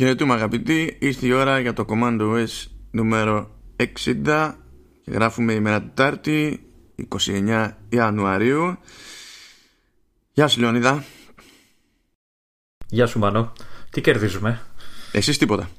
[0.00, 4.52] Χαιρετούμε αγαπητοί, ήρθε η ώρα για το Command OS νούμερο 60
[5.04, 6.66] και γράφουμε ημέρα Τετάρτη
[7.08, 8.76] 29 Ιανουαρίου.
[10.32, 11.04] Γεια σου Λεωνίδα.
[12.86, 13.52] Γεια σου Μανώ,
[13.90, 14.60] τι κερδίζουμε;
[15.12, 15.70] Εσείς τίποτα.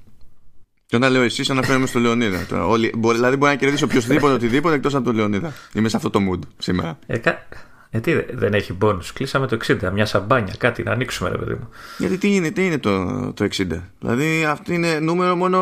[0.86, 2.46] Και όταν λέω εσείς αναφέρομαι στο Λεωνίδα.
[2.46, 5.54] Τώρα, όλοι, μπορεί, Δηλαδή μπορεί να κερδίσει οποιοδήποτε οτιδήποτε εκτός από τον Λεωνίδα.
[5.74, 7.00] Είμαι σε αυτό το mood σήμερα.
[7.06, 7.48] Ε, κα...
[7.92, 11.54] ε, τι δεν έχει bonus, κλείσαμε το 60 Μια σαμπάνια, κάτι να ανοίξουμε ρε παιδί
[11.54, 13.68] μου Γιατί τι είναι, τι είναι το, το 60
[14.00, 15.60] Δηλαδή αυτό είναι νούμερο μόνο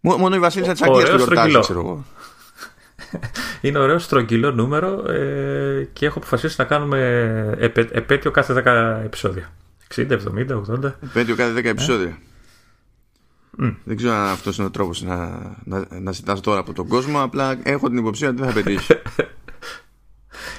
[0.00, 2.04] Μόνο η Βασίλισσα της Αγγλίας το γιορτάζει ξέρω εγώ
[3.60, 6.98] είναι ωραίο στρογγυλό νούμερο ε, και έχω αποφασίσει να κάνουμε
[7.58, 9.52] επέ, επέτειο κάθε 10 επεισόδια.
[9.94, 10.18] 60, 70,
[10.84, 10.92] 80.
[11.02, 12.18] Επέτειο κάθε 10 επεισόδια.
[13.62, 13.74] Mm.
[13.84, 15.16] Δεν ξέρω αν αυτός είναι ο τρόπος να,
[15.64, 17.22] να, να ζητάς τώρα από τον κόσμο.
[17.22, 18.94] Απλά έχω την υποψία ότι δεν θα πετύχει.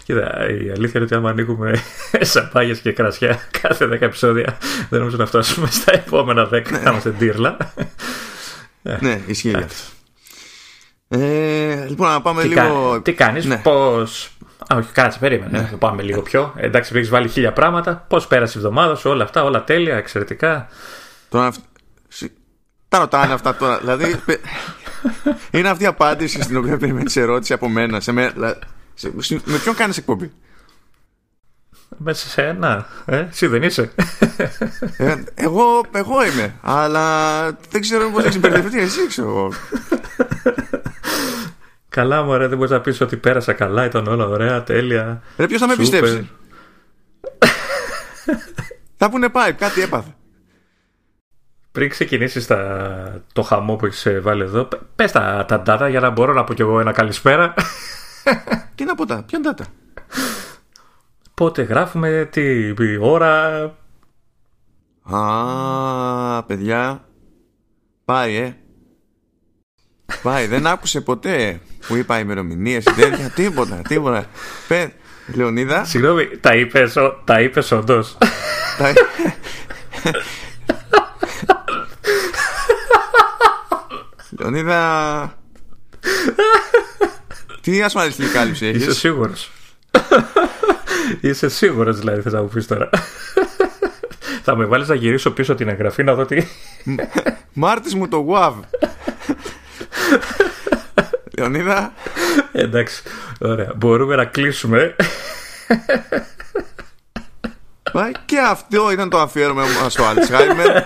[0.03, 1.73] Κοίτα, η αλήθεια είναι ότι άμα ανοίγουμε
[2.21, 4.57] σαπάγια και κρασιά κάθε 10 επεισόδια,
[4.89, 6.49] δεν νομίζω να φτάσουμε στα επόμενα 10.
[6.51, 6.61] Ναι.
[6.61, 7.57] Θα είμαστε ντύρλα.
[8.99, 9.91] ναι, ισχύει αυτό.
[11.07, 12.91] Ε, λοιπόν, να πάμε τι λίγο.
[12.93, 13.01] Κα...
[13.01, 13.57] Τι κάνεις, ναι.
[13.57, 14.01] πώ.
[14.75, 15.59] όχι, κάτσε, περίμενε.
[15.71, 15.77] Ναι.
[15.77, 16.53] πάμε λίγο πιο.
[16.57, 18.05] Εντάξει, έχεις βάλει χίλια πράγματα.
[18.07, 20.67] Πώς πέρασε η εβδομάδα σου, όλα αυτά, όλα τέλεια, εξαιρετικά.
[21.29, 21.51] Τώρα.
[22.89, 23.77] Τα ρωτάνε αυτά τώρα.
[23.77, 24.15] δηλαδή.
[25.51, 27.99] είναι αυτή η απάντηση στην οποία περιμένεις ερώτηση από μένα.
[27.99, 28.33] Σε με...
[29.43, 30.31] με ποιον κάνεις εκπομπή;
[31.97, 32.85] Μέσα σε ένα.
[33.05, 33.91] Ε, εσύ δεν είσαι.
[34.97, 36.55] Ε, εγώ, εγώ είμαι.
[36.61, 38.79] Αλλά δεν ξέρω πώς έχεις μπερδευτεί.
[38.87, 39.51] Εσύ ξέρω.
[41.89, 45.21] Καλά, μου δεν μπορείς να πεις ότι πέρασα καλά, ήταν όλα ωραία, τέλεια.
[45.37, 46.29] Ρε, ποιος θα με πιστέψει;
[48.97, 50.15] θα πούνε πάει, κάτι έπαθε.
[51.71, 52.47] Πριν ξεκινήσεις
[53.33, 56.53] το χαμό που έχεις βάλει εδώ, πες τα, τα data για να μπορώ να πω
[56.53, 57.53] κι εγώ ένα καλησπέρα.
[58.75, 59.63] τι να πω τα, ποια data;
[61.33, 63.63] Πότε γράφουμε, τι ώρα.
[65.03, 67.07] Α, παιδιά.
[68.05, 68.55] Πάει, ε.
[70.21, 74.25] Πάει, δεν άκουσε ποτέ που είπα ημερομηνίε, τέτοια, τίποτα, τίποτα.
[74.67, 74.93] Πε,
[75.27, 75.85] Λεωνίδα.
[75.85, 78.17] Συγγνώμη, τα είπες τα είπες όντως.
[84.39, 85.37] Λεωνίδα.
[87.63, 89.51] Τι ασφαλιστική κάλυψη έχεις; Είσαι σίγουρος.
[91.21, 92.89] Είσαι σίγουρος δηλαδή θες να μου πεις τώρα.
[94.43, 96.47] Θα με βάλεις να γυρίσω πίσω την εγγραφή να δω τι.
[97.53, 98.53] Μάρτης μου το WAV.
[101.37, 101.93] Λεωνίδα.
[102.51, 103.03] Εντάξει.
[103.39, 103.71] Ωραία.
[103.75, 104.95] Μπορούμε να κλείσουμε.
[108.25, 110.81] και αυτό ήταν το αφιέρωμα μα στο Alzheimer.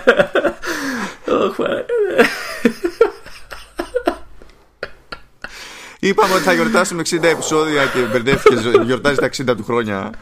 [5.98, 8.70] Είπαμε ότι θα γιορτάσουμε 60 επεισόδια και μπερδεύτηκε.
[8.84, 10.12] Γιορτάζει τα 60 του χρόνια.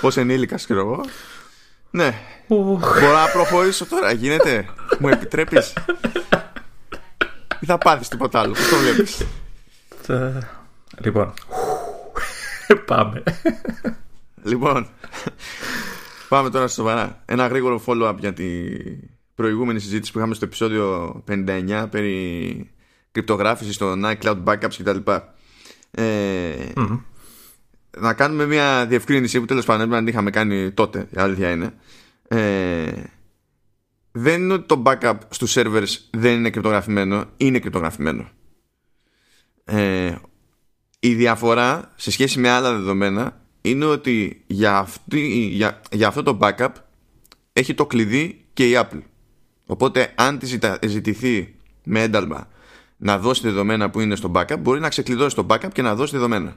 [0.00, 1.00] Πώς ενήλικας, ξέρω εγώ.
[1.90, 2.14] Ναι.
[2.46, 4.66] Μπορώ να προχωρήσω τώρα, γίνεται.
[4.98, 5.72] Μου επιτρέπεις;
[7.60, 8.52] Ή θα πάθεις τίποτα άλλο.
[8.52, 9.26] Πώς το βλέπεις;
[11.00, 11.32] Λοιπόν.
[12.86, 13.22] Πάμε.
[14.42, 14.88] Λοιπόν.
[16.28, 17.22] Πάμε τώρα στο σοβαρά.
[17.24, 18.50] Ένα γρήγορο follow-up για την
[19.34, 22.73] προηγούμενη συζήτηση που είχαμε στο επεισόδιο 59 περί
[23.14, 25.10] κρυπτογράφηση στο iCloud backups κτλ.
[25.90, 27.00] Ε, mm-hmm.
[27.98, 31.74] Να κάνουμε μια διευκρίνηση που τέλος πάντων δεν είχαμε κάνει τότε, η αλήθεια είναι.
[32.28, 33.02] Ε,
[34.12, 38.28] δεν είναι ότι το backup στους servers δεν είναι κρυπτογραφημένο, είναι κρυπτογραφημένο.
[39.64, 40.14] Ε,
[40.98, 46.38] η διαφορά σε σχέση με άλλα δεδομένα είναι ότι για, αυτή, για, για αυτό το
[46.40, 46.72] backup
[47.52, 49.02] έχει το κλειδί και η Apple.
[49.66, 50.46] Οπότε αν τη
[50.86, 51.54] ζητηθεί
[51.84, 52.48] με ένταλμα
[53.04, 56.12] να δώσει δεδομένα που είναι στο backup, μπορεί να ξεκλειδώσει το backup και να δώσει
[56.12, 56.56] δεδομένα.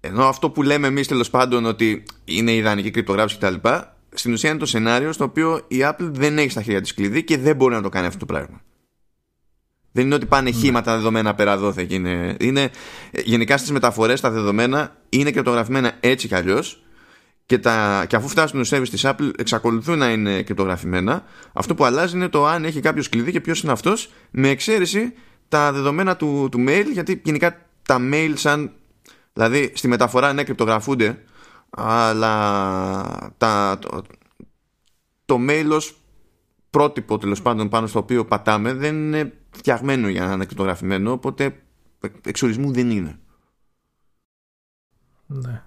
[0.00, 3.68] Ενώ αυτό που λέμε εμείς τέλος πάντων ότι είναι ιδανική κρυπτογράφηση κτλ.,
[4.14, 7.24] στην ουσία είναι το σενάριο στο οποίο η Apple δεν έχει στα χέρια της κλειδί
[7.24, 8.60] και δεν μπορεί να το κάνει αυτό το πράγμα.
[9.92, 11.86] Δεν είναι ότι πάνε χήμα τα δεδομένα πέρα δόθε.
[11.88, 12.70] Είναι, είναι,
[13.24, 16.82] γενικά στις μεταφορές τα δεδομένα είναι κρυπτογραφημένα έτσι κι αλλιώς
[17.50, 21.24] και, τα, και αφού φτάσουν στο service της Apple εξακολουθούν να είναι κρυπτογραφημένα.
[21.52, 25.12] Αυτό που αλλάζει είναι το αν έχει κάποιος κλειδί και ποιος είναι αυτός με εξαίρεση
[25.48, 28.72] τα δεδομένα του, του mail γιατί γενικά τα mail σαν
[29.32, 31.24] δηλαδή στη μεταφορά ναι κρυπτογραφούνται
[31.70, 34.02] αλλά τα, το,
[35.24, 36.00] το mail ως
[36.70, 41.62] πρότυπο τέλος πάντων πάνω στο οποίο πατάμε δεν είναι φτιαγμένο για να είναι κρυπτογραφημένο οπότε
[42.24, 43.18] εξορισμού δεν είναι.
[45.26, 45.64] Ναι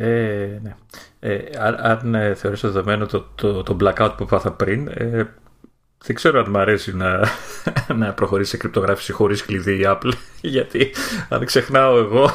[0.00, 0.74] ε, ναι.
[1.20, 1.38] Ε,
[1.82, 5.24] αν ε, θεωρήσω δεδομένο το, το, το blackout που πάθα πριν, ε,
[6.04, 7.20] δεν ξέρω αν μου αρέσει να,
[8.00, 10.12] να προχωρήσει σε κρυπτογράφηση χωρίς κλειδί η Apple.
[10.40, 10.94] Γιατί
[11.28, 12.30] αν ξεχνάω εγώ.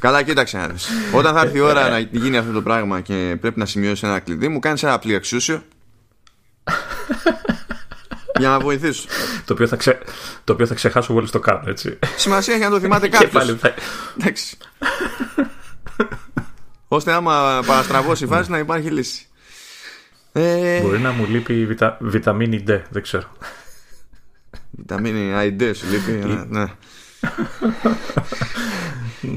[0.00, 0.74] Καλά, κοίταξε
[1.12, 4.20] Όταν θα έρθει η ώρα να γίνει αυτό το πράγμα και πρέπει να σημειώσεις ένα
[4.20, 5.62] κλειδί, μου κάνεις ένα απλή αξιούσιο.
[8.38, 9.08] Για να βοηθήσω.
[9.44, 9.98] το, οποίο θα ξε...
[10.44, 11.98] το οποίο θα ξεχάσω μόλις το κάνω, έτσι.
[12.16, 13.56] Σημασία έχει να το θυμάται κάποιος.
[14.18, 14.56] Εντάξει.
[16.92, 19.26] Ώστε άμα παραστραβώσει η φάση να υπάρχει λύση.
[20.32, 20.80] Ε...
[20.80, 21.96] Μπορεί να μου λείπει η βιτα...
[22.00, 23.28] βιταμίνη D, δεν ξέρω.
[24.70, 26.26] Βιταμίνη ID σου λείπει.
[26.48, 26.64] ναι.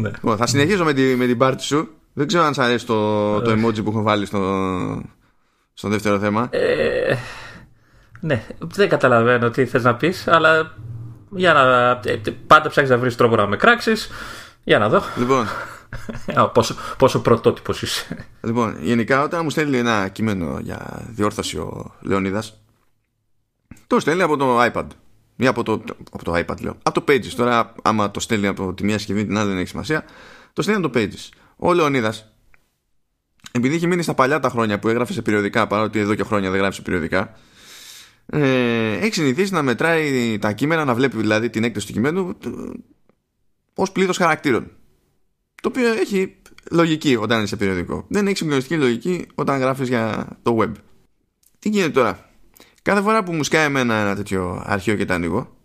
[0.02, 0.10] ναι.
[0.10, 1.90] Λοιπόν, θα συνεχίσω με, τη, με την πάρτι σου.
[2.14, 5.02] Δεν ξέρω αν σα αρέσει το, το emoji που έχω βάλει στο,
[5.74, 6.48] στο δεύτερο θέμα.
[6.52, 7.16] Ε,
[8.20, 10.76] ναι, δεν καταλαβαίνω τι θες να πεις, αλλά
[11.30, 14.10] για να, ε, πάντα ψάχνεις να βρεις τρόπο να με κράξεις.
[14.66, 15.02] Για να δω.
[15.18, 15.48] Λοιπόν.
[16.54, 18.28] πόσο, πόσο πρωτότυπος είσαι.
[18.42, 22.62] Λοιπόν, γενικά όταν μου στέλνει ένα κείμενο για διόρθωση ο Λεωνίδας,
[23.88, 24.86] το στέλνει από το iPad.
[25.36, 26.78] Ή από το, από το iPad λέω.
[26.84, 27.28] Από το Pages.
[27.36, 30.06] Τώρα, άμα το στέλνει από τη μία συσκευή την άλλη δεν έχει σημασία.
[30.54, 31.30] Το στέλνει από το Pages.
[31.56, 32.32] Ο Λεωνίδας,
[33.52, 36.50] επειδή έχει μείνει στα παλιά τα χρόνια που έγραφε σε περιοδικά, παρότι εδώ και χρόνια
[36.50, 37.34] δεν γράφει σε περιοδικά,
[38.26, 42.38] ε, έχει συνηθίσει να μετράει τα κείμενα, να βλέπει δηλαδή την έκθεση του κειμένου
[43.76, 44.72] ως πλήθος χαρακτήρων.
[45.62, 46.36] Το οποίο έχει
[46.72, 48.06] λογική όταν είναι σε περιοδικό.
[48.10, 50.72] Δεν έχει συγκλονιστική λογική όταν γράφεις για το web.
[51.60, 52.30] Τι γίνεται τώρα;
[52.86, 55.58] Κάθε φορά που μου σκάει εμένα ένα τέτοιο αρχείο και το ανοίγω,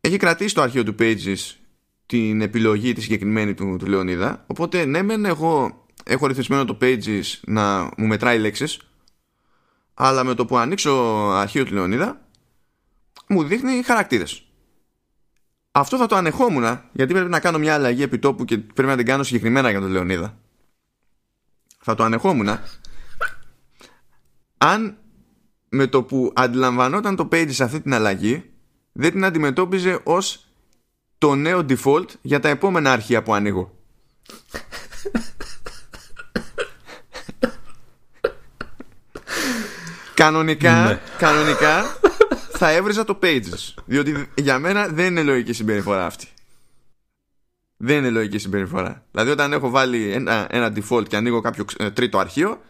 [0.00, 1.36] έχει κρατήσει το αρχείο του Pages
[2.06, 4.44] την επιλογή τη συγκεκριμένη του, του Λεωνίδα.
[4.46, 8.80] Οπότε ναι, μεν εγώ έχω ρυθμισμένο το Pages να μου μετράει λέξεις,
[9.94, 10.92] αλλά με το που ανοίξω
[11.32, 12.28] αρχείο του Λεωνίδα,
[13.28, 14.47] μου δείχνει χαρακτήρες.
[15.78, 19.06] Αυτό θα το ανεχόμουν, γιατί πρέπει να κάνω μια αλλαγή επιτόπου και πρέπει να την
[19.06, 20.38] κάνω συγκεκριμένα για τον Λεωνίδα.
[21.80, 22.58] Θα το ανεχόμουν.
[24.58, 24.96] Αν
[25.68, 28.50] με το που αντιλαμβανόταν το Pages αυτή την αλλαγή,
[28.92, 30.46] δεν την αντιμετώπιζε ως
[31.18, 33.76] το νέο default για τα επόμενα αρχεία που ανοίγω.
[40.14, 41.00] κανονικά, ναι.
[41.18, 41.97] κανονικά
[42.58, 43.74] θα έβριζα το pages.
[43.84, 46.26] Διότι για μένα δεν είναι λογική συμπεριφορά αυτή.
[47.76, 49.04] Δεν είναι λογική συμπεριφορά.
[49.10, 52.60] Δηλαδή όταν έχω βάλει ένα, ένα default και ανοίγω κάποιο ε, τρίτο αρχείο,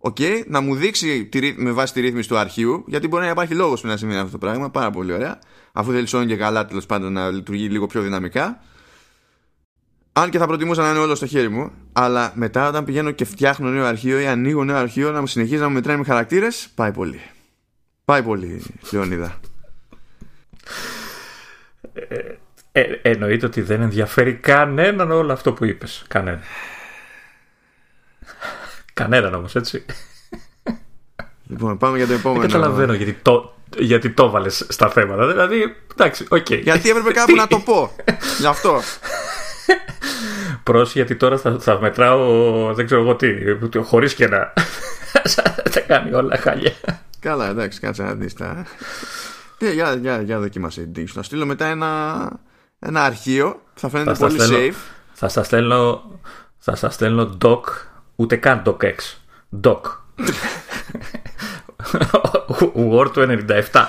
[0.00, 3.80] okay, να μου δείξει με βάση τη ρύθμιση του αρχείου, γιατί μπορεί να υπάρχει λόγος
[3.80, 4.70] που να σημαίνει αυτό το πράγμα.
[4.70, 5.38] Πάρα πολύ ωραία
[5.72, 8.60] αφού θέλει όνει και καλά τέλος πάντων να λειτουργεί λίγο πιο δυναμικά.
[10.12, 13.24] Αν και θα προτιμούσα να είναι όλο στο χέρι μου, αλλά μετά όταν πηγαίνω και
[13.24, 16.68] φτιάχνω νέο αρχείο ή ανοίγω νέο αρχείο να μου συνεχίζει να μου μετράει με χαρακτήρες,
[16.74, 17.20] πάει πολύ.
[18.06, 18.62] Πάει πολύ,
[18.92, 19.40] Λεωνίδα.
[21.92, 22.34] Ε,
[22.72, 26.04] ε, εννοείται ότι δεν ενδιαφέρει κανέναν όλο αυτό που είπες.
[26.08, 26.40] Κανέναν.
[28.94, 29.84] Κανέναν όμως, έτσι.
[31.46, 32.40] Λοιπόν, πάμε για το επόμενο.
[32.40, 35.26] Δεν καταλαβαίνω γιατί το, γιατί το βάλες στα θέματα.
[35.26, 36.46] Δηλαδή, εντάξει, OK.
[36.48, 36.62] Okay.
[36.62, 37.92] Γιατί έπρεπε κάπου να το πω.
[38.38, 38.80] Γι' αυτό.
[40.62, 44.52] Προς γιατί τώρα θα, θα μετράω, δεν ξέρω εγώ τι, χωρίς και να
[45.72, 46.72] τα κάνει όλα χάλια.
[47.26, 48.66] Καλά, εντάξει, κάτσε να δεις τα...
[49.58, 52.30] για, για, για δοκίμασε την Θα στείλω μετά ένα,
[52.78, 54.74] ένα αρχείο θα φαίνεται θα πολύ στέλνω, safe.
[55.12, 56.10] Θα σας στέλνω,
[56.58, 57.60] θα σας στέλνω doc,
[58.16, 58.94] ούτε καν docx.
[59.60, 59.80] Doc.
[62.90, 63.84] Word του 97.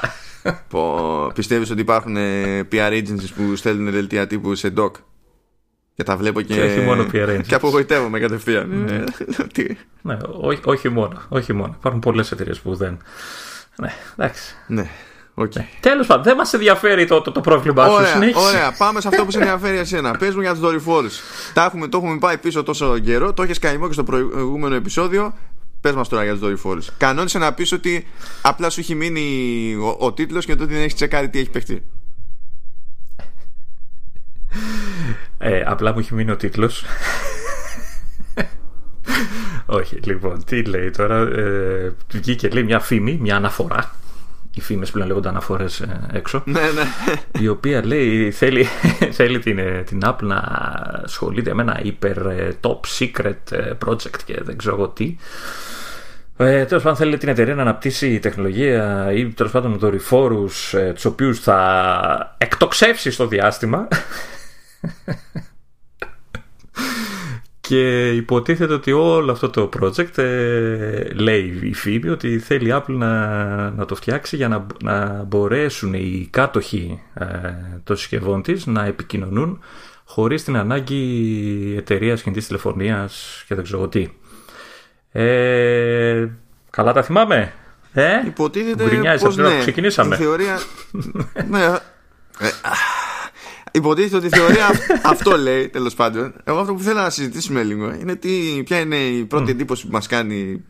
[0.70, 4.92] Πω, πιστεύεις ότι υπάρχουν ε, PR agencies που στέλνουν δελτία τύπου σε doc;
[5.98, 7.42] Και τα βλέπω και, και όχι μόνο PR agencies.
[7.48, 8.70] και απογοητεύομαι κατευθείαν.
[8.70, 9.04] Ναι,
[10.02, 11.74] ναι όχι, όχι, μόνο, όχι μόνο.
[11.78, 12.98] Υπάρχουν πολλές εταιρείες που δεν...
[13.76, 14.56] Ναι, εντάξει.
[14.68, 14.90] Ναι.
[15.36, 15.56] Okay.
[15.56, 15.68] Ναι.
[15.80, 17.94] Τέλος πάντων, δεν μας ενδιαφέρει το, το, το πρόβλημά σου.
[17.94, 20.18] Ωραία, ωραία, πάμε σε αυτό που σε ενδιαφέρει εσένα.
[20.18, 21.20] Πες μου για τους δορυφόρους.
[21.90, 23.34] το έχουμε πάει πίσω τόσο καιρό.
[23.34, 25.34] Το έχεις καημό και στο προηγούμενο επεισόδιο.
[25.82, 26.90] Πες μας τώρα για τους δορυφόρους.
[26.98, 28.08] Κανόνισε να πεις ότι
[28.42, 31.84] απλά σου έχει μείνει ο, ο τίτλος και τότε δεν έχεις τσεκάρει τι έχει παιχτεί.
[35.38, 36.84] Ε, απλά μου έχει μείνει ο τίτλος.
[39.66, 41.18] Όχι, λοιπόν, τι λέει τώρα.
[41.18, 43.96] Ε, βγήκε λέει μια φήμη, μια αναφορά.
[44.54, 46.44] Οι φήμες πλέον λέγονται αναφορές ε, έξω.
[46.46, 47.14] Ναι, ναι.
[47.40, 48.68] Η οποία λέει θέλει,
[49.12, 50.36] θέλει την, ε, την Apple να
[51.04, 55.18] ασχολείται με ένα hyper ε, top secret project και δεν ξέρω εγώ τι.
[56.40, 61.06] Ε, τέλος πάντων, θέλει την εταιρεία να αναπτύσσει τεχνολογία ή τέλος πάντων δορυφόρους ε, τους
[61.06, 63.88] οποίους θα εκτοξεύσει στο διάστημα.
[67.68, 72.94] Και υποτίθεται ότι όλο αυτό το project ε, λέει η φήμη ότι θέλει η Apple
[72.94, 77.26] να, να το φτιάξει για να, να μπορέσουν οι κάτοχοι ε,
[77.84, 79.60] των συσκευών της να επικοινωνούν
[80.04, 84.08] χωρίς την ανάγκη εταιρείας κινητής τηλεφωνίας και δεν ξέρω τι.
[85.12, 86.28] Ε,
[86.70, 87.54] καλά τα θυμάμαι;
[87.94, 90.16] Ε; Υποτίθεται πως ναι, που ξεκινήσαμε.
[90.16, 90.60] θεωρία...
[91.52, 91.64] ναι,
[92.40, 92.50] ε,
[93.78, 94.66] Υποτίθεται ότι η θεωρία
[95.12, 96.34] αυτό λέει τέλος πάντων.
[96.44, 99.92] Εγώ αυτό που θέλω να συζητήσουμε λίγο είναι τι, ποια είναι η πρώτη εντύπωση που
[99.92, 100.64] μας κάνει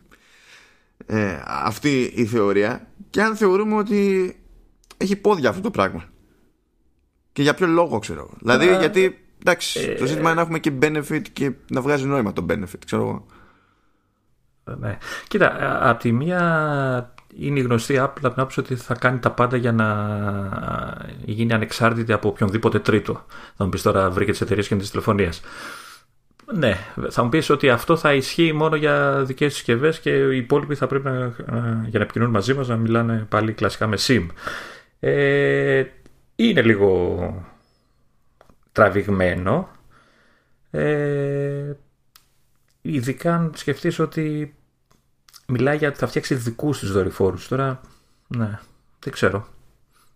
[1.06, 4.36] ε, αυτή η θεωρία και αν θεωρούμε ότι
[4.98, 6.04] έχει πόδια αυτό το πράγμα.
[7.32, 8.30] Και για ποιο λόγο ξέρω.
[8.40, 12.06] Δηλαδή Ε, γιατί εντάξει, το ε, ζήτημα είναι να έχουμε και benefit και να βγάζει
[12.06, 13.26] νόημα το benefit, ξέρω εγώ.
[14.80, 14.98] Ναι.
[15.28, 19.20] Κοίτα, α- απ' τη μία είναι η γνωστή Apple από την άποψη ότι θα κάνει
[19.20, 19.88] τα πάντα για να
[21.25, 23.25] γίνει ανεξάρτητη από οποιονδήποτε τρίτο.
[23.56, 25.32] Θα μου πεις τώρα βρήκε τις εταιρείες κινητή τηλεφωνία.
[26.53, 26.77] Ναι,
[27.10, 30.88] θα μου πεις ότι αυτό θα ισχύει μόνο για δικές συσκευές και οι υπόλοιποι θα
[30.88, 31.34] πρέπει να,
[31.88, 34.27] για να επικοινωνούν μαζί μας να μιλάνε πάλι κλασικά με SIM.
[35.00, 35.84] Ε,
[36.36, 37.46] είναι λίγο
[38.72, 39.70] τραβηγμένο.
[40.72, 41.72] Ε,
[42.82, 44.56] ειδικά αν σκεφτείς ότι
[45.48, 47.48] μιλάει για ότι θα φτιάξει δικούς της δορυφόρους.
[47.48, 47.82] Τώρα,
[48.27, 48.60] ναι,
[49.00, 49.48] δεν ξέρω.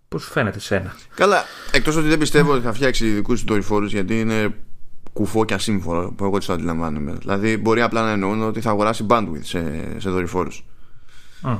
[0.08, 3.92] Πώς σου φαίνεται σένα; Καλά, εκτός ότι δεν πιστεύω ότι θα φτιάξει ειδικού τους δορυφόρους
[3.92, 4.54] γιατί είναι
[5.14, 7.12] κουφό και ασύμφορο που εγώ έτσι το αντιλαμβάνομαι.
[7.14, 10.66] Δηλαδή μπορεί απλά να εννοούν ότι θα αγοράσει bandwidth σε, σε δορυφόρους.
[11.42, 11.58] Α,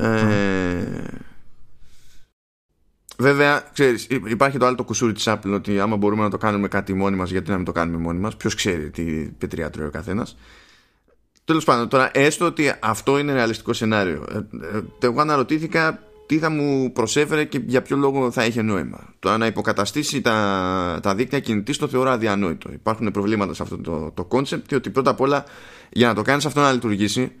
[0.00, 1.04] Ε,
[3.18, 6.38] Βέβαια, ξέρεις, υ- υπάρχει το άλλο το κουσούρι της Apple ότι άμα μπορούμε να το
[6.38, 8.36] κάνουμε κάτι μόνοι μας, γιατί να μην το κάνουμε μόνοι μας.
[8.36, 9.02] Ποιος ξέρει τι
[9.38, 10.36] πετριά τρώει ο καθένας.
[11.44, 14.26] Τέλος πάντων, τώρα έστω ότι αυτό είναι ρεαλιστικό σενάριο.
[14.32, 14.36] Ε,
[14.76, 19.14] ε, εγώ αναρωτήθηκα τι θα μου προσέφερε και για ποιο λόγο θα είχε νόημα.
[19.18, 22.72] Το να υποκαταστήσει τα, τα δίκτυα κινητής το θεωρώ αδιανόητο.
[22.72, 25.44] Υπάρχουν προβλήματα σε αυτό το, το concept ότι πρώτα απ' όλα
[25.90, 27.32] για να το κάνεις αυτό να λειτουργήσει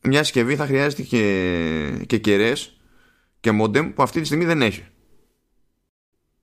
[0.00, 2.76] μια συσκευή θα χρειάζεται και, και κεραίες
[3.40, 4.84] και modem που αυτή τη στιγμή δεν έχει.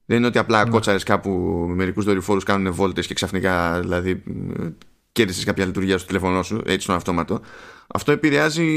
[0.06, 0.70] Δεν είναι ότι απλά Ναι.
[0.70, 1.30] κότσαρες κάπου
[1.68, 4.24] με μερικούς δορυφόρους κάνουν βόλτες και ξαφνικά δηλαδή
[5.20, 7.42] κέρδισες κάποια λειτουργία στο τηλέφωνό σου έτσι στον αυτόματο.
[7.88, 8.68] Αυτό επηρεάζει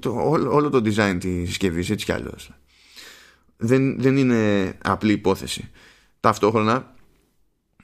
[0.00, 2.50] το, όλο, όλο το design της συσκευής έτσι κι αλλιώς.
[3.56, 5.70] Δεν, δεν είναι απλή υπόθεση.
[6.20, 6.96] Ταυτόχρονα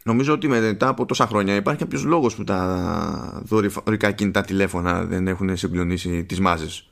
[0.06, 5.28] Νομίζω ότι μετά από τόσα χρόνια υπάρχει κάποιος λόγος που τα δορυφορικά κινητά τηλέφωνα δεν
[5.28, 6.88] έχουν συγκλονίσει τις μάζες.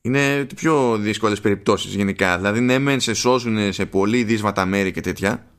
[0.00, 2.36] Είναι πιο δύσκολες περιπτώσεις γενικά.
[2.36, 5.49] Δηλαδή, ναι, μεν σε σώζουν σε πολύ δύσβατα μέρη και τέτοια.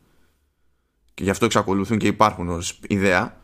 [1.22, 3.36] Και γι' αυτό εξακολουθούν και υπάρχουν ως ιδέα.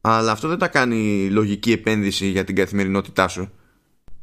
[0.00, 3.50] Αλλά αυτό δεν τα κάνει λογική επένδυση για την καθημερινότητά σου.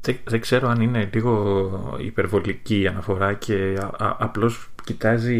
[0.01, 5.35] δεν, δεν ξέρω αν είναι λίγο υπερβολική η αναφορά και α, α- απλώς κοιτάζει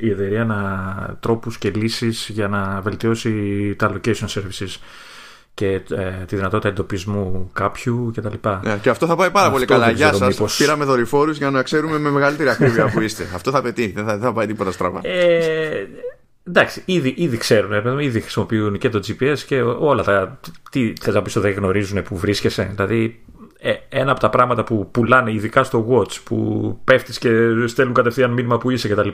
[0.00, 3.30] η εταιρεία να, τρόπους και λύσεις για να βελτιώσει
[3.78, 4.76] τα location services
[5.54, 8.48] και ε, τη δυνατότητα εντοπισμού κάποιου κτλ.
[8.62, 9.86] Ναι, και αυτό θα πάει πάρα Αυτό πολύ καλά.
[9.86, 10.34] δεν Γεια ξέρω σας.
[10.34, 13.26] μήπως- Πήραμε δορυφόρους για να ξέρουμε με μεγαλύτερη ακρίβεια που είστε.
[13.34, 13.92] αυτό θα πετύχει.
[13.92, 15.00] Δεν θα, δεν θα πάει τίποτα στραβά.
[15.02, 15.86] Ε,
[16.48, 20.40] εντάξει, ήδη, ήδη ξέρουν, ρε παιδί μου, ήδη χρησιμοποιούν και το GPS και όλα τα.
[20.70, 22.70] Τι θες να πεις ότι δεν γνωρίζουν που βρίσκεσαι.
[22.74, 23.20] Δηλαδή,
[23.58, 27.30] ε, ένα από τα πράγματα που πουλάνε, ειδικά στο Watch, που πέφτεις και
[27.66, 29.08] στέλνουν κατευθείαν μήνυμα που είσαι κτλ.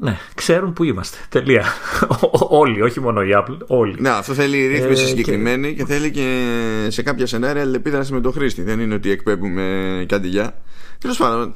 [0.00, 1.18] Ναι, ξέρουν που είμαστε.
[1.28, 1.64] Τελεία.
[2.60, 3.96] όλοι, όχι μόνο η Apple, όλοι.
[3.98, 5.84] Ναι, αυτό θέλει ρύθμιση Ε, συγκεκριμένη και...
[5.84, 6.56] θέλει και
[6.88, 8.62] σε κάποια σενάρια αλληλεπίδραση με τον χρήστη.
[8.62, 10.54] Δεν είναι ότι εκπέμπουμε κάτι για.
[10.98, 11.54] Τέλος πάντων.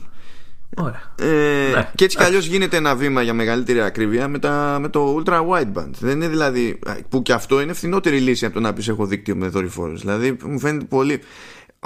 [0.79, 1.15] Ωραία.
[1.19, 1.91] Ε, Ναι.
[1.95, 5.47] Και έτσι κι αλλιώς γίνεται ένα βήμα για μεγαλύτερη ακρίβεια με, τα, με το ultra
[5.49, 5.91] wideband.
[5.99, 6.79] Δεν είναι δηλαδή.
[7.09, 10.01] που και αυτό είναι φθηνότερη λύση από το να πεις έχω δίκτυο με δορυφόρους.
[10.01, 11.21] Δηλαδή μου φαίνεται πολύ.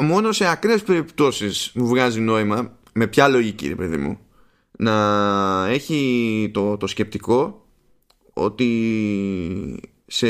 [0.00, 4.18] Μόνο σε ακραίες περιπτώσεις μου βγάζει νόημα, με ποια λογική, ρε παιδί μου,
[4.78, 7.66] να έχει το, το σκεπτικό
[8.32, 8.68] ότι
[10.06, 10.26] σε,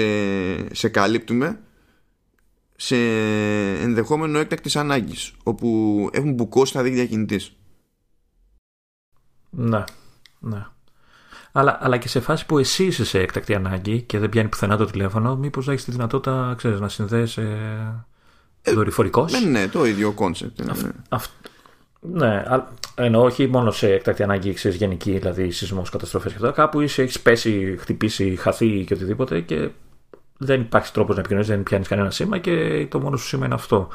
[0.74, 1.60] σε καλύπτουμε
[2.76, 2.96] σε
[3.82, 7.56] ενδεχόμενο έκτακτης ανάγκης όπου έχουν μπουκώσει τα δίκτυα κινητής.
[9.56, 9.84] Ναι,
[10.38, 10.66] ναι.
[11.52, 14.76] Αλλά, αλλά και σε φάση που εσύ είσαι σε έκτακτη ανάγκη και δεν πιάνει πουθενά
[14.76, 17.58] το τηλέφωνο, μήπως να έχεις τη δυνατότητα ξέρεις, να συνδέεσαι
[18.62, 20.60] ε, δορυφορικός; Ναι, ναι, το ίδιο concept.
[20.60, 20.72] Ναι.
[22.00, 26.50] Ναι, α- εννοώ όχι μόνο σε έκτακτη ανάγκη, ξέρεις, γενική, δηλαδή σεισμός, καταστροφές και αυτά.
[26.50, 29.68] Κάπου είσαι, έχεις πέσει, χτυπήσει, χαθεί και οτιδήποτε και
[30.36, 33.54] δεν υπάρχει τρόπος να επικοινωνήσει, δεν πιάνεις κανένα σήμα και το μόνο σου σήμα είναι
[33.54, 33.88] αυτό.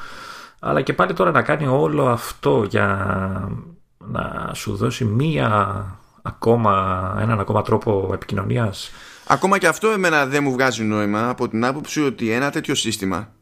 [0.60, 3.52] Αλλά και πάλι τώρα να κάνει όλο αυτό για
[4.12, 5.86] να σου δώσει μία
[6.22, 8.92] ακόμα, έναν ακόμα τρόπο επικοινωνίας
[9.28, 13.34] Ακόμα και αυτό εμένα δεν μου βγάζει νόημα από την άποψη ότι ένα τέτοιο σύστημα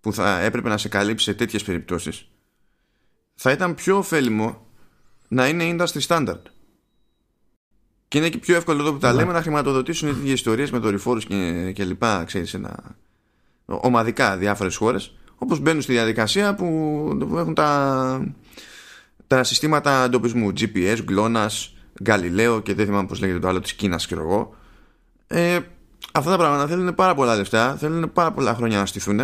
[0.00, 2.28] που θα έπρεπε να σε καλύψει σε τέτοιες περιπτώσεις
[3.34, 4.66] θα ήταν πιο ωφέλιμο
[5.28, 6.40] να είναι industry standard.
[8.08, 9.18] Και είναι και πιο εύκολο εδώ που τα Ναι.
[9.18, 12.96] λέμε να χρηματοδοτήσουν οι ίδιες ιστορίες με δορυφόρους και, και λοιπά, ξέρεις, ένα,
[13.64, 16.66] ομαδικά διάφορες χώρες όπως μπαίνουν στη διαδικασία που,
[17.28, 18.34] που έχουν τα,
[19.26, 21.68] τα συστήματα εντοπισμού GPS, GLONASS,
[22.04, 24.54] Galileo και δεν θυμάμαι πώς λέγεται το άλλο της Κίνας ξέρω εγώ
[25.26, 25.58] ε,
[26.12, 29.20] αυτά τα πράγματα θέλουν πάρα πολλά λεφτά θέλουν πάρα πολλά χρόνια να στηθούν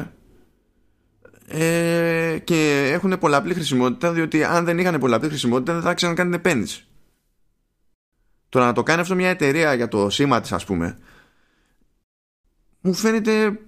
[1.47, 6.27] ε, και έχουν πολλαπλή χρησιμότητα διότι αν δεν είχαν πολλαπλή χρησιμότητα δεν θα ξέραν καν
[6.27, 6.85] την επένδυση
[8.49, 10.99] Τώρα να το κάνει αυτό μια εταιρεία για το σήμα της ας πούμε
[12.81, 13.59] μου φαίνεται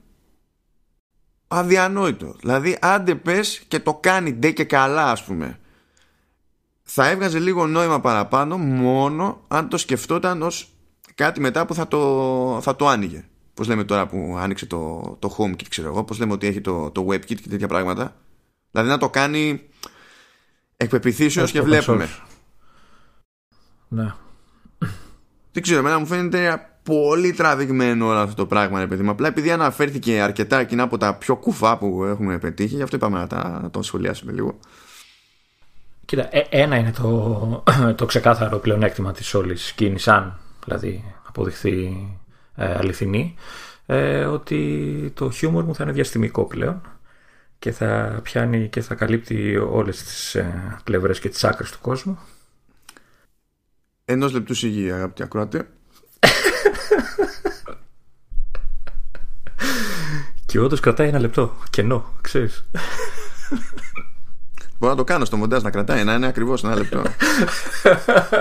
[1.48, 2.36] αδιανόητο.
[2.40, 5.58] Δηλαδή, άντε πες και το κάνει ντε και καλά, ας πούμε.
[6.94, 10.68] Θα έβγαζε λίγο νόημα παραπάνω μόνο αν το σκεφτόταν ως
[11.14, 13.24] κάτι μετά που θα το, θα το άνοιγε.
[13.54, 16.90] Πώς λέμε τώρα που άνοιξε το, το HomeKit, ξέρω εγώ, πώς λέμε ότι έχει το,
[16.90, 18.16] το WebKit και τέτοια πράγματα.
[18.70, 19.62] Δηλαδή να το κάνει
[20.76, 22.08] εκπεπιθήσεως και βλέπουμε.
[23.88, 24.14] Ναι.
[25.52, 29.10] Δεν ξέρω, εμένα μου φαίνεται πολύ τραβηγμένο όλο αυτό το πράγμα, ρε παιδί μου.
[29.10, 33.18] Απλά επειδή αναφέρθηκε αρκετά εκείνα από τα πιο κουφά που έχουμε πετύχει, γι' αυτό είπαμε
[33.18, 34.58] να, τα, να το σχολιάσουμε λίγο.
[36.04, 37.64] Κοίτα, ε, ένα είναι το,
[37.96, 42.06] το ξεκάθαρο πλεονέκτημα της όλης κίνησης, αν δηλαδή αποδειχθεί
[42.54, 43.34] ε, αληθινή,
[43.86, 46.80] ε, ότι το χιούμορ μου θα είναι διαστημικό πλέον
[47.58, 52.18] και θα πιάνει και θα καλύπτει όλες τις ε, πλευρές και τις άκρες του κόσμου.
[54.04, 55.68] Ενός λεπτού σιγή, αγαπητοί ακροατέ.
[60.46, 61.56] Και όντως κρατάει ένα λεπτό.
[61.70, 62.64] Κενό, ξέρεις.
[64.82, 67.02] Μπορώ να το κάνω στο μοντάζ να κρατάει, να είναι ακριβώς ένα λεπτό.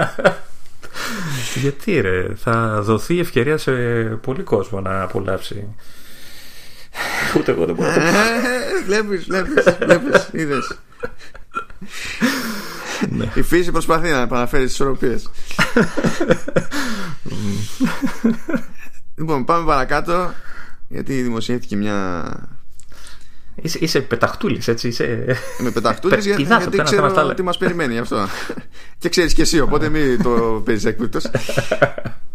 [1.61, 3.71] Γιατί ρε, θα δοθεί ευκαιρία σε
[4.21, 5.67] πολύ κόσμο να απολαύσει.
[7.37, 8.01] Ούτε εγώ δεν μπορώ να το
[8.85, 10.77] Βλέπεις, βλέπεις, βλέπεις, είδες.
[13.33, 15.29] Η φύση προσπαθεί να επαναφέρει τις ισορροπίες.
[19.17, 20.33] λοιπόν, πάμε παρακάτω.
[20.87, 22.23] Γιατί δημοσιεύτηκε μια.
[23.55, 24.87] Είσαι, είσαι πεταχτούλης, έτσι.
[24.87, 25.37] Είσαι...
[25.59, 27.33] Είμαι πεταχτούλης για, Πηδάς από γιατί το ένα θέμα στο ξέρω άλλο.
[27.33, 28.27] τι μας περιμένει γι' αυτό.
[28.97, 31.19] και ξέρεις και εσύ, οπότε μην το παίζεις έκπληκτο.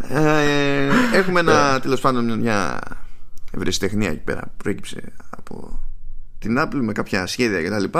[0.08, 2.80] ε, έχουμε ένα τέλος πάντων μια
[3.50, 5.80] ευρεσιτεχνία εκεί πέρα που προέκυψε από
[6.38, 7.98] την Apple με κάποια σχέδια κτλ.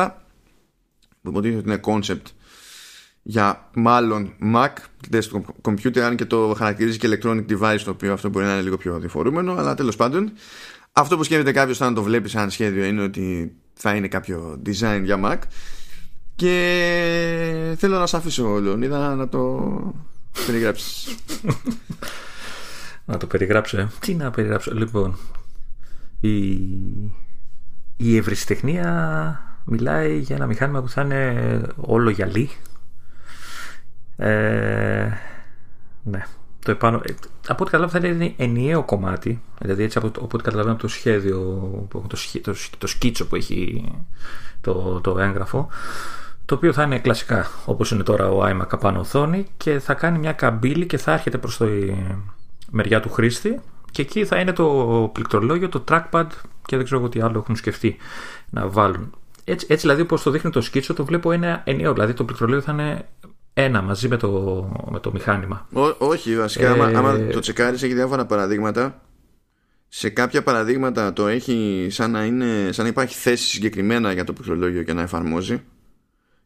[1.23, 2.31] Που υποτίθεται ότι είναι concept
[3.29, 4.73] για μάλλον Mac
[5.13, 8.63] desktop computer αν και το χαρακτηρίζει και electronic device το οποίο αυτό μπορεί να είναι
[8.63, 10.33] λίγο πιο διφορούμενο αλλά τέλος πάντων
[10.99, 15.01] αυτό που σκέφτεται κάποιος όταν το βλέπει σαν σχέδιο είναι ότι θα είναι κάποιο design
[15.05, 15.39] για Mac
[16.35, 19.71] και θέλω να σε αφήσω Λεωνίδα να το
[20.47, 21.09] περιγράψεις
[23.09, 23.79] Να το περιγράψω.
[23.79, 23.89] ε.
[24.01, 24.75] Τι να περιγράψω.
[24.75, 25.17] Λοιπόν,
[26.21, 26.53] η,
[27.97, 32.51] η ευρυσιτεχνία μιλάει για ένα μηχάνημα που θα είναι όλο γυαλί.
[34.17, 35.09] Ε,
[36.03, 36.25] ναι.
[36.67, 37.15] Το επάνω, ε,
[37.49, 39.43] από ό,τι καταλαβαίνω θα είναι ενιαίο κομμάτι.
[39.61, 41.39] Δηλαδή έτσι από, από ό,τι καταλαβαίνω από το σχέδιο,
[41.91, 43.85] που- το, σχ- το, σχ- το σκίτσο που έχει
[44.61, 45.69] το, το έγγραφο.
[46.45, 50.19] Το οποίο θα είναι κλασικά όπως είναι τώρα ο iMac απάνω οθόνη και θα κάνει
[50.19, 51.67] μια καμπύλη και θα έρχεται προς το
[52.71, 56.27] μεριά του χρήστη και εκεί θα είναι το πληκτρολόγιο, το trackpad
[56.67, 57.97] και δεν ξέρω εγώ τι άλλο έχουν σκεφτεί
[58.51, 59.15] να βάλουν.
[59.45, 62.63] Έτσι, έτσι δηλαδή όπως το δείχνει το σκίτσο το βλέπω ένα ενιαίο, δηλαδή το πληκτρολόγιο
[62.63, 63.07] θα είναι
[63.59, 64.31] ένα μαζί με το,
[64.91, 65.67] με το μηχάνημα.
[65.73, 69.01] Ό, όχι, βασικά, Ε, άμα, άμα το τσεκάρεις έχει διάφορα παραδείγματα.
[69.89, 74.33] Σε κάποια παραδείγματα το έχει σαν να, είναι, σαν να υπάρχει θέση συγκεκριμένα για το
[74.33, 75.63] πληκτρολόγιο και να εφαρμόζει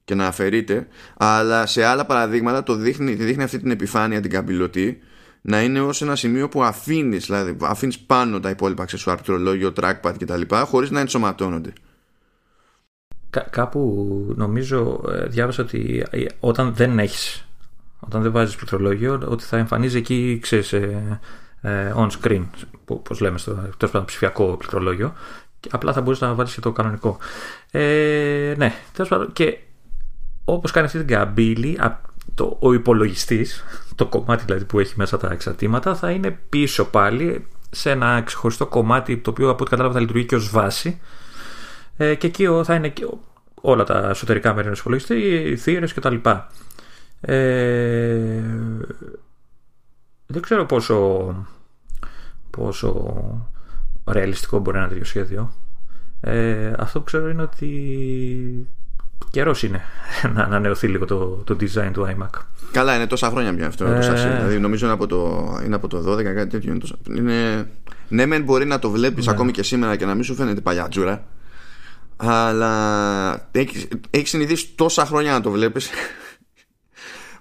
[0.05, 0.87] και να αφαιρείται.
[1.17, 4.99] Αλλά σε άλλα παραδείγματα το δείχνει, τη δείχνει αυτή την επιφάνεια, την καμπυλωτή,
[5.41, 10.15] να είναι ως ένα σημείο που αφήνεις, δηλαδή αφήνεις πάνω τα υπόλοιπα αξεσουάρ, πληκτρολόγιο, trackpad
[10.19, 10.55] κτλ.
[10.65, 11.73] χωρίς να ενσωματώνονται.
[13.31, 17.45] Κα- κάπου νομίζω ε, διάβασα ότι ε, όταν δεν έχεις
[18.01, 21.21] όταν δεν βάζεις πληκτρολόγιο ότι θα εμφανίζει εκεί ξέρεις, ε,
[21.61, 22.43] ε, on screen
[22.85, 25.13] που- πώς λέμε στο τέλος πάντων, ψηφιακό πληκτρολόγιο
[25.61, 27.19] και απλά θα μπορείς να βάλεις και το κανονικό.
[27.71, 29.59] Ε, ναι τέλος πάντων και
[30.45, 32.01] όπως κάνει αυτή την καμπύλη α-
[32.35, 33.65] το, ο υπολογιστής
[33.95, 38.67] το κομμάτι δηλαδή που έχει μέσα τα εξαρτήματα θα είναι πίσω πάλι σε ένα ξεχωριστό
[38.67, 41.01] κομμάτι το οποίο από ό,τι κατάλαβα θα λειτουργεί και ως βάση
[42.03, 43.21] ε, και εκεί ο- θα είναι και ο-
[43.55, 46.15] όλα τα εσωτερικά μέρη ενός υπολογιστή, οι θύρες κτλ.
[47.21, 48.43] Ε,
[50.27, 51.35] δεν ξέρω πόσο,
[52.51, 53.15] πόσο
[54.11, 55.53] ρεαλιστικό μπορεί να είναι ένα τέτοιο σχέδιο.
[56.21, 58.69] Ε, αυτό που ξέρω είναι ότι
[59.31, 59.81] καιρός είναι
[60.35, 62.41] να ανανεωθεί λίγο το, το design του iMac.
[62.73, 63.85] Καλά, είναι τόσα χρόνια πια αυτό.
[63.85, 63.99] το Ε.
[63.99, 64.37] chassis.
[64.37, 66.71] Δηλαδή, νομίζω είναι από, το, είναι από το 12, κάτι τέτοιο.
[66.71, 67.69] Είναι, τόσα- είναι,
[68.09, 71.25] ναι, μεν μπορεί να το βλέπεις ακόμη και σήμερα και να μην σου φαίνεται παλιάτζουρα.
[72.23, 75.91] Αλλά έχεις, έχεις συνηθίσει τόσα χρόνια να το βλέπεις.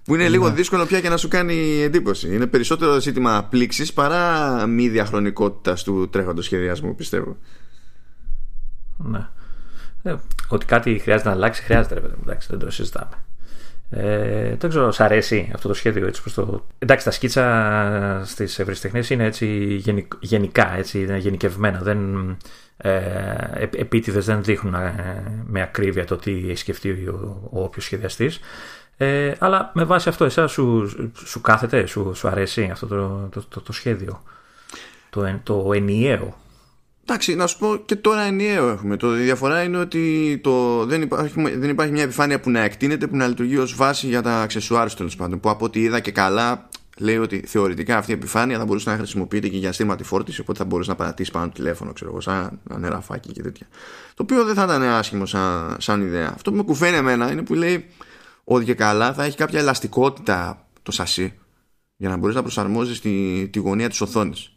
[0.04, 2.36] που είναι λίγο δύσκολο πια και να σου κάνει εντύπωση.
[2.36, 7.38] Είναι περισσότερο ζήτημα πλήξης παρά μη διαχρονικότητας του τρέχοντος σχεδιασμού, πιστεύω.
[8.98, 9.28] Ναι.
[10.04, 10.16] Ε,
[10.48, 12.24] ότι κάτι χρειάζεται να αλλάξει, χρειάζεται ρε παιδί μου.
[12.26, 13.24] Εντάξει, δεν το συζητάμε.
[13.90, 16.66] Ε, δεν ξέρω, σ' αρέσει αυτό το σχέδιο έτσι προς το...
[16.80, 21.80] Εντάξει, τα σκίτσα στις ευρεσιτεχνίες είναι έτσι γενικ- γενικά, έτσι, είναι γενικευμένα.
[21.80, 22.38] Δεν,
[22.82, 22.92] ε,
[23.54, 28.40] επ- επίτηδες δεν δείχνουν ε, με ακρίβεια το τι έχει σκεφτεί ο, ο όποιος σχεδιαστής.
[28.98, 30.92] Ε, αλλά με βάση αυτό, εσένα σου,
[31.26, 34.24] σου κάθεται, σου, σου αρέσει αυτό το, το, το, το σχέδιο;
[35.10, 36.38] Το, εν- το ενιαίο;
[37.04, 38.98] Εντάξει, να σου πω και τώρα ενιαίο έχουμε.
[38.98, 43.08] Το, η διαφορά είναι ότι το, δεν, υπάρχει, δεν υπάρχει μια επιφάνεια που να εκτείνεται,
[43.08, 45.40] που να λειτουργεί ως βάση για τα αξεσουάρς τέλος πάντων.
[45.40, 48.98] Που από ό,τι είδα και καλά, λέει ότι θεωρητικά αυτή η επιφάνεια θα μπορούσε να
[48.98, 52.22] χρησιμοποιείται και για στήματη φόρτισης, οπότε θα μπορούσε να παρατήσεις πάνω το τηλέφωνο, ξέρω εγώ,
[52.22, 53.68] σαν νεραφάκι και τέτοια.
[54.14, 56.32] Το οποίο δεν θα ήταν άσχημο σαν, σαν ιδέα.
[56.34, 57.86] Αυτό που με κουφαίνει εμένα είναι που λέει
[58.44, 61.34] ότι και καλά θα έχει κάποια ελαστικότητα το σασί
[61.96, 64.54] για να μπορείς να προσαρμόζεις τη, τη γωνία της οθόνης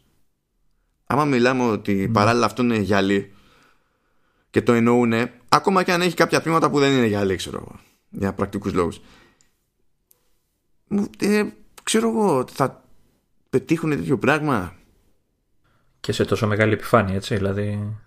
[1.13, 2.13] άμα μιλάμε ότι mm.
[2.13, 3.33] παράλληλα αυτό είναι γυαλί
[4.49, 5.13] και το εννοούν,
[5.49, 7.79] ακόμα και αν έχει κάποια τμήματα που δεν είναι γυαλί, ξέρω εγώ,
[8.09, 9.01] για πρακτικούς λόγους.
[11.19, 11.43] Ε,
[11.83, 12.83] ξέρω εγώ, θα
[13.49, 14.73] πετύχουν τέτοιο πράγμα.
[15.99, 17.35] Και σε τόσο μεγάλη επιφάνεια, έτσι.
[17.35, 17.97] Δηλαδή,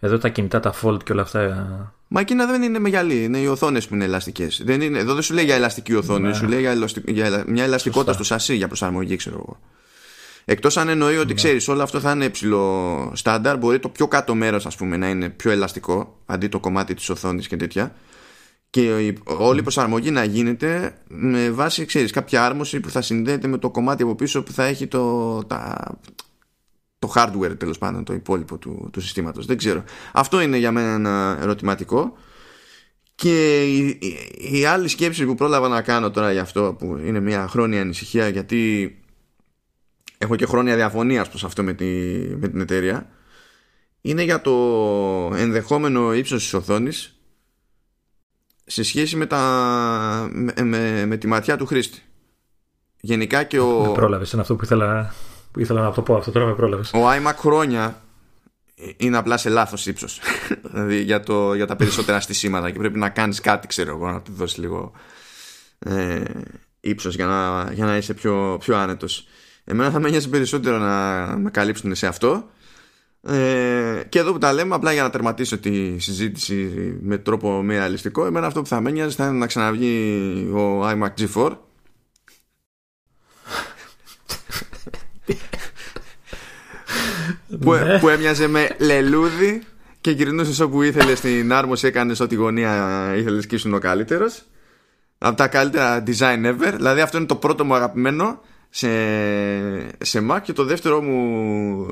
[0.00, 1.94] εδώ τα κινητά, τα fold και όλα αυτά.
[2.08, 4.60] Μα εκείνα δεν είναι με γυαλί, είναι οι οθόνες που είναι ελαστικές.
[4.66, 6.34] Εδώ δεν σου λέει για ελαστική οθόνη, ναι.
[6.34, 6.74] σου λέει για,
[7.06, 9.58] για μια ελαστικότητα στο σασί για προσαρμογή, ξέρω εγώ.
[10.44, 11.34] Εκτός αν εννοεί ότι ναι.
[11.34, 15.08] ξέρεις, όλο αυτό θα είναι ψηλό στάνταρ, μπορεί το πιο κάτω μέρος, ας πούμε, να
[15.08, 17.94] είναι πιο ελαστικό αντί το κομμάτι της οθόνης και τέτοια.
[18.72, 23.58] Και όλη η προσαρμογή να γίνεται με βάση, ξέρεις, κάποια άρμωση που θα συνδέεται με
[23.58, 25.84] το κομμάτι από πίσω που θα έχει το, τα,
[26.98, 29.46] το hardware τέλος πάντων, το υπόλοιπο του, του συστήματος.
[29.46, 29.84] Δεν ξέρω.
[30.12, 32.16] Αυτό είναι για μένα ένα ερωτηματικό.
[33.14, 37.20] Και η, η, η άλλη σκέψη που πρόλαβα να κάνω τώρα για αυτό που είναι
[37.20, 38.94] μια χρόνια ανησυχία γιατί
[40.18, 41.84] έχω και χρόνια διαφωνίας προς αυτό με, τη,
[42.36, 43.10] με την εταιρεία
[44.00, 44.52] είναι για το
[45.34, 47.16] ενδεχόμενο ύψος της οθόνης
[48.64, 50.28] σε σχέση με, τα,
[50.62, 52.02] με, με, τη ματιά του χρήστη.
[53.00, 53.84] Γενικά και ο...
[53.86, 55.14] Με πρόλαβες, είναι αυτό που ήθελα,
[55.50, 56.92] που ήθελα να το πω αυτό τώρα με πρόλαβες.
[56.92, 58.02] Ο iMac χρόνια
[58.96, 60.20] είναι απλά σε λάθος ύψος
[60.70, 64.20] δηλαδή για, το, για τα περισσότερα στισήματα και πρέπει να κάνεις κάτι ξέρω εγώ να
[64.20, 64.92] του δώσεις λίγο
[65.78, 66.22] ε,
[66.80, 69.26] ύψος για να, για να είσαι πιο, πιο άνετος
[69.64, 72.50] Εμένα θα με νοιάζει περισσότερο να με καλύψουν σε αυτό.
[73.24, 76.54] Ε, και εδώ που τα λέμε, απλά για να τερματίσω τη συζήτηση
[77.02, 80.88] με τρόπο μη ρεαλιστικό, εμένα αυτό που θα με νοιάζει θα είναι να ξαναβγεί ο
[80.88, 81.56] iMac G4.
[87.60, 87.98] που, ναι.
[87.98, 89.62] που έμοιαζε με λουλούδι
[90.00, 94.42] και γυρνούσε όπου ήθελες στην άρθρωση, έκανες ό,τι γωνία ήθελες και ήσουν ο καλύτερος.
[95.18, 96.72] Από τα καλύτερα design ever.
[96.76, 98.88] Δηλαδή αυτό είναι το πρώτο μου αγαπημένο σε,
[100.04, 101.86] σε Mac και το δεύτερο μου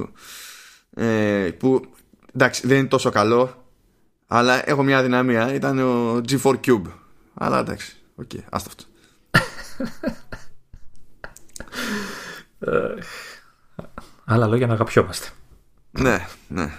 [0.94, 1.84] ε, που
[2.32, 3.60] εντάξει δεν είναι τόσο καλό
[4.32, 6.82] αλλά έχω μια αδυναμία ήταν ο G4 Cube.
[7.34, 8.84] Αλλά εντάξει, OK, okay, άστα αυτό.
[14.24, 15.28] Άλλα λόγια να αγαπιόμαστε.
[15.90, 16.70] Ναι, ναι.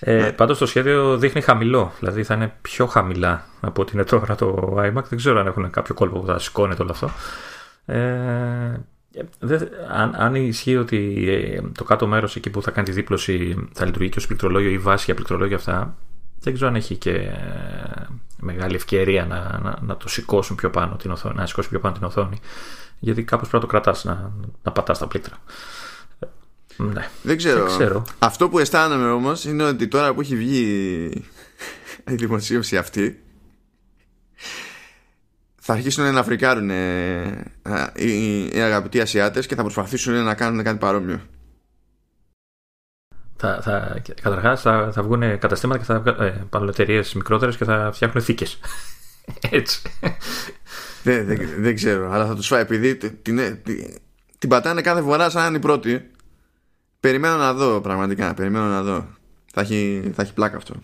[0.00, 0.32] Ε, ναι.
[0.32, 4.76] Πάντως το σχέδιο δείχνει χαμηλό Δηλαδή θα είναι πιο χαμηλά από ότι είναι τώρα το
[4.78, 5.02] iMac.
[5.08, 7.10] Δεν ξέρω αν έχουν κάποιο κόλπο που θα σηκώνεται όλο αυτό.
[7.84, 8.80] Ε,
[9.90, 13.84] αν, αν ισχύει ότι ε, το κάτω μέρος εκεί που θα κάνει τη δίπλωση θα
[13.84, 15.96] λειτουργεί και ως πληκτρολόγιο ή βάση για πληκτρολόγια αυτά,
[16.40, 18.06] δεν ξέρω αν έχει και ε,
[18.40, 21.94] μεγάλη ευκαιρία να, να, να, το σηκώσουν πιο πάνω την οθόνη, να σηκώσει πιο πάνω
[21.94, 22.40] την οθόνη.
[22.98, 25.36] Γιατί κάπως πρέπει να το κρατάς, να, να πατάς τα πλήκτρα.
[26.76, 27.08] Ναι.
[27.22, 27.58] Δεν, ξέρω.
[27.58, 28.02] δεν ξέρω.
[28.18, 30.62] Αυτό που αισθάνομαι όμως είναι ότι τώρα που έχει βγει
[32.10, 33.22] η δημοσίευση αυτή
[35.66, 37.52] θα αρχίσουν να φρικάρουν ε,
[37.94, 41.20] οι, οι αγαπητοί Ασιάτες και θα προσπαθήσουν να κάνουν κάτι παρόμοιο.
[43.36, 48.24] Θα, θα, καταρχάς θα, θα βγουν καταστήματα και θα ε, εταιρείε μικρότερες και θα φτιάχνουν
[48.24, 48.58] θήκες.
[49.50, 49.82] Έτσι.
[51.02, 53.40] δεν, δεν, δεν, ξέρω, αλλά θα τους φάει επειδή την, την,
[54.38, 56.10] την πατάνε κάθε φορά σαν να είναι η πρώτη.
[57.00, 59.06] Περιμένω να δω πραγματικά, περιμένω να δω.
[59.52, 60.74] Θα έχει, θα έχει πλάκα αυτό.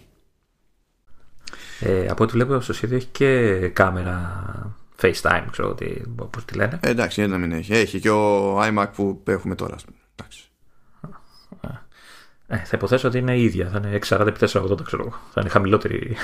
[1.81, 4.45] Ε, από ό,τι βλέπω στο σχέδιο έχει και κάμερα
[5.01, 5.87] FaceTime, ξέρω τι,
[6.31, 6.79] πώς τη λένε.
[6.83, 7.73] Ε, εντάξει, να μην έχει.
[7.73, 9.77] Έχει και ο iMac που έχουμε τώρα.
[10.15, 10.45] Εντάξει.
[12.53, 13.69] Ε, θα υποθέσω ότι είναι ίδια.
[13.69, 15.21] Θα είναι 640x480, ξέρω εγώ.
[15.33, 16.17] Θα είναι χαμηλότερη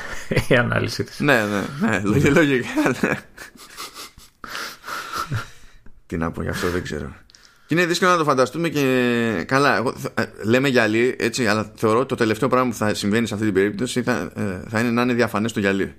[0.48, 1.20] η ανάλυση της.
[1.20, 2.00] Ναι, ναι, ναι.
[2.30, 3.18] Λογικά, ναι.
[6.06, 7.12] Τι να πω γι' αυτό, δεν ξέρω.
[7.66, 9.76] Και είναι δύσκολο να το φανταστούμε και καλά.
[9.76, 13.34] Εγώ, ε, λέμε γυαλί, έτσι, αλλά θεωρώ ότι το τελευταίο πράγμα που θα συμβαίνει σε
[13.34, 15.94] αυτή την περίπτωση θα, ε, θα είναι να είναι διαφανές το γυαλί.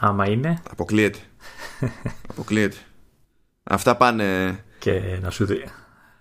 [0.00, 0.62] Άμα είναι.
[0.70, 1.18] Αποκλείεται.
[2.30, 2.76] Αποκλείεται.
[3.62, 4.58] Αυτά πάνε.
[4.78, 5.64] Και να σου, δει,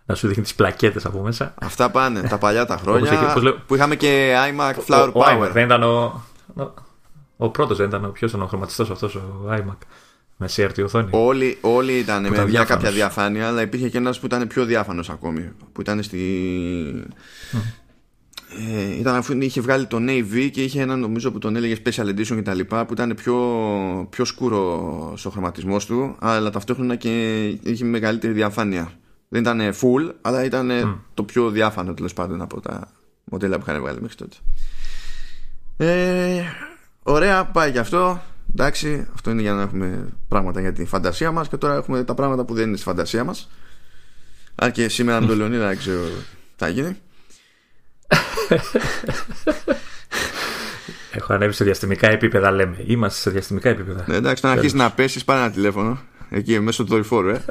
[0.06, 1.54] να σου δείχνει τις πλακέτες από μέσα.
[1.62, 2.22] Αυτά πάνε.
[2.22, 3.34] τα παλιά τα χρόνια.
[3.68, 5.40] που είχαμε και iMac Flower Power.
[5.40, 6.24] Ο, δεν ήταν ο.
[7.38, 9.78] Ο πρώτος δεν ήταν ο πιο ήταν ο χρωματιστός αυτός ο iMac.
[10.42, 11.08] Με CRT οθόνη.
[11.12, 15.10] Όλοι, όλοι ήταν με μια κάποια διαφάνεια, αλλά υπήρχε και ένας που ήταν πιο διάφανος
[15.10, 15.52] ακόμη.
[15.72, 16.18] Που ήταν στη.
[18.74, 22.06] Ε, ήταν αφού είχε βγάλει το Navy και είχε ένα νομίζω που τον έλεγε Special
[22.06, 23.38] Edition και τα λοιπά που ήταν πιο,
[24.10, 28.92] πιο σκούρο ο χρωματισμός του αλλά ταυτόχρονα και είχε μεγαλύτερη διαφάνεια
[29.30, 30.72] Δεν ήταν full, αλλά ήταν
[31.14, 32.92] το πιο διάφανο τέλος πάντων από τα
[33.24, 34.36] μοντέλα που είχαν βγάλει μέχρι τότε.
[35.78, 36.42] Ε,
[37.04, 38.22] ωραία, πάει και αυτό.
[38.52, 42.14] Εντάξει, αυτό είναι για να έχουμε πράγματα για τη φαντασία μας και τώρα έχουμε τα
[42.14, 43.50] πράγματα που δεν είναι στη φαντασία μας.
[44.56, 46.14] Αν και σήμερα με τον Λεωνίδα δεν ξέρω τι
[46.56, 46.98] θα γίνει.
[51.12, 52.84] Έχω ανέβει σε διαστημικά επίπεδα, λέμε.
[52.86, 54.04] Είμαστε σε διαστημικά επίπεδα.
[54.08, 56.00] Ναι, εντάξει, να αρχίσει να πέσεις, πάρε ένα τηλέφωνο.
[56.30, 57.44] Εκεί μέσω του δορυφόρου, ε.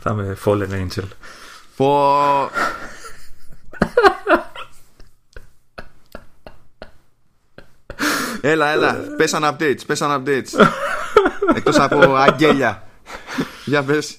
[0.00, 1.08] Θα είμαι Fallen Angel.
[1.76, 2.50] Πω.
[8.40, 8.96] Έλα, έλα.
[9.16, 10.66] Πέσαν updates, πέσαν updates.
[11.54, 12.82] Εκτός από αγγέλια.
[13.64, 14.16] Για πες.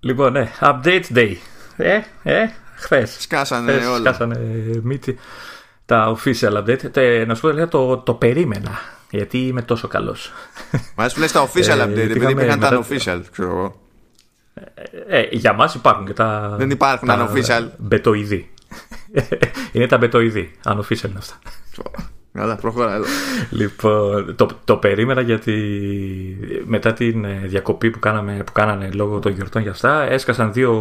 [0.00, 1.34] Λοιπόν, ναι, update day.
[1.76, 3.16] Ε, ε, χθες.
[3.18, 3.98] Σκάσανε Χθες όλα.
[3.98, 4.38] Σκάσανε
[4.82, 5.18] μύτη.
[5.86, 6.90] Τα official update.
[6.92, 8.70] Τε, να σου πω, έλεγα, το, το περίμενα.
[9.10, 10.32] Γιατί είμαι τόσο καλός.
[10.94, 13.48] Μα ας που λες τα official Ε, update, επειδή πήγαμε υπήρχαν τα μετά- unofficial, ξέρω
[13.50, 13.80] εγώ.
[15.08, 16.54] Ε, για μας υπάρχουν και τα...
[16.58, 17.66] Δεν υπάρχουν τα unofficial.
[17.78, 18.50] Μπετοειδή.
[19.72, 20.50] Είναι τα μπετοειδή.
[20.64, 21.38] Unofficial είναι αυτά.
[22.36, 23.06] Καλά, προχώρα, έλα.
[23.50, 25.54] Λοιπόν, το, το περίμενα γιατί
[26.64, 30.72] μετά την ε, διακοπή που, κάναμε, που κάνανε λόγω των γιορτών για αυτά έσκασαν δύο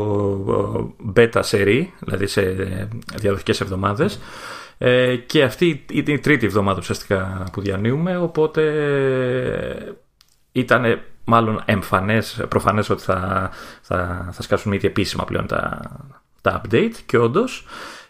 [1.15, 4.19] ε, beta σερί, δηλαδή σε ε, διαδοχικές εβδομάδες
[4.77, 8.63] ε, και αυτή είναι η τρίτη εβδομάδα ουσιαστικά που διανύουμε οπότε
[10.51, 13.49] ήταν μάλλον εμφανές, προφανές ότι θα,
[13.81, 15.81] θα, θα σκάσουν ήδη επίσημα πλέον τα,
[16.41, 17.65] τα update και όντως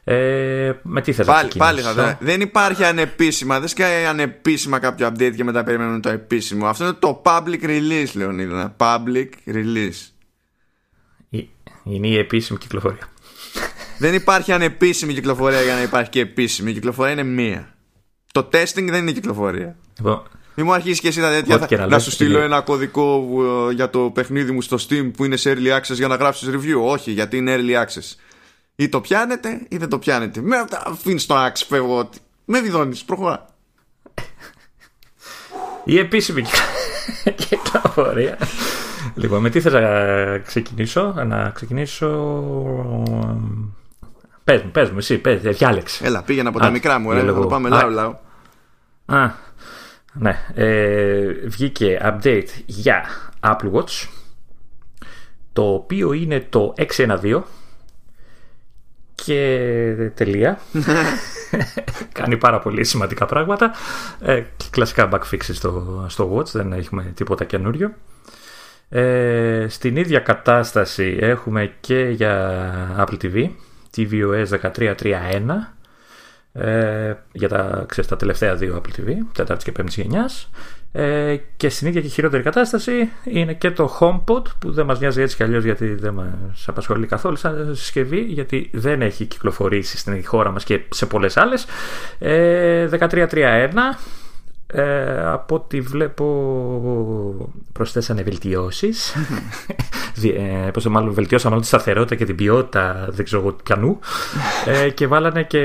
[0.07, 2.25] ε, με τι θες να Πάλι, πάλι θα ξεκινήσω; δω.
[2.25, 3.59] Δεν υπάρχει ανεπίσημα.
[3.59, 6.67] Δεν σκάει ανεπίσημα κάποιο update και μετά περιμένουν το επίσημο.
[6.67, 8.75] Αυτό είναι το public release, Λεωνίδα.
[8.77, 10.09] Public release.
[11.29, 11.49] Η-
[11.83, 13.09] Είναι η επίσημη κυκλοφορία.
[13.97, 16.69] δεν υπάρχει ανεπίσημη κυκλοφορία για να υπάρχει και επίσημη.
[16.69, 17.73] Η κυκλοφορία είναι μία.
[18.31, 19.75] Το testing δεν είναι κυκλοφορία.
[19.97, 20.23] Λοιπόν,
[20.57, 21.53] Μην μου αρχίσεις και εσύ τα τέτοια.
[21.55, 23.27] Ό,τι θα- και να να λες, σου στείλω είναι- ένα κωδικό
[23.69, 26.49] ε, για το παιχνίδι μου στο Steam που είναι σε early access για να γράψεις
[26.49, 26.81] review.
[26.83, 28.15] Όχι, γιατί είναι early access.
[28.75, 30.41] Ή το πιάνετε ή δεν το πιάνετε.
[30.41, 31.97] Με αφήνεις το να ξεφεύγω.
[31.97, 33.45] ότι- Με βιδώνεις, προχωρά.
[35.83, 36.43] η επίσημη
[37.35, 38.37] κυκλοφορία.
[39.15, 42.07] λοιπόν, με τι θες να ξεκινήσω; Να ξεκινήσω...
[44.43, 46.05] Πες μου, πες μου, εσύ, πες, διάλεξε.
[46.05, 47.41] Έλα, πήγαινα από τα Α, μικρά μου, για ρε, θα λίγο.
[47.41, 47.79] το πάμε Α.
[47.81, 48.15] λαού λαού.
[49.05, 49.31] Α,
[50.13, 50.45] ναι.
[50.53, 53.05] Ε, βγήκε update για
[53.39, 54.07] Apple Watch
[55.53, 57.41] το οποίο είναι το 612
[59.25, 60.59] και τελεία.
[62.19, 63.71] Κάνει πάρα πολύ σημαντικά πράγματα.
[64.21, 67.93] Ε, κλασικά bug fixes στο, στο Watch, δεν έχουμε τίποτα καινούριο.
[68.89, 72.61] Ε, στην ίδια κατάσταση έχουμε και για
[72.97, 73.49] Apple TV,
[73.97, 74.95] tvOS 13.3.1
[76.53, 80.49] ε, για τα, ξέρεις, τα τελευταία δύο Apple TV, τέταρτη και πέμπτη γενιάς.
[80.97, 85.21] Ε, και στην ίδια και χειρότερη κατάσταση είναι και το HomePod που δεν μας νοιάζει
[85.21, 90.25] έτσι κι αλλιώς γιατί δεν μας απασχολεί καθόλου σαν συσκευή γιατί δεν έχει κυκλοφορήσει στην
[90.25, 91.65] χώρα μας και σε πολλές άλλες.
[92.19, 93.27] Ε, 13.3.1
[94.67, 96.25] ε, από ό,τι βλέπω
[97.73, 99.15] προσθέσανε βελτιώσεις.
[100.19, 103.51] Δι- ε, πώς το μάλλον βελτιώσαν όλη τη σταθερότητα και την ποιότητα δεν ξέρω εγώ
[103.63, 103.99] πιανού
[104.65, 105.59] ε, και βάλανε και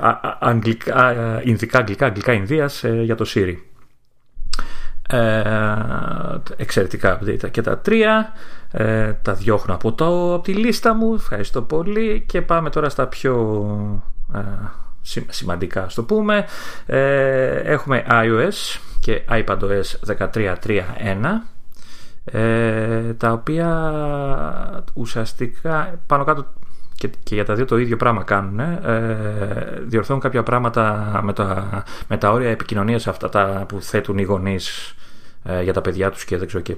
[0.00, 3.54] α, α, αγγλικά, α, ινδικά, αγγλικά, αγγλικά Ινδίας ε, για το Siri.
[3.54, 3.71] ε,
[6.56, 8.32] εξαιρετικά update και τα τρία.
[8.70, 11.14] Ε, τα διώχνω από, το, από τη λίστα μου.
[11.14, 12.24] Ευχαριστώ πολύ.
[12.26, 13.32] Και πάμε τώρα στα πιο
[14.34, 14.38] ε,
[15.02, 16.44] σημα- σημαντικά ας το πούμε.
[16.86, 20.82] Ε, έχουμε iOS και iPadOS 13.3.1
[22.24, 23.92] ε, τα οποία
[24.94, 26.46] ουσιαστικά πάνω κάτω
[27.02, 28.60] και, και για τα δύο το ίδιο πράγμα κάνουν.
[28.60, 34.22] Ε, διορθώνουν κάποια πράγματα με τα, με τα όρια επικοινωνίας αυτά τα που θέτουν οι
[34.22, 34.94] γονείς
[35.44, 36.72] ε, για τα παιδιά τους και δεν ξέρω και,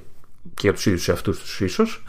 [0.55, 2.05] και για τους ίδιους αυτούς τους ίσως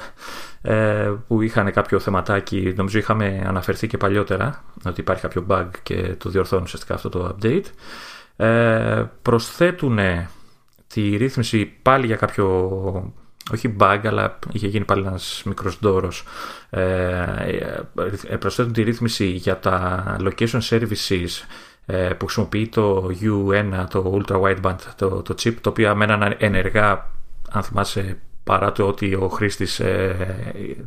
[0.61, 6.15] ε, που είχαν κάποιο θεματάκι νομίζω είχαμε αναφερθεί και παλιότερα ότι υπάρχει κάποιο bug και
[6.17, 7.65] το διορθώνουν ουσιαστικά αυτό το update
[8.35, 9.99] ε, προσθέτουν
[10.87, 13.13] τη ρύθμιση πάλι για κάποιο
[13.51, 16.23] όχι bug, αλλά είχε γίνει πάλι ένας μικρός δώρος.
[16.69, 16.83] Ε,
[18.27, 21.27] ε, προσθέτουν τη ρύθμιση για τα location services
[21.85, 27.11] ε, που χρησιμοποιεί το U1, το Ultra Wideband, το, το chip, το οποίο μέναν ενεργά,
[27.51, 30.15] αν θυμάσαι, παρά το ότι ο χρήστης ε,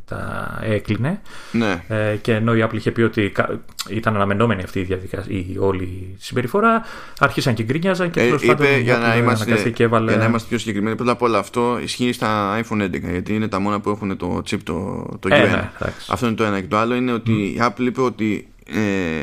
[0.05, 1.21] τα έκλεινε.
[1.53, 1.83] Ναι.
[1.89, 5.57] Ε, και ενώ η Apple είχε πει ότι κα- ήταν αναμενόμενη αυτή η διαδικασία, η
[5.59, 6.83] όλη συμπεριφορά,
[7.19, 9.83] άρχισαν και γκρίνιαζαν και Ε, τέλος πάντων είπε η για Apple να, είμαστε, αναγκαστεί και
[9.83, 10.11] έβαλε...
[10.11, 10.97] για να είμαστε πιο συγκεκριμένοι.
[10.97, 14.43] Πρώτα απ' όλα αυτό ισχύει στα iPhone 11 γιατί είναι τα μόνα που έχουν το
[14.51, 15.51] chip το, το Ε, U1.
[15.51, 16.09] ναι, εντάξει.
[16.13, 16.61] αυτό είναι το ένα.
[16.61, 19.23] Και το άλλο είναι ότι η Apple είπε ότι ε,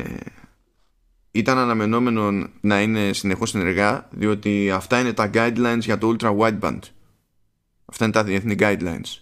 [1.31, 6.79] ήταν αναμενόμενο να είναι συνεχώς ενεργά διότι αυτά είναι τα guidelines για το ultra wideband
[7.85, 9.19] αυτά είναι τα διεθνή guidelines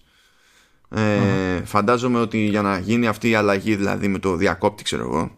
[0.90, 5.38] ε, φαντάζομαι ότι για να γίνει αυτή η αλλαγή δηλαδή με το διακόπτη ξέρω εγώ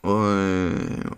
[0.00, 0.72] ε,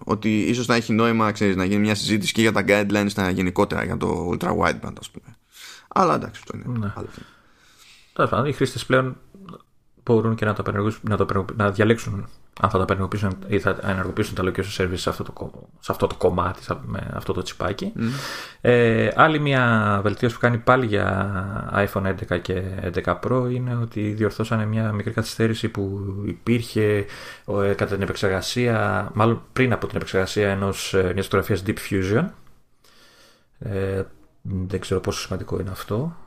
[0.04, 3.30] ότι ίσως να έχει νόημα ξέρεις, να γίνει μια συζήτηση και για τα guidelines τα
[3.30, 5.36] γενικότερα για το ultra wideband ας πούμε
[5.88, 6.92] αλλά εντάξει αυτό είναι Ναι.
[6.94, 7.26] άλλο θέμα.
[8.12, 9.16] Τέλος πάντων, οι χρήστες πλέον
[10.06, 12.28] μπορούν και να, το απενεργοποιήσουν- να, το απενεργοποιήσουν- να διαλέξουν
[12.60, 15.92] αν θα τα απενεργοποιήσουν ή θα ενεργοποιήσουν τα location service σε αυτό το, κο- σε
[15.92, 17.92] αυτό το κομμάτι, σε- με αυτό το τσιπάκι.
[18.60, 22.62] Ε, άλλη μια βελτίωση που κάνει πάλι για iPhone 11 και
[22.94, 27.04] 11 Pro είναι ότι διορθώσανε μια μικρή καθυστέρηση που υπήρχε
[27.62, 32.24] ε, κατά την επεξεργασία, μάλλον πριν από την επεξεργασία ενός, ε, μιας φωτογραφίας Deep Fusion.
[33.58, 34.02] Ε,
[34.42, 36.25] δεν ξέρω πόσο σημαντικό είναι αυτό, ε,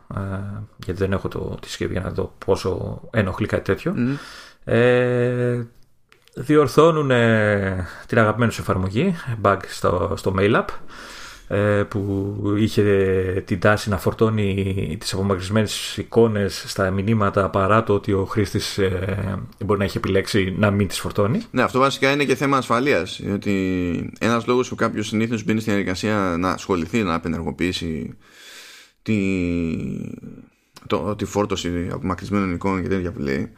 [0.78, 3.94] γιατί δεν έχω το, τη συσκευή για να δω πόσο ενοχλεί κάτι τέτοιο.
[3.96, 4.14] Μμ.
[4.64, 5.68] Ε,
[6.34, 10.66] διορθώνουν ε, την αγαπημένη σου εφαρμογή, bug στο, στο Mail App,
[11.48, 18.14] ε, που είχε την τάση να φορτώνει τις απομακρυσμένες εικόνες στα μηνύματα παρά το ότι
[18.14, 21.42] ο χρήστης ε, μπορεί να έχει επιλέξει να μην τις φορτώνει.
[21.52, 23.20] Ναι, αυτό βασικά είναι και θέμα ασφαλείας.
[23.24, 28.18] Διότι ένας λόγος που κάποιος συνήθως μπαίνει στην διαδικασία να ασχοληθεί να απενεργοποιήσει
[29.10, 33.52] τη, το, τη φόρτωση απομακρυσμένων εικόνων και τέτοια που λέει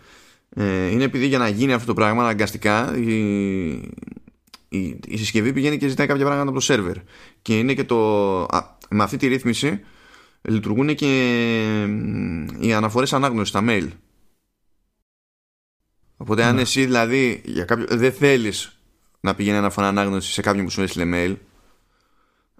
[0.55, 3.69] ε, είναι επειδή για να γίνει αυτό το πράγμα αναγκαστικά η,
[4.69, 6.95] η, η συσκευή πηγαίνει και ζητάει κάποια πράγματα από το σερβερ.
[7.41, 8.41] Και είναι και το.
[8.41, 9.79] α, με αυτή τη ρύθμιση
[10.41, 11.05] λειτουργούν και
[11.87, 13.87] μ, οι αναφορές ανάγνωσης στα mail.
[16.17, 16.61] Οπότε αν Ναι.
[16.61, 18.79] εσύ δηλαδή για κάποιο, δεν θέλεις
[19.19, 21.35] να πηγαίνει αναφορά ανάγνωση σε κάποιον που σου έστειλε mail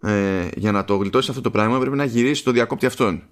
[0.02, 3.24] ε, για να το γλιτώσεις αυτό το πράγμα πρέπει να γυρίσεις το διακόπτη αυτόν.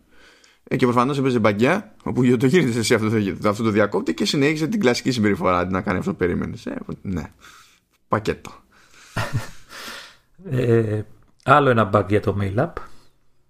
[0.64, 4.26] Ε, και προφανώς έπαιζε μπαγκιά, όπου το γύρισε εσύ αυτό το, αυτό το διακόπτη και
[4.26, 6.66] συνέχισε την κλασική συμπεριφορά αντί να κάνει αυτό που περίμενες.
[6.66, 7.24] Ε, ναι.
[8.08, 8.52] Πακέτο.
[10.50, 11.02] Ε,
[11.44, 12.74] άλλο ένα bug για το Mail App.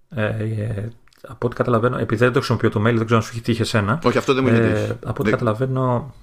[0.10, 0.89] Ε, ε,
[1.27, 3.62] από ό,τι καταλαβαίνω, επειδή δεν το χρησιμοποιώ το mail, δεν ξέρω αν σου έχει τύχει
[3.62, 3.99] εσένα.
[4.03, 4.91] Όχι, αυτό δεν μου έχει Ε, τύχει.
[4.91, 6.13] από ό,τι Δεν- καταλαβαίνω,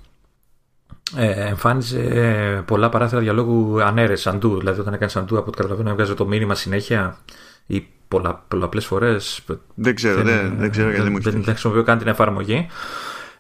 [1.17, 4.59] ε, εμφάνιζε ε, πολλά παράθυρα διαλόγου ανέρες, αντού.
[4.59, 7.19] Δηλαδή, όταν έκανες αντού, από ό,τι καταλαβαίνω, έβγαζε το μήνυμα συνέχεια
[7.67, 9.41] ή πολλα, πολλαπλές φορές.
[9.75, 11.45] Δεν ξέρω, δεν, δεν ξέρω γιατί δεν μου έχει δεν, τύχει.
[11.45, 12.67] δεν χρησιμοποιώ καν την εφαρμογή.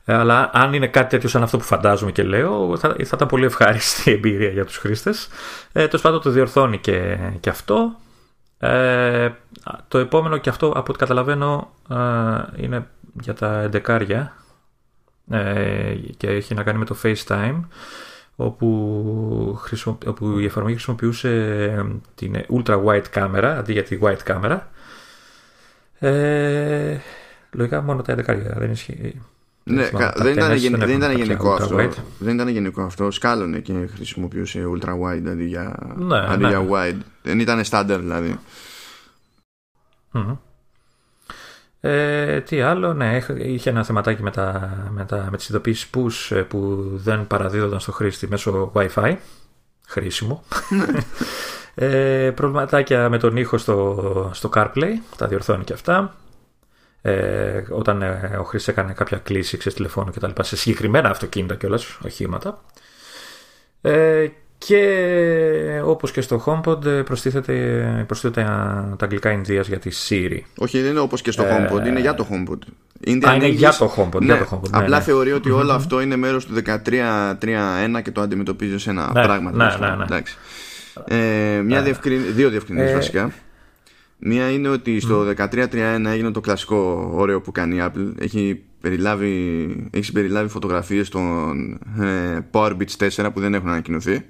[0.04, 3.28] Ε, Αλλά αν είναι κάτι τέτοιο σαν αυτό που φαντάζομαι και λέω, θα, θα ήταν
[3.28, 5.28] πολύ ευχάριστη η εμπειρία για τους χρήστες.
[5.72, 7.96] Ε, το πάντων το διορθώνει και, και αυτό.
[8.58, 9.28] Ε,
[9.88, 12.86] το επόμενο και αυτό από ό,τι καταλαβαίνω ε, είναι
[13.20, 14.32] για τα εντεκάρια
[15.30, 17.60] ε, και έχει να κάνει με το FaceTime
[18.36, 21.28] όπου, χρησιμο- όπου η εφαρμογή χρησιμοποιούσε
[21.78, 21.84] ε,
[22.14, 24.70] την ultra wide κάμερα αντί για τη wide κάμερα
[25.98, 26.98] ε,
[27.52, 28.24] λογικά μόνο τα 11
[28.56, 29.20] δεν ισχύει
[29.64, 31.60] Ναι, θυμάμαι, κα- τα δεν ήταν, tennis γεν- δεν δεν έχουν ήταν κάποια γενικό ultra
[31.62, 31.76] αυτό.
[31.78, 32.02] wide.
[32.18, 33.10] Δεν ήταν γενικό αυτό.
[33.10, 36.48] Σκάλωνε και χρησιμοποιούσε ultra wide αντί για, Ναι, αντί ναι.
[36.48, 36.98] για wide.
[37.22, 38.38] Δεν ήταν standard δηλαδή.
[40.10, 40.34] Μμμ.
[41.88, 45.90] Ε, τι άλλο, ναι, έχ- είχε ένα θεματάκι με, τα, με, τα, με τις ειδοποιήσεις
[45.94, 49.16] push ε, που δεν παραδίδονταν στο χρήστη μέσω Wi-Fi.
[49.86, 50.42] Χρήσιμο.
[51.74, 56.14] ε, προβληματάκια με τον ήχο στο, στο CarPlay, τα διορθώνει και αυτά.
[57.02, 61.08] Ε, όταν ε, ο χρήστης έκανε κάποια κλίση ξέρεις, τηλεφώνου και τα λοιπά σε συγκεκριμένα
[61.10, 62.62] αυτοκίνητα κιόλας, οχήματα.
[63.80, 64.26] Ε,
[64.58, 67.54] και όπως και στο HomePod ε, προστίθεται,
[68.06, 70.38] προστίθεται τα, τα αγγλικά Ινδίας για τη Siri.
[70.58, 72.58] Όχι, δεν είναι όπως και στο Ε, HomePod, είναι για το HomePod.
[73.28, 75.02] Α, είναι για το HomePod, Ναι, για το HomePod, ναι, απλά ναι.
[75.04, 79.50] θεωρεί ότι όλο αυτό είναι μέρος του 13.3.1 και το αντιμετωπίζει ως ένα Ναι, πράγμα.
[79.50, 79.98] ναι, τέλος ναι, πάντων.
[79.98, 80.04] ναι.
[80.04, 80.36] Εντάξει.
[81.04, 83.30] Ε, μια διευκριν- δύο διευκρινήσεις Ε, βασικά.
[84.18, 88.12] Μία είναι ότι στο 13.3.1 έγινε το κλασικό ωραίο που κάνει η Apple.
[88.18, 94.24] Έχει περιλάβει, έχει συμπεριλάβει φωτογραφίες των ε, Power Beats 4 που δεν έχουν ανακοινωθεί.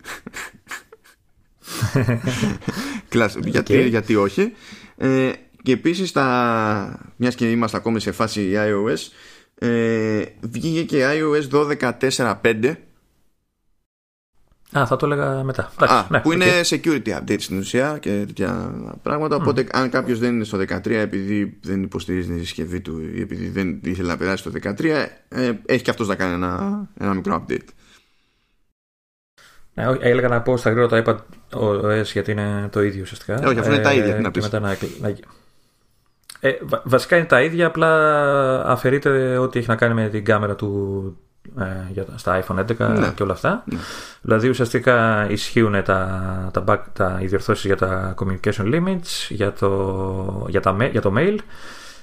[3.08, 4.52] Κλασ- γιατί, γιατί όχι.
[4.96, 5.30] Ε,
[5.62, 9.10] και επίσης, τα, μιας και είμαστε ακόμη σε φάση iOS,
[9.68, 11.48] ε, βγήκε και iOS
[12.10, 12.74] 12.4.5
[14.78, 15.70] Α, θα το έλεγα μετά.
[15.74, 16.34] Εντάξει, Α, ναι, που οκ.
[16.34, 19.36] είναι security update στην ουσία και τέτοια πράγματα.
[19.36, 23.48] Οπότε, αν κάποιος δεν είναι στο 13 επειδή δεν υποστηρίζει την συσκευή του ή επειδή
[23.48, 24.84] δεν ήθελε να περάσει στο 13,
[25.28, 27.66] ε, έχει και αυτός να κάνει ένα, ένα μικρό update.
[29.74, 31.16] Ναι, όχι, έλεγα να πω στα γρήγορα τα
[31.52, 33.34] iPad OS γιατί είναι το ίδιο ουσιαστικά.
[33.42, 34.42] Ε, όχι, αυτό είναι τα ίδια, τι να και πεις.
[34.50, 35.14] μετά να, να-
[36.40, 40.54] ε, βα- βασικά είναι τα ίδια, απλά αφαιρείται ό,τι έχει να κάνει με την κάμερα
[40.54, 40.74] του ε,
[41.06, 41.25] για, τα-
[42.14, 43.12] στα iPhone 11 Ναι.
[43.14, 43.62] και όλα αυτά.
[43.66, 43.78] Ναι.
[44.22, 50.46] Δηλαδή ουσιαστικά ισχύουν τα, τα, bug, τα οι διορθώσεις για τα communication limits, για το,
[50.48, 51.36] για τα, ma- για το mail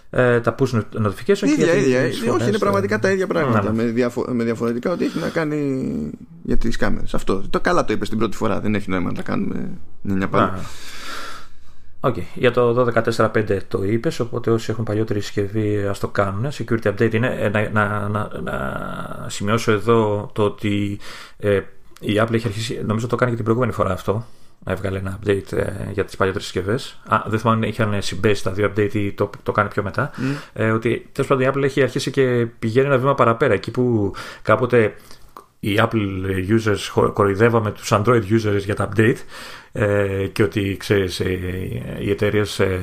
[0.10, 2.02] ε, τα push notification ίδια, και ίδια.
[2.02, 3.64] τις Όχι, είναι φωνές, πραγματικά ε, τα ίδια πράγματα.
[3.64, 3.84] ναι, ναι.
[3.84, 6.10] Με, διαφο- με διαφορετικά ότι έχει να κάνει
[6.44, 7.14] για τις κάμερες.
[7.14, 7.44] Αυτό.
[7.50, 8.60] Το καλά το είπες την πρώτη φορά.
[8.60, 9.70] Δεν έχει νόημα να τα κάνουμε
[10.02, 10.52] νύχια πάλι.
[12.06, 12.16] Α, Οκ.
[12.34, 12.86] Για το
[13.18, 16.48] 12.4.5 το είπες, οπότε όσοι έχουν παλιότερη συσκευή ας το κάνουν.
[16.52, 17.36] Security update είναι.
[17.40, 21.00] Ε, Να, να, να, να σημειώσω εδώ το ότι
[21.38, 21.62] ε,
[22.00, 24.26] η Apple έχει αρχίσει, νομίζω το κάνει και την προηγούμενη φορά αυτό.
[24.66, 27.00] Έβγαλε ένα update ε, για τις παλιότερες συσκευές.
[27.28, 30.12] Δεν θυμάμαι αν είχαν συμπέσει τα δύο update ή το, το κάνει πιο μετά.
[30.54, 33.54] Ε, ότι τέλος πάντων η Apple έχει αρχίσει και πηγαίνει ένα βήμα παραπέρα.
[33.54, 34.94] Εκεί που κάποτε
[35.60, 39.16] οι Apple users χο- κοροϊδεύαμε τους Android users για τα update
[39.76, 41.40] ε, και ότι ξέρεις ε,
[42.00, 42.82] οι εταιρείες ε,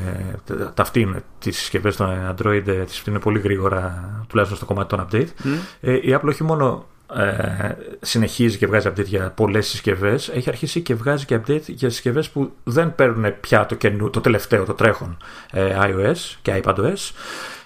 [0.74, 5.49] ταυτίνουν τις συσκευές των Android ε, τις φτύνουν πολύ γρήγορα τουλάχιστον στο κομμάτι των update.
[5.80, 10.80] Ε, η Apple όχι μόνο ε, συνεχίζει και βγάζει update για πολλές συσκευές έχει αρχίσει
[10.80, 14.74] και βγάζει και update για συσκευές που δεν παίρνουν πια το, καινού, το τελευταίο, το
[14.74, 15.16] τρέχον
[15.53, 17.11] ε, iOS και iPadOS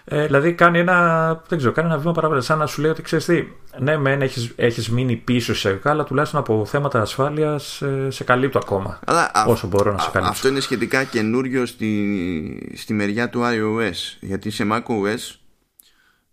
[0.04, 2.40] ε, δηλαδή κάνει ένα, δεν ξέρω, κάνει ένα βήμα παραπέρα.
[2.40, 3.44] Σαν να σου λέει ότι ξέρεις τι,
[3.78, 8.58] ναι, μεν έχεις, έχεις μείνει πίσω σε αλλά τουλάχιστον από θέματα ασφάλειας ε, σε καλύπτω
[8.58, 9.00] ακόμα.
[9.06, 10.32] Αλλά α- όσο μπορώ να σε α- καλύψω.
[10.32, 14.16] Αυτό είναι σχετικά καινούριο στη, στη μεριά του iOS.
[14.20, 15.34] Γιατί σε macOS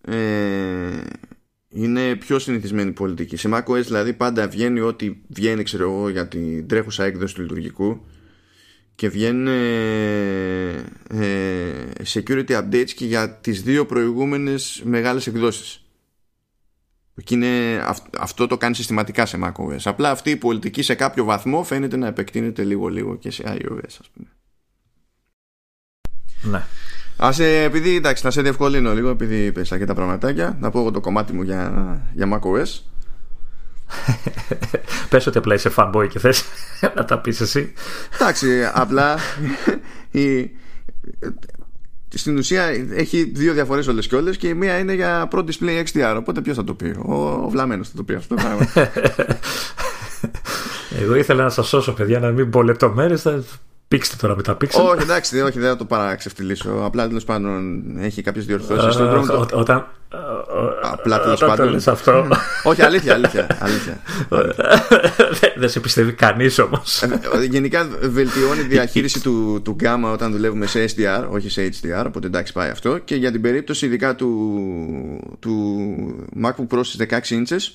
[0.02, 0.16] ε,
[1.70, 3.38] είναι πιο συνηθισμένη πολιτική.
[3.38, 8.02] Σε macOS δηλαδή πάντα βγαίνει ό,τι βγαίνει ξέρω εγώ για την τρέχουσα έκδοση του λειτουργικού
[8.96, 10.70] και βγαίνουν ε,
[11.10, 15.86] ε, security updates και για τις δύο προηγούμενες μεγάλες εκδόσεις.
[17.24, 19.78] Και είναι, αυ- αυτό το κάνει συστηματικά σε macOS.
[19.84, 24.10] Απλά αυτή η πολιτική σε κάποιο βαθμό φαίνεται να επεκτείνεται λίγο-λίγο και σε iOS, ας
[24.14, 24.28] πούμε.
[26.42, 26.64] Ναι.
[27.18, 30.80] Ας, ε, επειδή εντάξει, να σε διευκολύνω λίγο, επειδή πες και τα πραγματάκια, να πω
[30.80, 32.80] εγώ το κομμάτι μου για, για macOS.
[35.10, 36.44] Πες ότι απλά είσαι fanboy και θες
[36.96, 37.74] να τα πεις εσύ.
[38.20, 39.18] Εντάξει, απλά
[40.12, 40.50] η,
[42.16, 42.64] στην ουσία
[42.96, 46.16] έχει δύο διαφορές όλες και όλες και η μία είναι για Pro Display XDR.
[46.18, 47.14] Οπότε ποιος θα το πει, ο,
[47.44, 48.68] ο Βλαμένος θα το πει αυτό το πράγμα.
[51.02, 53.44] Εγώ ήθελα να σας σώσω παιδιά να μην πω λεπτομέρειες θα
[53.88, 54.82] πήξτε τώρα με τα πίξελ.
[54.86, 56.72] όχι, εντάξει, δεν- όχι, δεν θα το παραξευτιλήσω.
[56.84, 58.94] Απλά τέλος πάντων έχει κάποιες διορθώσεις.
[58.94, 59.88] Στον δρόμο το- Όταν,
[60.82, 61.74] Απλά τέλος όταν το πάντων.
[61.74, 62.28] λες αυτό
[62.64, 63.58] όχι, αλήθεια, αλήθεια.
[63.60, 64.02] αλήθεια.
[65.40, 67.02] δεν- δεν σε πιστεύει κανείς όμως.
[67.02, 67.20] Ε,
[67.50, 72.28] Γενικά βελτιώνει τη διαχείριση του, του γκάμα όταν δουλεύουμε σε SDR, όχι σε HDR, οπότε
[72.28, 72.98] εντάξει πάει αυτό.
[72.98, 76.96] Και για την περίπτωση ειδικά του, του MacBook Pro στις
[77.30, 77.68] 16 inches,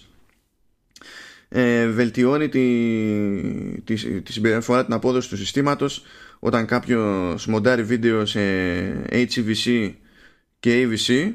[1.48, 2.64] ε, βελτιώνει τη,
[3.84, 6.02] τη, τη συμπεριφορά, την απόδοση του συστήματος
[6.38, 8.40] όταν κάποιος μοντάρει βίντεο σε
[9.11, 9.92] HEVC
[10.61, 11.32] και AVC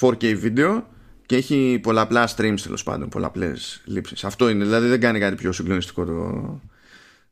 [0.00, 0.86] 4K βίντεο
[1.26, 4.24] και έχει πολλαπλά streams τέλος πάντων, πολλαπλές λήψεις.
[4.24, 6.60] Αυτό είναι, δηλαδή δεν κάνει κάτι πιο συγκλονιστικό το,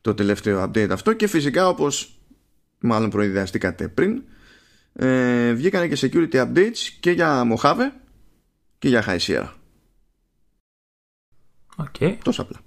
[0.01, 2.21] το τελευταίο update αυτό και φυσικά όπως
[2.81, 4.23] μάλλον προειδεαστήκατε πριν
[4.93, 7.91] ε, βγήκανε και security updates και για Mojave
[8.79, 9.49] και για High Sierra.
[11.77, 12.23] OK.
[12.23, 12.59] Τόσο απλά.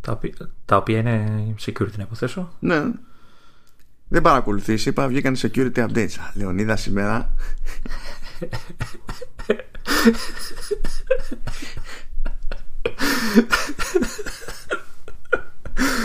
[0.00, 0.32] Τα, οποία,
[0.64, 2.52] τα οποία είναι security να υποθέσω.
[2.58, 2.82] Ναι.
[4.08, 6.14] Δεν παρακολουθείς, είπα βγήκαν security updates.
[6.18, 7.34] Α, Λεωνίδα σήμερα.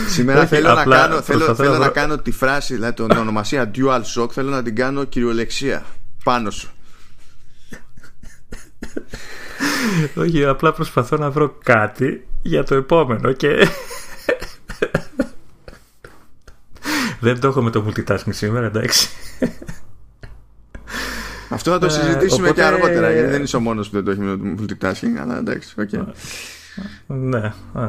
[0.08, 2.74] Σήμερα Όχι, θέλω, να απλά κάνω, θέλω, προσπαθώ θέλω να να βρω- κάνω τη φράση,
[2.74, 5.86] δηλαδή την ονομασία dual shock, θέλω να την κάνω κυριολεξία
[6.24, 6.70] πάνω σου.
[10.16, 13.68] Όχι, απλά προσπαθώ να βρω κάτι για το επόμενο και.
[17.20, 19.08] Δεν το έχω με το multitasking σήμερα, εντάξει.
[21.54, 24.04] Αυτό θα το Ε, συζητήσουμε οπότε- και αργότερα, γιατί δεν είσαι ο μόνος που δεν
[24.06, 25.89] το έχει με το multitasking, αλλά εντάξει, οκ.
[27.08, 27.54] ναι.
[27.74, 27.88] α.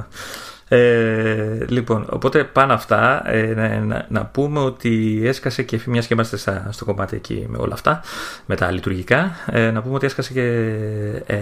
[0.68, 6.14] Ε, λοιπόν, οπότε πάνω αυτά ε, να, να- να πούμε ότι έσκασε και μιας και
[6.14, 8.00] είμαστε στα- στο κομμάτι εκεί με όλα αυτά,
[8.46, 10.42] με τα λειτουργικά, ε, να πούμε ότι έσκασε και
[11.26, 11.36] ε,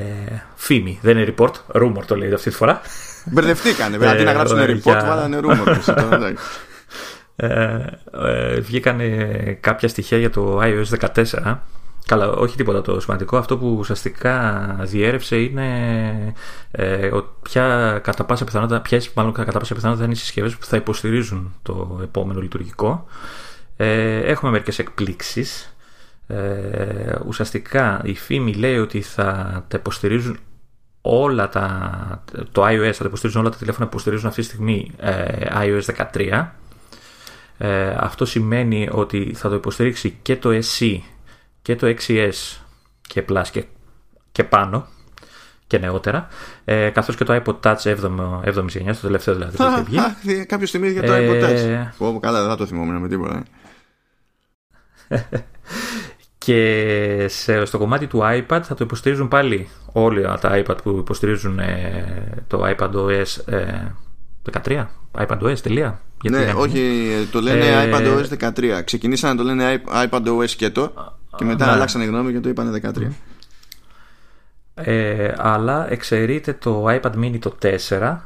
[0.54, 0.98] φήμη.
[1.02, 1.52] Δεν είναι report,
[1.82, 2.80] rumor το λέει αυτή τη φορά.
[3.24, 5.76] Μπερδευτήκανε, βέβαια, αντί να Ε, γράψουν ε, report, για- βάλανε rumor.
[5.84, 6.44] τώρα, εντάξει.
[7.36, 7.78] ε,
[8.12, 9.00] ε, βγήκαν
[9.60, 11.58] κάποια στοιχεία για το iOS 14.
[12.06, 13.36] Καλά, όχι τίποτα το σημαντικό.
[13.36, 16.34] Αυτό που ουσιαστικά διέρευσε είναι
[16.70, 20.64] ε, ότι ποια κατά πάσα πιθανότητα, ποιες μάλλον κατά πάσα πιθανότητα είναι οι συσκευές που
[20.64, 23.06] θα υποστηρίζουν το επόμενο λειτουργικό.
[23.76, 25.76] Ε, έχουμε μερικές εκπλήξεις.
[26.26, 30.38] Ε, ουσιαστικά η φήμη λέει ότι θα τα υποστηρίζουν
[31.00, 34.90] όλα τα, το iOS θα τα υποστηρίζουν όλα τα τηλέφωνα που υποστηρίζουν αυτή τη στιγμή
[34.96, 36.46] ε, iOS 13
[37.58, 40.98] ε, αυτό σημαίνει ότι θα το υποστηρίξει και το SE
[41.62, 42.58] και το 6S
[43.02, 43.64] και Plus και,
[44.32, 44.86] και πάνω
[45.66, 46.28] και νεότερα
[46.64, 47.96] ε, καθώς και το iPod Touch 7,
[48.56, 50.46] 7 γενιά, στο τελευταίο δηλαδή που έχει βγει.
[50.46, 51.88] Κάποιο θυμήθηκε το Ε, iPod Touch.
[51.98, 53.42] Πω, πω, καλά, δεν θα το θυμόμουν με τίποτα.
[56.38, 61.58] Και σε, στο κομμάτι του iPad θα το υποστηρίζουν πάλι όλοι τα iPad που υποστηρίζουν
[61.58, 63.94] ε, το iPad OS ε,
[64.64, 64.86] 13,
[65.18, 66.00] iPad OS, τελεία.
[66.30, 68.80] ναι, όχι, το λένε ε, iPad OS 13.
[68.84, 70.92] Ξεκινήσαν να το λένε iPad OS και το
[71.36, 71.72] και μετά ναι.
[71.72, 73.08] αλλάξανε γνώμη και το είπανε 13.
[74.74, 77.56] Ε, αλλά εξαιρείται το iPad mini το
[77.88, 78.18] 4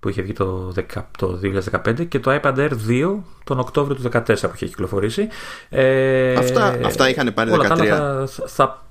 [0.00, 0.72] που είχε βγει το,
[1.18, 1.40] το
[1.84, 5.28] 2015 και το iPad Air 2 τον Οκτώβριο του 2014 που είχε κυκλοφορήσει.
[5.68, 7.66] Ε, αυτά, αυτά είχαν πάρει 13.
[7.66, 8.82] Θα, θα,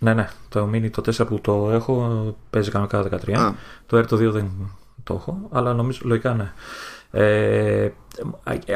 [0.00, 0.28] ναι, ναι.
[0.48, 3.52] Το mini το 4 που το έχω παίζει κανονικά 13.
[3.86, 4.50] Το Air το 2 δεν
[5.02, 6.52] το έχω, αλλά νομίζω λογικά ναι.
[7.10, 7.90] Ε,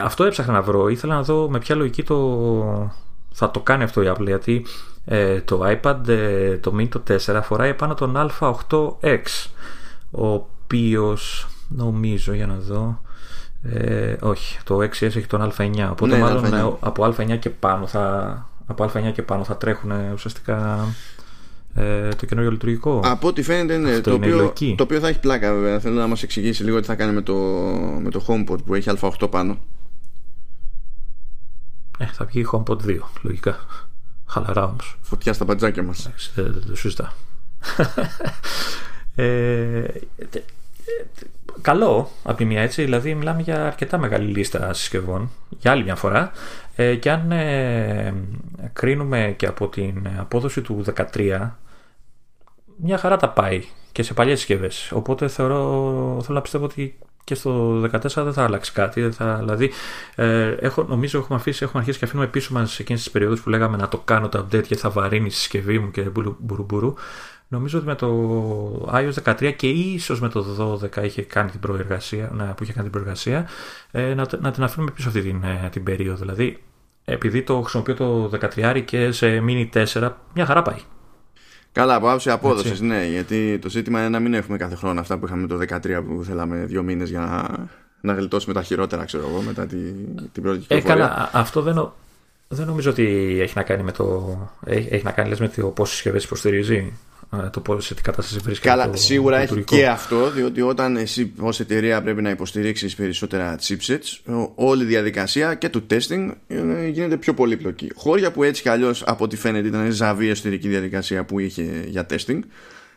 [0.03, 0.89] αυτό έψαχνα να βρω.
[0.89, 2.93] Ήθελα να δω με ποια λογική το,
[3.37, 4.66] θα το κάνει αυτό η Apple γιατί
[5.05, 9.49] ε, το iPad ε, το mini το 4 φοράει πάνω τον α8X
[10.11, 13.01] ο οποίος νομίζω για να δω
[13.62, 16.76] ε, όχι το 6S έχει τον α9 οπότε ναι, μάλλον α9.
[16.80, 20.87] από α9 και πάνω θα από α9 και πάνω θα τρέχουν ουσιαστικά
[21.74, 23.01] ε, το καινούριο λειτουργικό.
[23.05, 25.80] Από ό,τι φαίνεται ναι, το, οποίο, το οποίο θα έχει πλάκα βέβαια.
[25.80, 27.35] Θέλω να μας εξηγήσει λίγο τι θα κάνει με το,
[28.03, 29.59] με το HomePod που έχει α8 πάνω.
[31.99, 33.57] Ε, θα βγει HomePod 2, λογικά.
[34.26, 34.99] Χαλαρά όμως.
[35.01, 36.11] Φωτιά στα μπατζάκια μας.
[36.34, 37.12] Δεν, δεν το συζητά.
[39.14, 39.84] ε,
[41.61, 45.95] καλό από τη μία έτσι, δηλαδή μιλάμε για αρκετά μεγάλη λίστα συσκευών για άλλη μια
[45.95, 46.30] φορά
[46.76, 48.14] ε, και αν ε,
[48.72, 50.84] κρίνουμε και από την απόδοση του
[51.14, 51.51] 13
[52.76, 55.59] μια χαρά τα πάει και σε παλιές συσκευές οπότε θεωρώ,
[56.22, 59.01] θέλω να πιστεύω ότι και στο 14 δεν θα αλλάξει κάτι.
[59.01, 59.70] Δεν θα, δηλαδή,
[60.14, 63.49] ε, έχω, νομίζω έχουμε, αφήσει, έχουμε αρχίσει και αφήνουμε πίσω μας εκείνες τις περιόδους που
[63.49, 66.95] λέγαμε να το κάνω το update και θα βαρύνει η συσκευή μου και μπουρουμπουρου.
[67.49, 72.31] Νομίζω ότι με το iOS 13 και ίσως με το 12 είχε κάνει την προεργασία,
[72.33, 73.49] να, που είχε κάνει την προεργασία,
[73.91, 76.16] ε, να, να την αφήνουμε πίσω αυτή την, ε, την περίοδο.
[76.16, 76.62] Δηλαδή,
[77.05, 80.79] επειδή το χρησιμοποιώ το 13 και σε mini 4, μια χαρά πάει.
[81.75, 83.07] Καλά, από άποψη απόδοσης, ναι.
[83.07, 86.25] Γιατί το ζήτημα είναι να μην έχουμε κάθε χρόνο αυτά που είχαμε το 2013 που
[86.25, 87.66] θέλαμε δύο μήνες για να,
[88.01, 89.95] να γλιτώσουμε τα χειρότερα, ξέρω εγώ, μετά την,
[90.33, 90.95] την πρώτη κυκλοφορία.
[90.95, 91.93] Ε, καλά, αυτό δεν,
[92.49, 93.05] δεν νομίζω ότι
[93.41, 94.37] έχει να κάνει με το.
[94.66, 96.93] Έχει, έχει να κάνει λες, με το πόσες συσκευές υποστηρίζει
[97.53, 98.68] το πώς σε τι κατάσταση βρίσκεται.
[98.68, 103.59] Καλά, το, σίγουρα έχει και αυτό, διότι όταν εσύ ως εταιρεία πρέπει να υποστηρίξεις περισσότερα
[103.61, 106.32] chipsets, όλη η διαδικασία και του testing
[106.91, 107.91] γίνεται πιο πολύπλοκη.
[107.95, 112.07] Χώρια που έτσι κι αλλιώς από ό,τι φαίνεται ήταν ζαβή εσωτερική διαδικασία που είχε για
[112.11, 112.41] testing,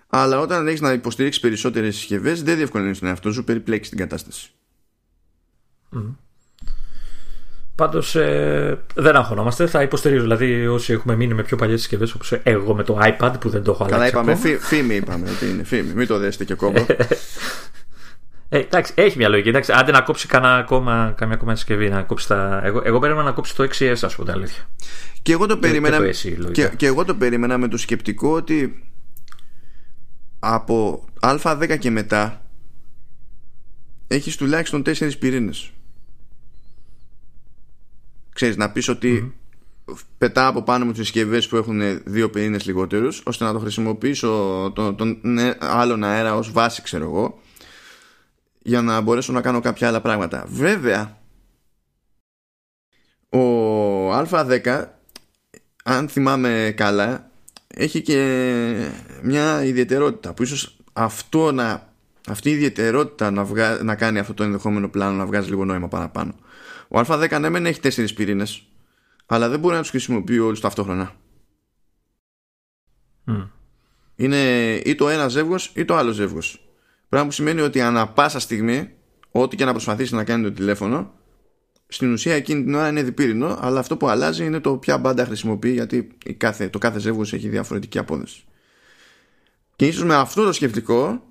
[0.08, 4.52] αλλά όταν έχεις να υποστηρίξεις περισσότερες συσκευές, δεν διευκολύνεις τον εαυτό σου, περιπλέξει την κατάσταση.
[7.78, 9.68] Πάντως ε, δεν αγχωνόμαστε.
[9.68, 10.22] Θα υποστηρίζω.
[10.22, 13.64] Δηλαδή, όσοι έχουμε μείνει με πιο παλιές συσκευές, όπως εγώ με το iPad που δεν
[13.64, 14.12] το έχω αλλάξει.
[14.12, 14.58] Καλά, είπαμε.
[14.60, 15.94] φήμη είπαμε ότι είναι φήμη.
[15.94, 16.86] Μην το δέσετε και κόμπο.
[18.50, 19.50] Ε, εντάξει, έχει μια λογική.
[19.50, 21.90] Εντάξει, άντε να κόψει κανένα ακόμα, καμιά ακόμα συσκευή.
[21.90, 22.62] Να κόψει τα...
[22.64, 24.64] εγώ, εγώ περίμενα να κόψει το 6S, ας πούμε, αλήθεια.
[25.22, 26.12] Και εγώ το περίμενα.
[26.52, 28.84] Και, και, εγώ το περίμενα με το σκεπτικό ότι
[30.40, 32.42] από Α10 και μετά
[34.08, 35.72] έχεις τουλάχιστον 4 πυρήνες
[38.38, 39.36] ξέρεις, να πεις ότι
[40.18, 44.72] πετά από πάνω μου τις συσκευές που έχουν δύο πυρήνες λιγότερους ώστε να το χρησιμοποιήσω
[44.76, 47.40] τον, τον ναι, άλλον αέρα ως βάση ξέρω εγώ
[48.60, 50.46] για να μπορέσω να κάνω κάποια άλλα πράγματα.
[50.48, 51.18] Βέβαια
[53.30, 54.86] ο α10
[55.84, 57.32] αν θυμάμαι καλά
[57.68, 58.90] έχει και
[59.22, 61.94] μια ιδιαιτερότητα που ίσως αυτό να,
[62.28, 65.88] αυτή η ιδιαιτερότητα να, βγα, να κάνει αυτό το ενδεχόμενο πλάνο να βγάζει λίγο νόημα
[65.88, 66.36] παραπάνω
[66.88, 68.68] ο Α10 ναι, μεν έχει τέσσερις πυρήνες,
[69.26, 71.16] αλλά δεν μπορεί να τους χρησιμοποιεί όλους ταυτόχρονα.
[73.28, 73.50] Mm.
[74.16, 76.70] Είναι ή το ένας ζεύγος ή το άλλος ζεύγος.
[77.10, 78.92] Πράγμα που σημαίνει ότι ανά πάσα στιγμή,
[79.32, 81.14] ό,τι και να προσπαθήσει να κάνει το τηλέφωνο,
[81.88, 85.26] στην ουσία εκείνη την ώρα είναι διπύρινο, αλλά αυτό που αλλάζει είναι το ποια μπάντα
[85.26, 86.08] χρησιμοποιεί, γιατί
[86.38, 88.44] κάθε, το κάθε ζεύγος έχει διαφορετική απόδοση.
[89.76, 91.24] Και ίσως με αυτό το σκεφτικό,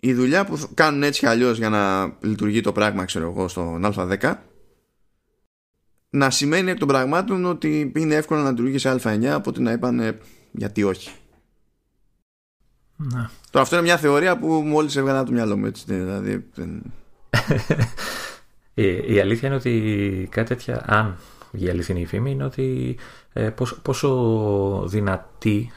[0.00, 3.82] η δουλειά που κάνουν έτσι κι αλλιώς για να λειτουργεί το πράγμα, ξέρω εγώ, στον
[3.84, 4.34] Α10,
[6.16, 9.72] να σημαίνει εκ των πραγμάτων ότι είναι εύκολο να λειτουργεί σε Α9 από ότι να
[9.72, 10.18] είπαν
[10.52, 11.10] γιατί όχι.
[12.96, 13.30] Να.
[13.50, 16.50] Τώρα αυτό είναι μια θεωρία που μόλις έβγαλα από το μυαλό μου έτσι, δηλαδή,
[18.74, 21.16] η, η αλήθεια είναι ότι κάτι τέτοια αν
[21.50, 22.96] η αληθινή φήμη είναι ότι
[23.32, 25.72] ε, πόσο, πόσο δυνατή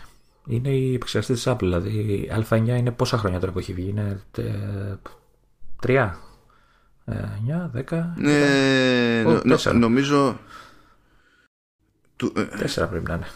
[0.45, 3.89] είναι η επεξεργαστή της Apple δηλαδή η Α9 είναι πόσα χρόνια τώρα που έχει βγει
[3.89, 4.43] είναι ε,
[5.81, 6.19] τρία
[7.09, 8.03] 9, 10.
[8.15, 9.23] Ναι,
[9.73, 10.39] νομίζω.
[12.35, 13.27] Ε, τέσσερα πρέπει να είναι.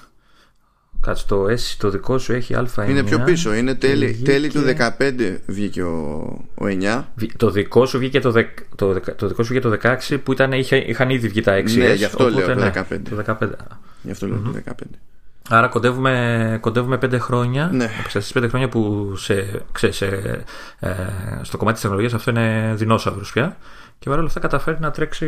[1.00, 1.46] Κάτσε το,
[1.78, 2.90] το δικό σου έχει α9.
[2.90, 3.54] Είναι πιο πίσω.
[3.54, 4.64] Είναι τέλη, τέλη του
[5.00, 6.18] 15 βγήκε ο,
[6.56, 7.04] ο 9.
[7.38, 8.32] Το δικό σου βγήκε το,
[8.76, 9.78] το, το, δικό σου βγήκε το
[10.10, 11.72] 16 που ήταν, είχε, είχαν ήδη βγει τα 6.
[11.72, 13.00] Ναι, γι' αυτό λέω το 15.
[13.10, 13.50] Το 15.
[14.02, 14.72] Γι' αυτό λέω το 15.
[15.50, 17.70] Άρα κοντεύουμε, κοντεύουμε πέντε χρόνια.
[17.74, 17.90] Ναι.
[18.08, 20.06] Στις πέντε χρόνια που σε, ξέ, σε,
[20.80, 20.96] ε,
[21.42, 23.58] στο κομμάτι της τεχνολογίας αυτό είναι δεινόσαυρος πια.
[24.00, 25.28] Και παρόλα αυτά καταφέρει να τρέξει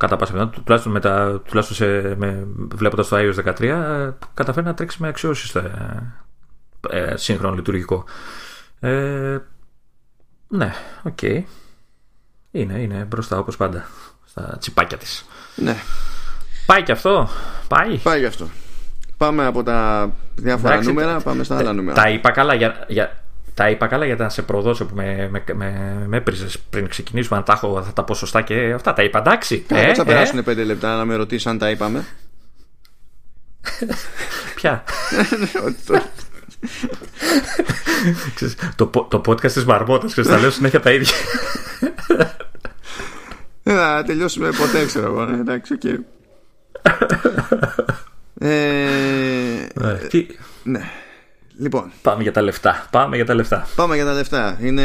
[0.00, 4.66] κατά πάσα πιθανότητα, τουλάχιστον, με τα, τουλάχιστον σε, με, βλέποντας το iOS 13, ε, καταφέρει
[4.66, 6.12] να τρέξει με αξιώσεις ε,
[6.90, 8.04] ε, σύγχρονο λειτουργικό.
[8.80, 9.38] Ε,
[10.48, 10.72] ναι,
[11.02, 11.18] OK.
[11.20, 11.42] Okay.
[12.50, 13.86] Είναι, είναι μπροστά όπως πάντα
[14.24, 15.24] στα τσιπάκια της.
[15.56, 15.76] Ναι.
[16.70, 17.28] Πάει και αυτό;
[17.68, 17.96] Πάει.
[17.96, 18.48] Πάει και αυτό.
[19.16, 22.02] Πάμε από τα διάφορα Εντάξει, νούμερα, πάμε στα άλλα νούμερα.
[22.02, 23.22] Τα είπα καλά για, για,
[23.54, 27.38] τα είπα καλά για να σε προδώσω που με, με, με, με έπριζες πριν ξεκινήσουμε
[27.38, 28.92] να τα έχω αυτά τα ποσοστά και αυτά.
[28.92, 29.58] Τα είπα εντάξει.
[29.58, 30.04] Κάτσε ε, θα ε.
[30.04, 32.04] περάσουν πέντε λεπτά να με ρωτήσεις αν τα είπαμε.
[34.56, 34.84] Ποια;
[38.76, 41.14] το, το podcast της Μαρμότας και θα λέω συνέχεια τα ίδια.
[43.62, 45.24] Δεν θα τελειώσουμε ποτέ, ξέρω εγώ.
[45.24, 45.82] Ναι, εντάξει, οκ.
[48.42, 48.48] Ε,
[49.74, 49.98] ναι.
[50.62, 50.80] ναι.
[51.58, 51.90] Λοιπόν.
[52.02, 52.86] Πάμε για τα λεφτά.
[52.90, 53.66] Πάμε για τα λεφτά.
[53.74, 54.58] Πάμε για τα λεφτά.
[54.60, 54.82] Είναι,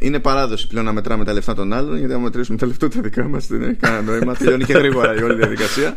[0.00, 3.00] είναι παράδοση πλέον να μετράμε τα λεφτά των άλλων, γιατί αν μετρήσουμε τα λεφτά τα
[3.00, 4.34] δικά μας δεν έχει κανένα νόημα.
[4.34, 5.94] Τελειώνει και γρήγορα η όλη διαδικασία.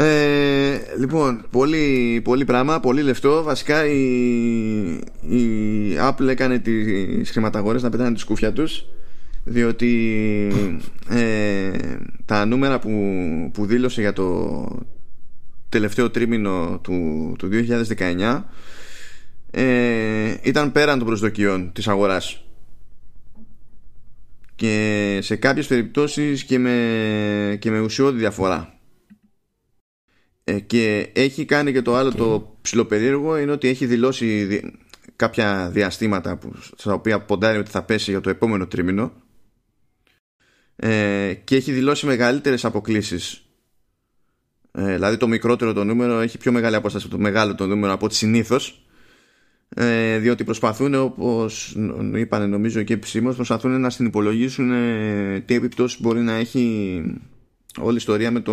[0.00, 3.42] Ε, λοιπόν, πολύ, πολύ πράγμα, πολύ λεφτό.
[3.42, 4.00] Βασικά η,
[5.20, 8.84] η Apple έκανε τις χρηματαγορές να πετάνε τη σκούφια τους
[9.48, 10.52] διότι
[11.08, 11.70] ε,
[12.24, 12.90] τα νούμερα που,
[13.52, 14.66] που δήλωσε για το
[15.68, 17.48] τελευταίο τρίμηνο του, του
[17.98, 18.42] 2019
[19.50, 22.42] ε, ήταν πέραν των προσδοκιών της αγοράς.
[24.54, 28.78] Και σε κάποιες περιπτώσεις και με, και με ουσιώδη διαφορά.
[30.44, 34.60] Ε, και έχει κάνει και το άλλο το ψηλοπερίεργο είναι ότι έχει δηλώσει
[35.16, 39.12] κάποια διαστήματα που, στα οποία ποντάρει ότι θα πέσει για το επόμενο τρίμηνο
[40.80, 43.42] ε, και έχει δηλώσει μεγαλύτερες αποκλήσεις
[44.72, 47.92] ε, δηλαδή το μικρότερο το νούμερο έχει πιο μεγάλη απόσταση από το μεγάλο το νούμερο
[47.92, 48.82] από ό,τι συνήθως.
[49.74, 51.76] Ε, διότι προσπαθούν όπως
[52.14, 57.02] είπαν νομίζω και επισήμως προσπαθούν να συνυπολογίσουν ε, τι επιπτώσεις μπορεί να έχει
[57.80, 58.52] όλη η ιστορία με το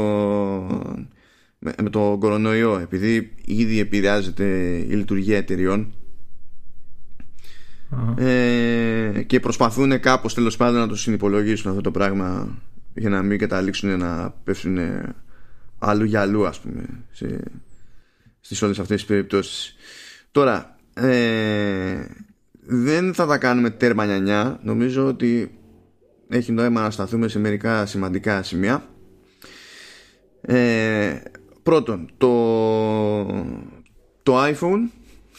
[1.60, 2.80] με, με το κορονοϊό.
[2.80, 4.46] Επειδή ήδη επηρεάζεται
[4.90, 5.94] η λειτουργία εταιριών
[8.18, 12.58] ε, και προσπαθούν κάπως τέλος πάντων να το συνυπολογίσουν αυτό το πράγμα
[12.94, 14.78] για να μην καταλήξουν να πέφτουν
[15.80, 17.40] αλλού για αλλού ας πούμε σε,
[18.40, 19.76] στις όλες αυτές τις περιπτώσεις.
[20.32, 22.06] Τώρα ε,
[22.66, 24.60] δεν θα τα κάνουμε τέρμα νιανιά.
[24.64, 25.60] Νομίζω ότι
[26.30, 28.88] έχει νόημα να σταθούμε σε μερικά σημαντικά σημεία.
[30.42, 31.16] Ε,
[31.64, 33.26] πρώτον το,
[34.24, 34.90] το iPhone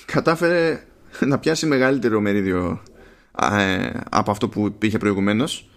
[0.05, 0.86] κατάφερε
[1.31, 2.83] να πιάσει μεγαλύτερο μερίδιο
[3.53, 5.69] ε, από αυτό που είχε προηγουμένως.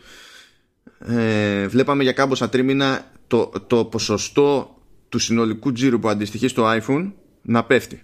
[1.00, 4.78] Ε, βλέπαμε για κάμποσα τρίμηνα το, το ποσοστό
[5.10, 7.12] του συνολικού τζίρου που αντιστοιχεί στο iPhone
[7.42, 8.04] να πέφτει.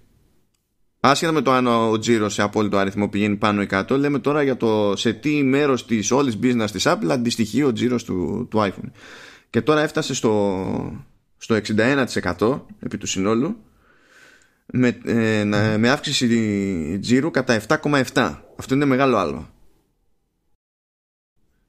[0.99, 4.43] Άσχετα με το αν ο τζίρος σε απόλυτο αριθμό πηγαίνει πάνω ή κάτω, λέμε τώρα
[4.43, 8.59] για το σε τι μέρος της όλης business της Apple αντιστοιχεί ο τζίρος του, του
[8.59, 8.89] iPhone.
[9.49, 11.05] Και τώρα έφτασε στο,
[11.37, 11.55] στο
[12.37, 13.57] 61% επί του συνόλου
[14.65, 15.43] με, ε,
[15.77, 18.43] με αύξηση τζίρου κατά 7,7.
[18.59, 19.49] Αυτό είναι μεγάλο άλλο.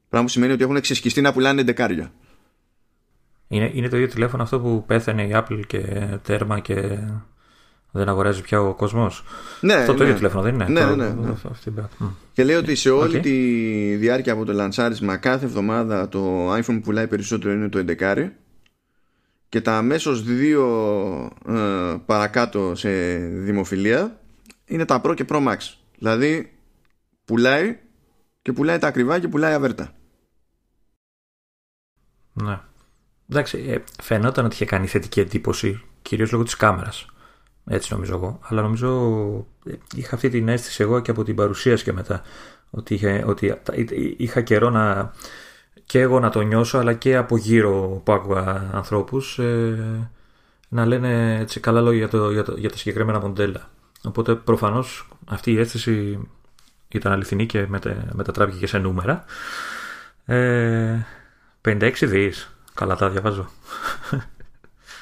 [0.09, 2.11] Πράγμα που σημαίνει ότι έχουν εξεσκιστεί να πουλάνε δεκάρια.
[3.47, 5.81] Είναι, είναι το ίδιο τηλέφωνο αυτό που πέθανε η Apple και
[6.23, 6.99] τέρμα και
[7.91, 9.23] δεν αγοράζει πια ο κόσμος;
[9.61, 9.97] Ναι, αυτό ναι.
[9.97, 11.13] το ίδιο τηλέφωνο δεν είναι; Ναι, ναι, ναι.
[11.73, 12.07] ναι.
[12.33, 13.31] Και λέει ότι σε όλη τη
[13.95, 18.29] διάρκεια από το λανσάρισμα κάθε εβδομάδα το iPhone που πουλάει περισσότερο είναι το 11
[19.49, 20.65] και τα αμέσως δύο
[21.47, 24.19] ε, παρακάτω σε δημοφιλία
[24.65, 25.57] είναι τα Pro και Pro Max.
[25.97, 26.51] Δηλαδή
[27.25, 27.79] πουλάει
[28.41, 29.93] και πουλάει τα ακριβά και πουλάει αβέρτα.
[32.33, 32.59] Ναι.
[33.29, 37.05] Εντάξει, ε, φαινόταν ότι είχε κάνει θετική εντύπωση κυρίως λόγω της κάμερας.
[37.65, 38.39] Έτσι νομίζω εγώ.
[38.43, 38.89] Αλλά νομίζω
[39.65, 42.21] ε, είχα αυτή την αίσθηση εγώ και από την παρουσίαση και μετά.
[42.69, 43.59] Ότι είχα, ότι
[44.17, 45.13] είχα καιρό να,
[45.87, 50.09] και εγώ να το νιώσω αλλά και από γύρω που άκουγα ανθρώπους ε,
[50.69, 53.69] να λένε έτσι καλά λόγια για, το, για, το, για τα συγκεκριμένα μοντέλα.
[54.03, 56.19] Οπότε προφανώς αυτή η αίσθηση
[56.87, 57.67] ήταν αληθινή και
[58.11, 59.25] μετατράπηκε και σε νούμερα.
[60.25, 61.05] Ε,
[61.65, 62.55] 56 δις.
[62.73, 63.49] Καλά τα διαβάζω.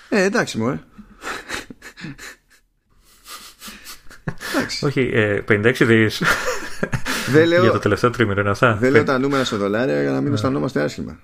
[0.10, 0.84] Ε, εντάξει μου, ε.
[4.82, 6.22] Όχι, ε, 56 δις.
[7.32, 8.78] Δεν λέω, για το τελευταίο τρίμηνο είναι αυτά.
[8.80, 10.34] Δεν λέω τα νούμερα σε δολάρια για να μην ναι.
[10.34, 11.20] αισθανόμαστε άσχημα.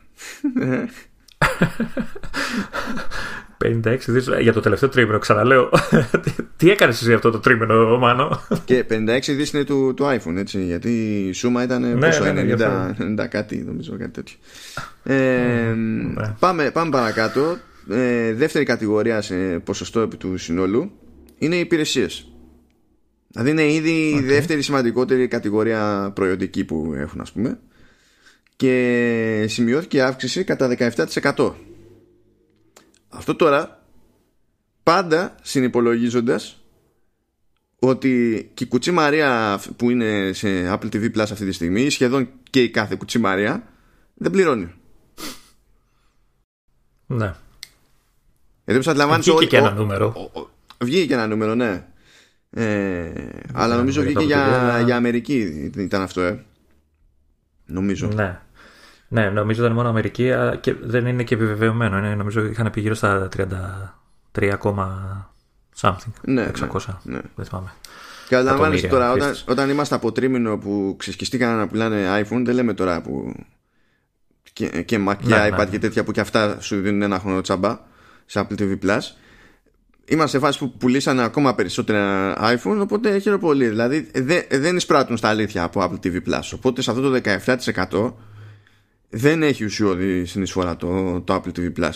[3.65, 5.69] 56 δις για το τελευταίο τρίμηνο, ξαναλέω.
[6.57, 10.63] Τι έκανες εσύ αυτό το τρίμηνο, Μάνο; Και 56 δις είναι του, του iPhone, έτσι.
[10.63, 10.89] Γιατί
[11.27, 14.35] η σούμα ήταν ναι, πόσο, ναι, 90, 90 κάτι, νομίζω, κάτι τέτοιο.
[15.03, 16.35] Ε, ναι.
[16.39, 17.57] πάμε, πάμε παρακάτω.
[17.89, 20.91] Ε, δεύτερη κατηγορία σε ποσοστό επί του συνόλου
[21.37, 22.31] είναι οι υπηρεσίες.
[23.31, 27.59] Δηλαδή είναι ήδη η δεύτερη σημαντικότερη κατηγορία προϊόντική που έχουν ας πούμε
[28.55, 30.75] και σημειώθηκε αύξηση κατά
[31.35, 31.53] 17%.
[33.09, 33.85] Αυτό τώρα
[34.83, 36.61] πάντα συνυπολογίζοντας
[37.79, 42.29] ότι και η κουτσή Μαρία που είναι σε Apple TV Plus αυτή τη στιγμή σχεδόν
[42.49, 43.63] και η κάθε κουτσή Μαρία
[44.13, 44.73] δεν πληρώνει.
[47.05, 47.35] Ναι.
[48.65, 50.31] Γιατί αντιλαμβάνεσαι Βγήκε και ένα νούμερο.
[50.83, 51.85] Βγήκε και ένα νούμερο, ναι.
[52.53, 53.11] Ε,
[53.53, 56.43] αλλά νομίζω βγήκε για, για Αμερική ήταν αυτό, ε.
[57.65, 58.07] Νομίζω.
[58.07, 58.39] Ναι.
[59.07, 60.31] Ναι, νομίζω ήταν μόνο Αμερική
[60.61, 61.97] και δεν είναι και επιβεβαιωμένο.
[61.97, 63.29] Είναι, νομίζω είχαν πει γύρω στα
[64.33, 64.57] 33,
[65.79, 66.11] something.
[66.21, 66.95] Ναι, 600.
[67.03, 67.21] Ναι, ναι.
[67.35, 67.73] Δεν θυμάμαι.
[68.29, 73.01] Καταλαβαίνετε τώρα, όταν, όταν είμαστε από τρίμηνο που ξεσκιστήκαν να πουλάνε iPhone, δεν λέμε τώρα
[73.01, 73.33] που.
[74.53, 75.65] και, και Mac και ναι, iPad ναι.
[75.65, 77.79] και τέτοια που και αυτά σου δίνουν ένα χρόνο τσάμπα
[78.25, 78.99] σε Apple TV Plus.
[80.11, 83.67] Είμαστε σε φάση που πουλήσανε ακόμα περισσότερα iPhone, οπότε χαίρομαι πολύ.
[83.67, 86.49] Δηλαδή δε, δεν εισπράττουν στα αλήθεια από Apple TV Plus.
[86.53, 87.21] Οπότε σε αυτό το
[87.89, 88.13] 17%
[89.09, 91.91] δεν έχει ουσιώδη συνεισφορά το, το Apple TV Plus.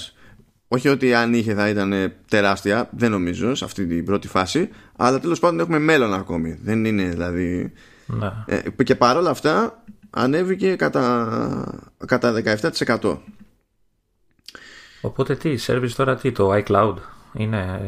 [0.68, 5.20] Όχι ότι αν είχε θα ήταν τεράστια, δεν νομίζω σε αυτή την πρώτη φάση, αλλά
[5.20, 6.60] τέλος πάντων έχουμε μέλλον ακόμη.
[6.64, 7.74] Δεν είναι δηλαδή...
[8.06, 8.32] Ναι.
[8.46, 12.42] Ε, και παρόλα αυτά ανέβηκε κατά, κατά
[13.00, 13.18] 17%.
[15.02, 16.96] Οπότε τι, service τώρα τι, το iCloud;
[17.38, 17.80] Είναι...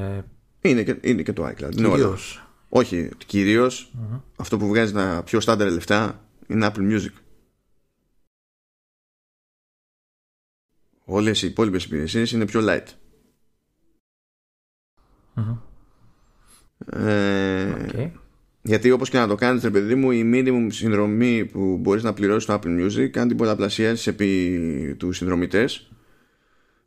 [0.62, 1.76] Ε, είναι και, είναι και το iCloud.
[1.76, 2.42] Κυρίως.
[2.70, 3.10] Όχι,
[4.36, 7.12] αυτό που βγάζει τα πιο στάνταρ λεφτά είναι Apple Music.
[11.06, 12.86] Όλες οι υπόλοιπες υπηρεσίες είναι πιο light.
[16.86, 18.12] Ε,
[18.62, 22.14] γιατί όπως και να το κάνεις ρε παιδί μου η minimum συνδρομή που μπορείς να
[22.14, 25.92] πληρώσεις στο Apple Music αν την πολλαπλασιάσεις επί του συνδρομητές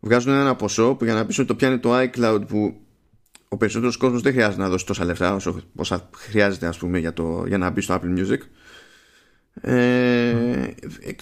[0.01, 2.81] βγάζουν ένα ποσό που για να πεις ότι το πιάνει το iCloud που
[3.49, 7.13] ο περισσότερος κόσμος δεν χρειάζεται να δώσει τόσα λεφτά όσο, όσα χρειάζεται ας πούμε για,
[7.13, 8.39] το, για να μπει στο Apple Music
[9.61, 10.75] ε,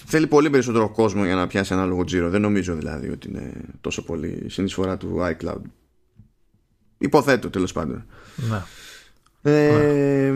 [0.05, 2.29] θέλει πολύ περισσότερο κόσμο για να πιάσει ένα λόγο τζίρο.
[2.29, 3.51] Δεν νομίζω δηλαδή ότι είναι
[3.81, 5.61] τόσο πολύ συνεισφορά του iCloud.
[6.97, 8.05] Υποθέτω τέλος πάντων.
[8.35, 8.61] Ναι.
[9.41, 10.33] Ε,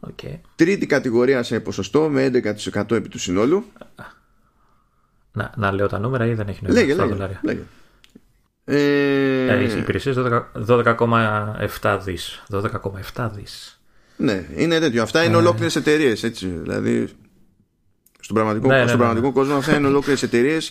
[0.00, 0.38] okay.
[0.54, 2.30] Τρίτη κατηγορία σε ποσοστό με
[2.74, 3.64] 11% επί του συνόλου.
[5.32, 6.80] Να, να λέω τα νούμερα ή δεν έχει νόημα.
[6.80, 7.62] Λέγε, λέγε, λέγε.
[8.64, 8.76] Ε,
[9.46, 10.16] ε, οι υπηρεσίες
[10.66, 13.82] 12,7 δις 12,7 δις
[14.16, 15.02] Ναι, είναι τέτοιο.
[15.02, 15.36] Αυτά είναι ε...
[15.36, 16.20] ολόκληρες εταιρείες.
[16.40, 17.08] Δηλαδή
[18.20, 19.32] στον πραγματικό, ναι, στον ναι, πραγματικό ναι.
[19.32, 20.70] κόσμο αυτά είναι ολόκληρες εταιρείες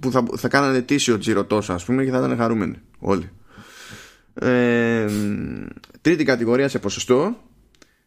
[0.00, 3.30] που θα, θα κάνανε τίσιο τζίρο τόσο ας πούμε και θα ήταν χαρούμενοι όλοι.
[4.34, 5.06] Ε,
[6.00, 7.36] τρίτη κατηγορία σε ποσοστό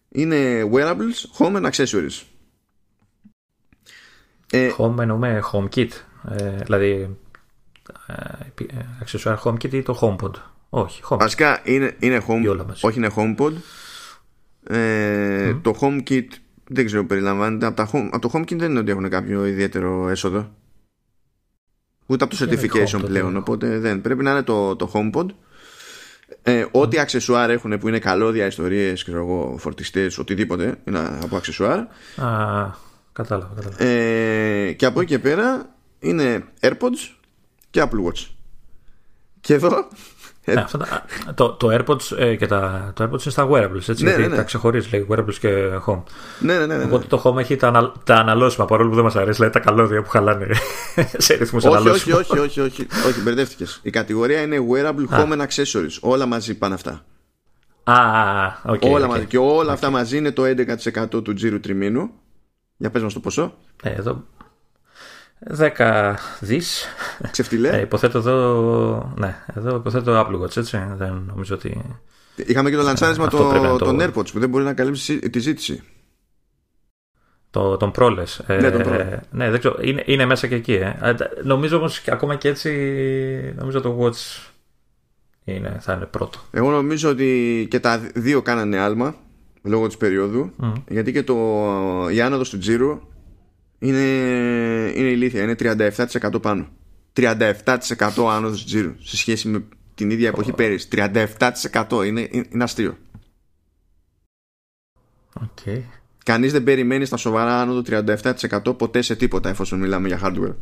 [0.10, 2.22] είναι wearables, home and accessories.
[4.52, 5.90] Ε, home εννοούμε HomeKit.
[6.30, 7.18] Ε, δηλαδή
[8.08, 10.32] ε, accessoire HomeKit ή το HomePod.
[10.70, 11.18] Όχι, home.
[11.20, 13.52] Βασικά είναι, είναι home, όχι είναι HomePod.
[14.64, 15.60] Ε, mm.
[15.62, 16.28] Το HomeKit
[16.68, 17.66] δεν ξέρω περιλαμβάνεται.
[17.66, 20.52] Από, τα home, από το HomeKit δεν είναι ότι έχουν κάποιο ιδιαίτερο έσοδο.
[22.06, 23.38] Ούτε από το certification πλέον.
[23.38, 24.02] Οπότε δεν.
[24.02, 25.26] Πρέπει να είναι το, το HomePod.
[26.44, 29.06] Ε, ό,τι αξεσουάρ έχουν που είναι καλώδια, ιστορίες,
[29.58, 31.80] φορτιστές, οτιδήποτε είναι από αξεσουάρ.
[31.80, 31.88] Α,
[33.14, 33.54] κατάλαβα.
[33.56, 33.84] κατάλαβα.
[33.84, 37.19] Ε, και από εκεί και πέρα είναι AirPods
[37.70, 38.26] και Apple Watch.
[39.42, 39.88] Και εδώ
[40.50, 40.66] ε, ναι,
[41.34, 44.28] το, το AirPods ε, και τα, το AirPods είναι στα wearables, έτσι, ναι, γιατί ναι,
[44.28, 44.36] ναι.
[44.36, 46.04] τα ξεχωρίζει, λέει wearables και home.
[46.40, 46.84] Ναι, ναι, ναι, ναι.
[46.84, 50.02] Οπότε το home έχει τα, τα αναλώσιμα, παρόλο που δεν μας αρέσει, δηλαδή τα καλώδια
[50.02, 50.48] που χαλάνε
[51.18, 52.18] σε ρυθμούς αναλώσιμα.
[52.18, 53.80] Όχι, όχι, όχι, όχι, όχι, μπερδεύτηκες.
[53.84, 55.98] Η κατηγορία είναι wearable home and accessories.
[56.00, 57.06] Όλα μαζί πάνε αυτά.
[57.84, 57.96] Α,
[58.68, 59.10] okay, όλα okay.
[59.10, 59.26] μαζί.
[59.26, 60.44] Και όλα αυτά μαζί είναι το
[61.14, 62.10] 11% του τζίρου τριμήνου.
[62.78, 63.54] Για πες μας το ποσό.
[63.84, 64.26] Ε, εδώ
[65.58, 66.86] 10 δις.
[67.32, 67.70] Ξεφτυλέ.
[67.70, 70.82] Ε, Υποθέτω εδώ Ναι, εδώ υποθέτω Apple Watch έτσι.
[70.98, 71.82] Δεν νομίζω ότι
[72.46, 75.84] Είχαμε και το λανσάρισμα το, των AirPods που δεν μπορεί να καλύψει τη ζήτηση.
[77.50, 78.42] Το, τον πρόλες.
[78.48, 81.16] Ε, ναι, τον ε, ναι, δεν ξέρω, είναι, είναι μέσα και εκεί ε.
[81.44, 82.70] Νομίζω όμως ακόμα και έτσι
[83.58, 84.50] Νομίζω το Watch
[85.44, 86.40] είναι, θα είναι πρώτο.
[86.52, 89.16] Εγώ νομίζω ότι και τα δύο κάνανε άλμα
[89.64, 90.74] Λόγω της περίοδου mm.
[90.88, 91.36] Γιατί και το,
[92.12, 93.00] η άνοδος του τζίρου
[93.80, 94.04] είναι,
[94.96, 95.44] είναι ηλίθεια.
[95.44, 96.68] Είναι 37% πάνω.
[97.14, 97.54] 37%
[98.30, 99.64] άνοδος τζίρου σε σχέση με
[99.96, 100.58] την ίδια εποχή oh.
[100.58, 100.88] πέρυσι.
[100.92, 102.98] 37% είναι, είναι αστείο.
[105.40, 105.82] Okay.
[106.26, 110.56] Κανείς δεν περιμένει στα σοβαρά άνοδο 37% ποτέ σε τίποτα εφόσον μιλάμε για hardware.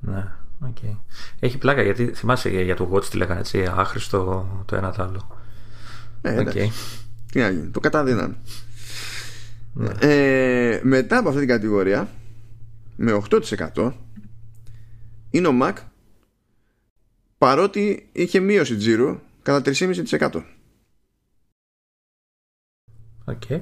[0.00, 0.32] Ναι,
[0.64, 0.96] okay.
[1.40, 5.38] Έχει πλάκα γιατί θυμάσαι για το Watch τι λέγανε έτσι, άχρηστο το ένα το άλλο.
[6.22, 6.68] Ναι, okay.
[7.32, 8.36] Τι να το καταδίνανε.
[9.74, 9.90] Ναι.
[10.00, 12.08] Ε, μετά από αυτή την κατηγορία
[12.96, 13.92] με 8%
[15.30, 15.72] είναι ο Mac
[17.38, 20.42] παρότι είχε μείωση τζίρου κατά 3,5%.
[23.24, 23.42] OK.
[23.48, 23.60] Okay.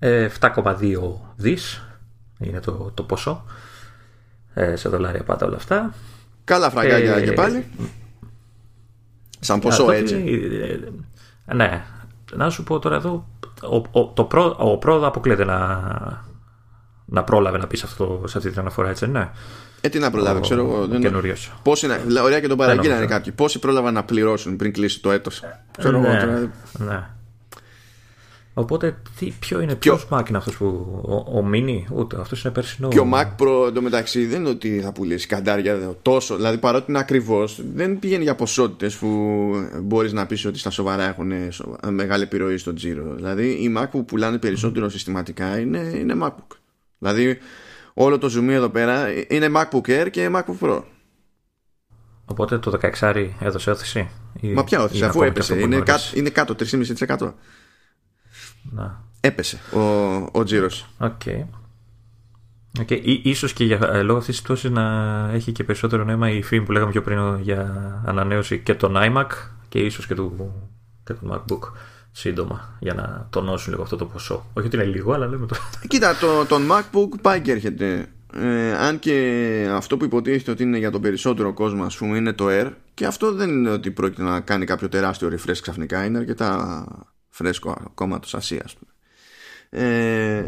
[0.00, 1.86] 7,2 δις
[2.38, 3.44] είναι το, το ποσό.
[4.54, 5.94] Ε, σε δολάρια πάντα όλα αυτά.
[6.44, 7.66] Καλά φραγκάκια ε, και πάλι.
[9.40, 10.14] Σαν ποσό έτσι.
[11.46, 11.84] Ε, ναι.
[12.32, 13.28] Να σου πω τώρα εδώ,
[13.62, 15.80] ο, ο, το προ, ο πρόοδο αποκλείεται να,
[17.04, 19.30] να πρόλαβε να πει αυτό, σε αυτή την αναφορά, έτσι, ναι.
[19.80, 20.88] Ε, τι να προλάβει, ξέρω εγώ.
[21.62, 23.32] Πόσοι να, ωραία και τον παραγγείλανε κάποιοι.
[23.32, 25.42] Πόσοι πρόλαβαν να πληρώσουν πριν κλείσει το έτος.
[25.78, 26.50] Ξέρω ναι, εγώ.
[26.78, 27.08] Ναι.
[28.58, 30.66] Οπότε τι, ποιο είναι, ποιο Mac είναι αυτός που.
[31.02, 32.88] Ο, ο Mini, ούτε αυτός είναι περσινό.
[32.88, 36.36] Και ο Mac Pro εντωμεταξύ δεν είναι ότι θα πουλήσει καντάρια τόσο.
[36.36, 39.08] Δηλαδή παρότι είναι ακριβώς, δεν πηγαίνει για ποσότητες που
[39.82, 41.32] μπορείς να πεις ότι στα σοβαρά έχουν
[41.88, 43.14] μεγάλη επιρροή στο τζίρο.
[43.14, 46.56] Δηλαδή οι Mac που πουλάνε περισσότερο συστηματικά είναι, είναι MacBook.
[46.98, 47.38] Δηλαδή
[47.94, 50.82] όλο το zoom εδώ πέρα είναι MacBook Air και MacBook Pro.
[52.24, 54.08] Οπότε το 16 έδωσε όθηση.
[54.40, 55.60] Μα ποια όθηση, αφού έπεσε.
[55.60, 57.32] Είναι, κάτω, είναι κάτω 3,5%.
[58.76, 59.04] Να.
[59.20, 59.80] Έπεσε ο,
[60.32, 60.86] ο τζίρος.
[60.98, 61.20] OK.
[61.24, 61.44] Okay.
[62.78, 63.00] Okay.
[63.22, 64.84] ίσως και για, ε, λόγω αυτής της να
[65.32, 69.26] έχει και περισσότερο νόημα η φήμη που λέγαμε πιο πριν για ανανέωση και τον iMac
[69.68, 70.52] και ίσως και του,
[71.04, 71.70] και του MacBook
[72.12, 74.46] σύντομα για να τονώσουν λίγο αυτό το ποσό.
[74.52, 75.56] Όχι ότι είναι λίγο, αλλά λέμε το.
[75.88, 78.08] Κοίτα, το, τον MacBook πάει και έρχεται.
[78.34, 82.32] Ε, αν και αυτό που υποτίθεται ότι είναι για τον περισσότερο κόσμο, ας πούμε, είναι
[82.32, 86.04] το Air, και αυτό δεν είναι ότι πρόκειται να κάνει κάποιο τεράστιο refresh ξαφνικά.
[86.04, 86.84] Είναι αρκετά
[87.36, 88.90] φρέσκο ακόμα το σασί ας πούμε.
[89.70, 90.44] Ε,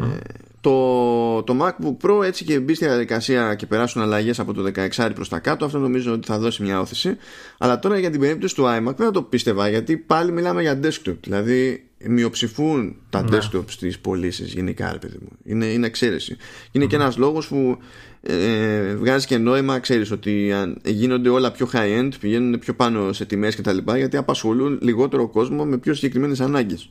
[0.61, 5.11] το, το MacBook Pro έτσι και μπει στη διαδικασία και περάσουν αλλαγές από το 16
[5.13, 7.17] προς τα κάτω αυτό νομίζω ότι θα δώσει μια όθηση
[7.57, 11.17] αλλά τώρα για την περίπτωση του iMac δεν το πίστευα γιατί πάλι μιλάμε για desktop
[11.21, 13.37] δηλαδή μειοψηφούν τα ναι.
[13.37, 16.37] desktop στις πωλήσεις γενικά ρε παιδί μου είναι, είναι εξαίρεση
[16.71, 17.77] είναι και ένας λόγος που
[18.21, 20.53] ε, βγάζει και νόημα ξέρεις ότι
[20.85, 24.79] γίνονται όλα πιο high end πηγαίνουν πιο πάνω σε τιμές και τα λοιπά γιατί απασχολούν
[24.81, 26.89] λιγότερο κόσμο με πιο συγκεκριμένες ανάγκες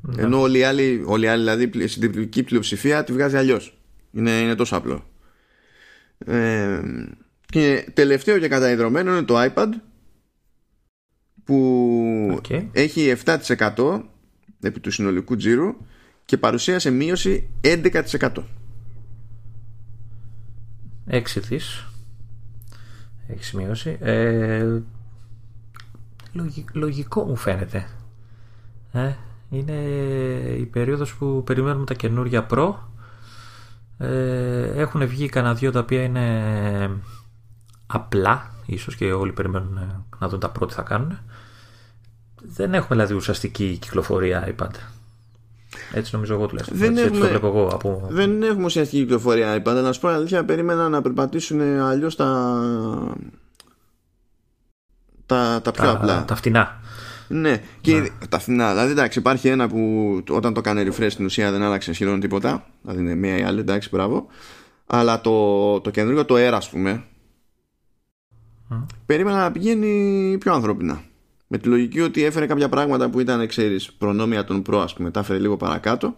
[0.00, 0.22] ναι.
[0.22, 3.78] ενώ όλοι οι άλλοι, όλοι οι άλλοι δηλαδή η συντριπτική πλειοψηφία τη βγάζει αλλιώς.
[4.12, 5.04] είναι, είναι τόσο απλό
[6.26, 6.80] ε,
[7.46, 9.68] και τελευταίο και καταϊδρωμένο είναι το iPad
[11.44, 12.40] που
[12.72, 14.02] έχει 7%
[14.60, 15.76] επί του συνολικού τζίρου
[16.24, 18.30] και παρουσίασε μείωση 11%.
[21.10, 21.86] 6 δις.
[23.26, 23.98] Έχει σημειώσει.
[24.00, 24.80] Ε,
[26.72, 27.86] λογικό μου φαίνεται.
[28.92, 29.12] Ε,
[29.50, 29.72] είναι
[30.58, 32.74] η περίοδος που περιμένουμε τα καινούργια Pro
[33.98, 36.90] ε, έχουν βγει κανένα δυο τα οποία είναι
[37.86, 41.18] απλά ίσως και όλοι περιμένουν να δουν τα πρώτα θα κάνουν
[42.42, 44.70] δεν έχουμε δηλαδή ουσιαστική κυκλοφορία iPad
[45.92, 46.78] έτσι νομίζω εγώ τουλάχιστον.
[46.78, 48.06] Δεν, έχουμε, το βλέπω εγώ από...
[48.10, 49.82] δεν έχουμε ουσιαστική κυκλοφορία iPad.
[49.82, 52.60] Να σου πω αλήθεια, περίμενα να περπατήσουν αλλιώς τα...
[55.26, 55.60] τα.
[55.62, 56.24] τα πιο τα, απλά.
[56.24, 56.80] Τα φτηνά.
[57.28, 58.08] Ναι, και ναι.
[58.28, 58.70] τα φθηνά.
[58.70, 62.66] Δηλαδή, εντάξει, υπάρχει ένα που όταν το έκανε refresh στην ουσία δεν άλλαξε σχεδόν τίποτα.
[62.82, 64.26] Δηλαδή, είναι μία ή άλλη, εντάξει, μπράβο.
[64.86, 67.04] Αλλά το, το καινούργιο, το Air, ας πούμε,
[68.70, 68.86] mm.
[69.06, 71.02] περίμενα να πηγαίνει πιο ανθρώπινα.
[71.50, 75.10] Με τη λογική ότι έφερε κάποια πράγματα που ήταν, ξέρεις, προνόμια των προ, ας πούμε,
[75.10, 76.16] τα έφερε λίγο παρακάτω.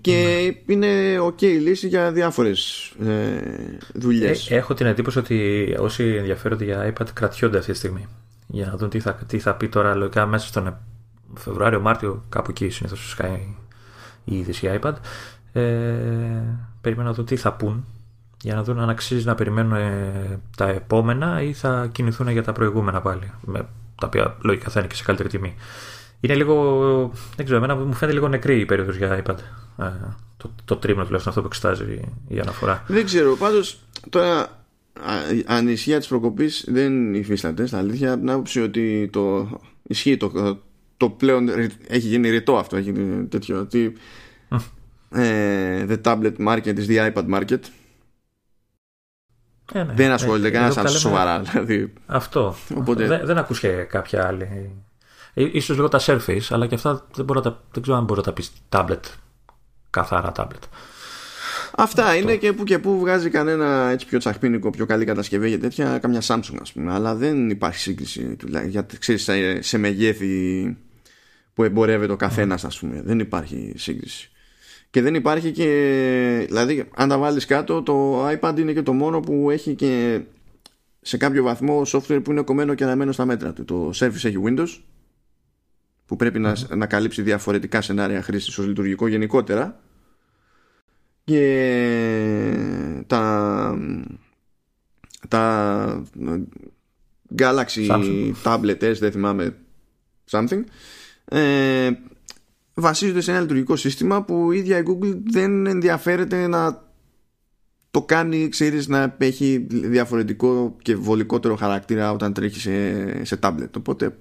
[0.00, 0.70] Και mm.
[0.70, 4.50] είναι ok λύση για διάφορες ε, δουλειές.
[4.50, 8.06] Ε, έχω την εντύπωση ότι όσοι ενδιαφέρονται για iPad κρατιόνται αυτή τη στιγμή.
[8.46, 10.78] Για να δουν τι θα, τι θα πει τώρα λογικά μέσα στον
[11.34, 13.54] Φεβρουάριο-Μάρτιο, κάπου εκεί συνήθως σκάει
[14.24, 14.94] η είδηση iPad.
[15.52, 15.62] Ε,
[16.80, 17.86] περιμένω να δω τι θα πούν
[18.42, 22.52] για να δουν αν αξίζει να περιμένουν ε, τα επόμενα ή θα κινηθούν για τα
[22.52, 23.32] προηγούμενα πάλι.
[23.40, 23.58] Με,
[24.00, 25.54] τα οποία λογικά θα είναι και σε καλύτερη τιμή.
[26.20, 27.12] Είναι λίγο.
[27.36, 29.36] Δεν ξέρω, εμένα μου φαίνεται λίγο νεκρή η περίοδος για iPad.
[29.78, 29.90] Ε,
[30.36, 32.84] το, το τρίμηνο τουλάχιστον αυτό που εξετάζει η αναφορά.
[32.86, 33.36] Δεν ξέρω.
[33.36, 33.78] Πάντως
[34.10, 34.48] τώρα
[35.46, 38.12] ανησυχία της προκοπής δεν υφίσταται στα αλήθεια.
[38.12, 39.48] Από την άποψη ότι το
[39.82, 40.58] ισχύει το,
[40.96, 41.48] το πλέον
[41.86, 42.76] έχει γίνει ρητό αυτό.
[42.76, 43.58] Έχει γίνει τέτοιο.
[43.60, 43.92] Ότι
[45.10, 47.60] ε, the tablet market is the iPad market.
[49.72, 49.92] Ε, ναι.
[49.92, 51.40] Δεν ασχολείται ε, κανένας σαν σοβαρά.
[51.40, 51.92] Δηλαδή.
[52.06, 52.56] Αυτό.
[52.74, 53.06] Οπότε...
[53.06, 54.70] Δεν, δεν ακούσε κάποια άλλη.
[55.34, 58.20] Ε, ίσως λίγο τα Surface, αλλά και αυτά δεν, μπορώ τα, δεν ξέρω αν μπορώ
[58.20, 59.00] να τα πεις tablet.
[59.90, 60.62] Καθαρά tablet.
[61.76, 65.58] Αυτά είναι και που και που βγάζει κανένα έτσι πιο τσαχπίνικο, πιο καλή κατασκευή για
[65.58, 66.92] τέτοια, καμιά Samsung ας πούμε.
[66.92, 70.76] Αλλά δεν υπάρχει σύγκριση για, ξέρεις, σε, σε μεγέθη
[71.54, 73.02] που εμπορεύεται ο καθένας, ας πούμε.
[73.04, 74.30] Δεν υπάρχει σύγκριση.
[74.90, 76.44] Και δεν υπάρχει και.
[76.46, 80.20] Δηλαδή, αν τα βάλεις κάτω, το iPad είναι και το μόνο που έχει και
[81.00, 83.64] σε κάποιο βαθμό software που είναι κομμένο και αναμένο στα μέτρα του.
[83.64, 84.78] Το Surface έχει Windows,
[86.06, 89.80] που πρέπει να, να καλύψει διαφορετικά σενάρια χρήσης ως λειτουργικό γενικότερα.
[91.24, 92.54] και
[93.06, 93.78] τα
[95.28, 96.02] τα
[97.38, 98.32] Galaxy Samsung.
[98.44, 99.56] Tablet δεν θυμάμαι
[100.30, 100.62] something
[101.24, 101.90] ε,
[102.74, 106.88] βασίζονται σε ένα λειτουργικό σύστημα που η ίδια η Google δεν ενδιαφέρεται να
[107.90, 113.76] το κάνει, ξέρεις, να έχει διαφορετικό και βολικότερο χαρακτήρα όταν τρέχει σε, σε tablet.
[113.76, 114.16] Οπότε,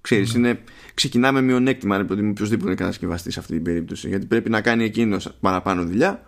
[0.00, 0.34] ξέρεις, mm.
[0.34, 0.60] είναι,
[0.94, 4.08] ξεκινάμε μειονέκτημα, ρε παιδί οποιοδήποτε είναι κατασκευαστής σε αυτή την περίπτωση.
[4.08, 6.22] Γιατί πρέπει να κάνει εκείνος παραπάνω δουλειά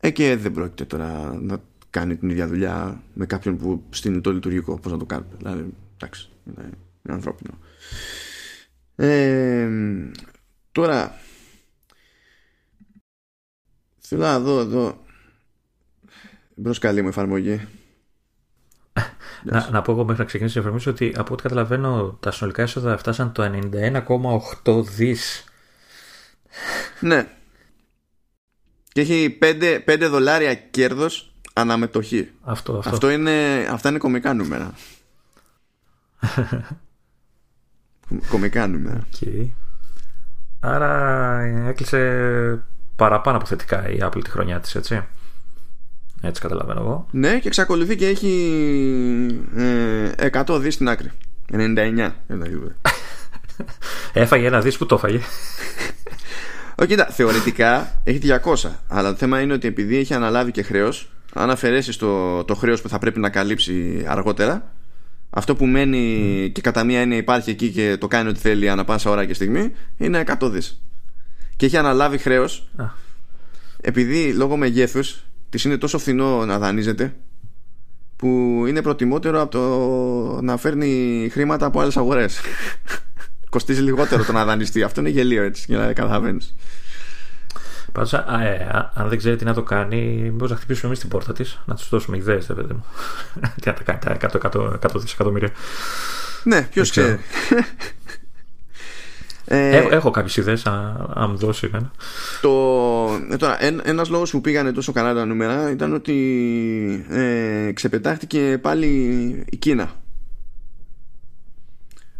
[0.00, 4.32] ε, και δεν πρόκειται τώρα να κάνει την ίδια δουλειά με κάποιον που στείλει το
[4.32, 4.78] λειτουργικό.
[4.78, 6.70] Πώς να το κάνουμε; Δηλαδή, εντάξει, είναι,
[7.02, 7.58] είναι ανθρώπινο.
[8.96, 9.68] Ε,
[10.72, 11.18] τώρα
[14.00, 15.04] θέλω να δω εδώ
[16.54, 17.68] μπρος καλή μου εφαρμογή.
[19.42, 22.62] Να, να πω εγώ μέχρι να ξεκινήσω η εφαρμογή ότι από ό,τι καταλαβαίνω τα συνολικά
[22.62, 23.68] έσοδα φτάσαν το
[24.64, 25.44] 91,8 δις.
[27.00, 27.28] Ναι.
[28.92, 32.30] Και έχει 5, 5 δολάρια κέρδος αναμετοχή.
[32.42, 32.90] Αυτό, αυτό.
[32.90, 34.74] αυτό είναι, αυτά είναι κομικά νούμερα
[38.28, 39.06] Κομικά νούμερα.
[39.12, 39.48] Okay.
[40.60, 42.64] Άρα έκλεισε
[42.96, 45.02] παραπάνω από θετικά η Apple τη χρονιά της, έτσι.
[46.22, 47.06] Έτσι καταλαβαίνω εγώ.
[47.10, 48.30] Ναι, και εξακολουθεί και έχει
[49.56, 51.10] ε, 100 δις στην άκρη.
[51.52, 52.10] 99.
[54.12, 55.20] Έφαγε ένα δις που το έφαγε.
[56.78, 58.70] Όχι, κοίτα, θεωρητικά έχει 200.
[58.88, 62.82] Αλλά το θέμα είναι ότι επειδή έχει αναλάβει και χρέος, αν αφαιρέσεις το, το χρέος
[62.82, 64.72] που θα πρέπει να καλύψει αργότερα,
[65.36, 68.84] αυτό που μένει και κατά μία έννοια υπάρχει εκεί και το κάνει ό,τι θέλει ανά
[68.84, 70.82] πάσα ώρα και στιγμή είναι 100 δις.
[71.56, 72.68] Και έχει αναλάβει χρέος.
[73.80, 77.14] Επειδή λόγω μεγέθους της είναι τόσο φθηνό να δανείζεται
[78.16, 78.26] που
[78.68, 82.40] είναι προτιμότερο από το να φέρνει χρήματα από άλλες αγορές.
[83.50, 84.82] Κοστίζει λιγότερο το να δανειστεί.
[84.82, 86.54] Αυτό είναι γελίο έτσι για να καταλαβαίνεις
[87.94, 91.32] Πάντως, ε, αν δεν ξέρει τι να το κάνει, μήπως να χτυπήσουμε εμείς την πόρτα
[91.32, 92.84] της, να τους δώσουμε ιδέες, δεν παιδί μου.
[93.60, 95.50] τι να τα κάνει τα 100, δισεκατομμύρια.
[96.44, 97.18] Ναι, ποιος ξέρει.
[99.46, 101.90] Ε, έχω κάποιες ιδέες, αν μου δώσει εμένα.
[102.40, 102.50] Το,
[103.30, 108.58] ε, τώρα, ένα ένας λόγος που πήγανε τόσο καλά τα νούμερα ήταν ότι ε, ξεπετάχτηκε
[108.62, 108.88] πάλι
[109.50, 109.90] η Κίνα.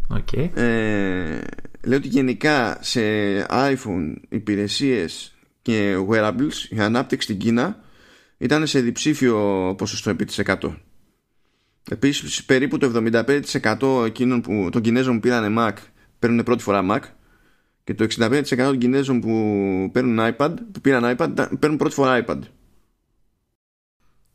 [0.08, 0.50] Okay.
[0.54, 1.40] Ε,
[1.82, 3.00] λέω ότι γενικά σε
[3.48, 5.33] iPhone υπηρεσίες
[5.64, 7.80] και wearables η ανάπτυξη στην Κίνα
[8.38, 10.56] ήταν σε διψήφιο ποσοστό επί της 100.
[11.90, 13.02] Επίσης περίπου το
[13.80, 15.72] 75% εκείνων που, των Κινέζων που πήραν Mac
[16.18, 17.00] παίρνουν πρώτη φορά Mac
[17.84, 19.30] και το 65% των Κινέζων που
[19.92, 22.38] παίρνουν iPad, που πήραν iPad παίρνουν πρώτη φορά iPad.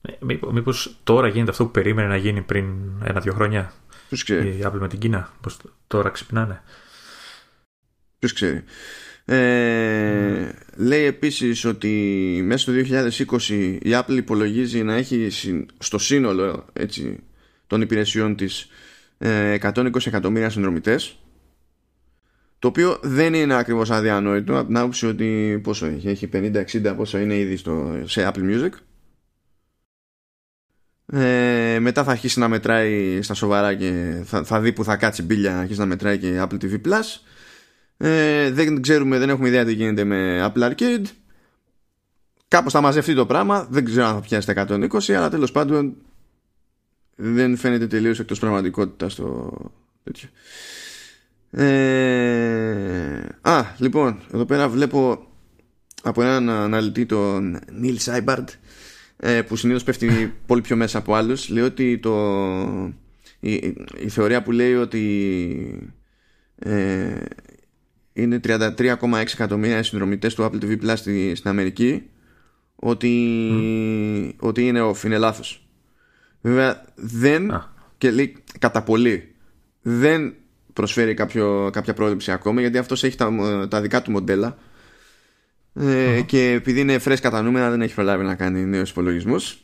[0.02, 0.12] Ε,
[0.52, 2.66] μήπως τώρα γίνεται αυτό που περίμενε να γίνει πριν
[3.04, 3.74] ένα-δύο χρόνια;
[4.08, 4.48] Ποιος ξέρει.
[4.50, 6.64] η Apple με την Κίνα, πως τώρα ξυπνάνε;
[8.20, 8.64] Ποιος ξέρει.
[9.32, 11.90] Ε, λέει επίσης ότι
[12.44, 12.74] μέσα στο
[13.40, 15.28] 2020 η Apple υπολογίζει να έχει
[15.78, 17.20] στο σύνολο έτσι,
[17.68, 18.68] των υπηρεσιών της
[19.20, 19.52] 120 ε,
[20.06, 21.20] εκατομμύρια συνδρομητές
[22.60, 27.18] το οποίο δεν είναι ακριβώς αδιανόητο από την άποψη ότι πόσο έχει, έχει 50-60 πόσο
[27.18, 28.72] είναι ήδη στο, σε Apple Music.
[31.20, 35.24] Ε, μετά θα αρχίσει να μετράει στα σοβαρά και θα, θα δει που θα κάτσει
[35.24, 37.22] μπίλια να αρχίσει να μετράει και Apple TV Plus
[38.02, 41.06] ε, δεν ξέρουμε, δεν έχουμε ιδέα τι γίνεται με Apple Arcade.
[42.48, 43.68] Κάπως θα μαζευτεί το πράγμα.
[43.70, 45.96] Δεν ξέρω αν θα πιάσει τα 120, αλλά τέλος πάντων
[47.16, 49.52] δεν φαίνεται τελείως εκτός πραγματικότητας στο
[50.04, 50.30] τέτοιο.
[51.52, 55.28] Ε, α, λοιπόν, εδώ πέρα βλέπω
[56.04, 58.50] από έναν αναλυτή τον Νίλ Σάιμπαρντ
[59.18, 62.14] ε, που συνήθως πέφτει πολύ πιο μέσα από άλλους λέει ότι το,
[63.40, 63.54] η,
[63.98, 65.92] η θεωρία που λέει ότι
[66.60, 67.18] ε,
[68.22, 70.98] είναι 33,6 εκατομμύρια συνδρομητές του Apple TV Plus
[71.34, 72.10] στην Αμερική
[72.76, 75.68] ότι, ότι είναι off, είναι λάθος.
[76.42, 77.64] Βέβαια δεν,
[77.98, 79.36] και λέει κατά πολύ,
[79.82, 80.34] δεν
[80.74, 83.30] προσφέρει κάποιο, κάποια πρόληψη ακόμα γιατί αυτός έχει τα,
[83.70, 84.58] τα δικά του μοντέλα
[85.74, 89.58] ε, και επειδή είναι φρέσκα τα νούμερα δεν έχει προλάβει να κάνει νέους υπολογισμούς.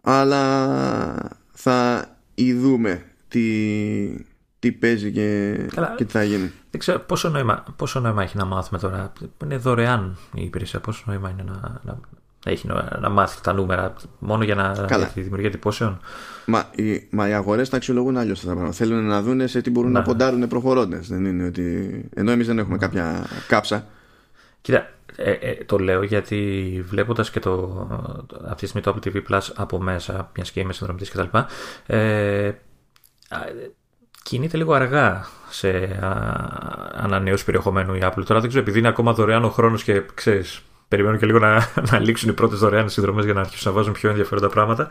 [0.00, 3.44] αλλά θα ειδούμε τι,
[4.58, 5.56] τι παίζει και,
[5.96, 6.52] και τι θα γίνει.
[6.72, 9.12] Δεν ξέρω πόσο νόημα, πόσο νόημα έχει να μάθουμε τώρα.
[9.42, 10.80] Είναι δωρεάν η υπηρεσία.
[10.80, 11.98] Πόσο νόημα είναι να, να,
[12.44, 12.68] έχει
[13.00, 16.00] να μάθεις τα νούμερα μόνο για, να, για τη δημιουργία εντυπώσεων;
[16.46, 18.76] Μα, οι, μα οι αγορές τα αξιολογούν αλλιώς αυτά τα πράγματα.
[18.76, 20.98] Θέλουν να δουν σε τι μπορούν να, να ποντάρουν προχωρώντε.
[20.98, 22.08] Δεν είναι ότι.
[22.14, 23.86] Ενώ εμείς δεν έχουμε κάποια κάψα.
[24.60, 27.86] Κοίτα, ε, ε, το λέω γιατί βλέποντας και το,
[28.44, 31.38] αυτή τη στιγμή το Apple TV Plus από μέσα, μιας και είμαι συνδρομητής κτλ.
[31.86, 32.52] Ε,
[34.22, 35.98] κινείται λίγο αργά σε
[36.94, 38.22] ανανεώσει περιεχομένου η Apple.
[38.26, 41.68] Τώρα δεν ξέρω, επειδή είναι ακόμα δωρεάν ο χρόνος και ξέρεις, περιμένουν και λίγο να,
[41.90, 44.90] να λήξουν οι πρώτες δωρεάν συνδρομές για να αρχίσουν να βάζουν πιο ενδιαφέροντα πράγματα.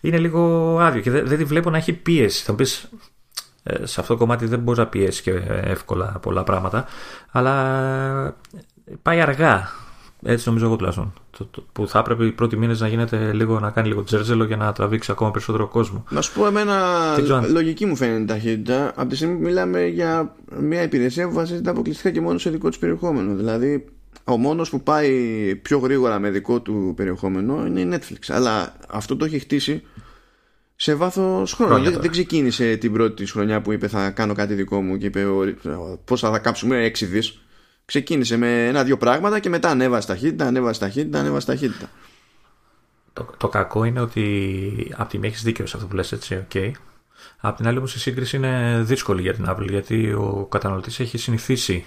[0.00, 2.44] Είναι λίγο άδειο και δεν, δεν τη βλέπω να έχει πίεση.
[2.44, 2.88] Θα μου πεις,
[3.62, 5.30] ε, σε αυτό το κομμάτι δεν μπορεί να πιέσει και
[5.62, 6.86] εύκολα πολλά πράγματα,
[7.30, 8.36] αλλά
[9.02, 9.70] πάει αργά.
[10.22, 11.12] Έτσι νομίζω εγώ τουλάχιστον.
[11.72, 14.72] που θα έπρεπε οι πρώτοι μήνες να γίνεται λίγο, να κάνει λίγο τζέρζελο για να
[14.72, 16.04] τραβήξει ακόμα περισσότερο κόσμο.
[16.10, 16.76] Να σου πω, εμένα
[17.48, 18.92] λογική μου φαίνεται η ταχύτητα.
[18.94, 22.68] Από τη στιγμή που μιλάμε για μια υπηρεσία που βασίζεται αποκλειστικά και μόνο σε δικό
[22.68, 23.34] της περιεχόμενο.
[23.34, 23.84] Δηλαδή,
[24.24, 25.10] ο μόνος που πάει
[25.62, 28.18] πιο γρήγορα με δικό του περιεχόμενο είναι η Netflix.
[28.28, 29.82] Αλλά αυτό το έχει χτίσει
[30.76, 31.84] σε βάθος χρόνου.
[31.84, 35.06] Δεν, δεν, ξεκίνησε την πρώτη της χρονιά που είπε θα κάνω κάτι δικό μου και
[35.06, 35.26] είπε
[36.04, 37.40] πώς θα κάψουμε 6 δις.
[37.90, 41.90] Ξεκίνησε με ένα-δύο πράγματα και μετά ανέβασε ταχύτητα, ανέβασε ταχύτητα, ανέβασε ταχύτητα.
[43.12, 46.46] Το, το κακό είναι ότι από τη μία έχεις δίκιο σε αυτό που λες έτσι,
[46.52, 46.70] ok.
[47.40, 51.18] Απ' την άλλη όμως η σύγκριση είναι δύσκολη για την Apple γιατί ο καταναλωτής έχει
[51.18, 51.84] συνηθίσει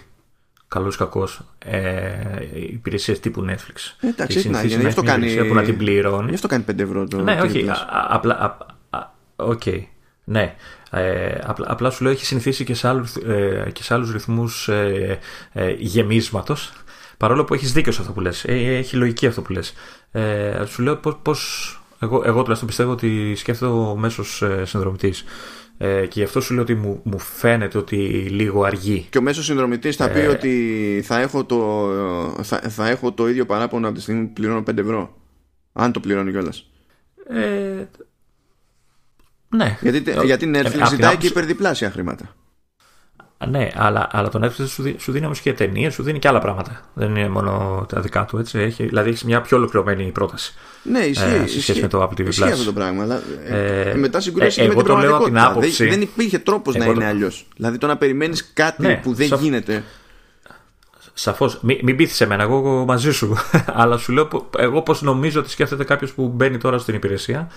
[0.67, 1.27] καλό ή κακό
[1.59, 2.13] ε,
[2.53, 3.95] υπηρεσίες τύπου Netflix.
[3.99, 4.81] Ε, εντάξει, να γίνει.
[4.81, 5.47] Γι' αυτό κάνει.
[5.47, 6.29] Που να την πληρώνει.
[6.29, 7.21] Γι' αυτό κάνει 5 ευρώ το.
[7.21, 7.65] Ναι, όχι.
[8.09, 8.57] Απλά.
[9.35, 9.63] Οκ.
[10.23, 10.55] Ναι.
[10.93, 14.67] Ε, απλά, απλά σου λέω έχει συνηθίσει και σε άλλους, ε, και σε άλλους ρυθμούς
[14.67, 15.19] ε,
[15.51, 16.71] ε, γεμίσματος
[17.17, 19.73] παρόλο που έχεις δίκιο σε αυτό που λες ε, έχει λογική αυτό που λες
[20.11, 25.23] ε, σου λέω πως, πως εγώ, εγώ τουλάχιστον πιστεύω ότι σκέφτεται ο μέσος ε, συνδρομητής
[25.77, 27.95] ε, και γι' αυτό σου λέω ότι μου, μου φαίνεται ότι
[28.29, 29.07] λίγο αργεί.
[29.09, 31.89] Και ο μέσος συνδρομητής θα πει ε, ότι θα έχω, το,
[32.43, 35.17] θα, θα έχω το ίδιο παράπονο από τη στιγμή που πληρώνω 5 ευρώ.
[35.73, 36.69] Αν το πληρώνει κιόλας.
[37.27, 37.85] Ε,
[39.55, 39.77] ναι.
[39.81, 42.35] Γιατί, ε, γιατί Netflix ε, ζητάει και υπερδιπλάσια χρήματα.
[43.49, 46.27] Ναι, αλλά, αλλά το Netflix σου, δίνει, σου δίνει όμως και ταινίες, σου δίνει και
[46.27, 46.81] άλλα πράγματα.
[46.93, 48.37] Δεν είναι μόνο τα δικά του.
[48.37, 48.59] Έτσι.
[48.59, 50.53] Έχει, δηλαδή έχεις μια πιο ολοκληρωμένη πρόταση.
[50.83, 51.41] Ναι, ισχύει.
[51.43, 53.03] Ε, σε σχέση με το Apple TV Ισχύει αυτό το πράγμα.
[53.03, 55.45] Αλλά, ε, ε, μετά συγκρούσει ε, με την πραγματικότητα.
[55.49, 57.47] Άποψη, δεν, δεν υπήρχε τρόπος να είναι αλλιώς.
[57.55, 59.83] Δηλαδή το να περιμένεις κάτι ναι, που δεν γίνεται.
[61.13, 61.59] Σαφώς.
[61.61, 63.35] Μην, μην πείθεις εμένα, εγώ μαζί σου.
[63.81, 67.49] Αλλά σου λέω εγώ πώς νομίζω ότι σκέφτεται κάποιος που μπαίνει τώρα στην υπηρεσία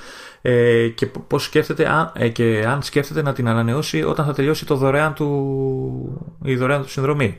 [0.43, 4.67] ε, και πώς σκέφτεται αν, ε, και αν σκέφτεται να την ανανεώσει όταν θα τελειώσει
[4.67, 7.39] το δωρεάν του, η δωρεάν του συνδρομή.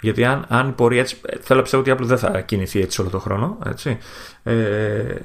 [0.00, 1.16] Γιατί αν, αν η πορεία έτσι.
[1.26, 3.58] Ε, θέλω να πιστεύω ότι η Apple δεν θα κινηθεί έτσι όλο τον χρόνο.
[3.66, 3.98] Έτσι.
[4.42, 5.16] Ε,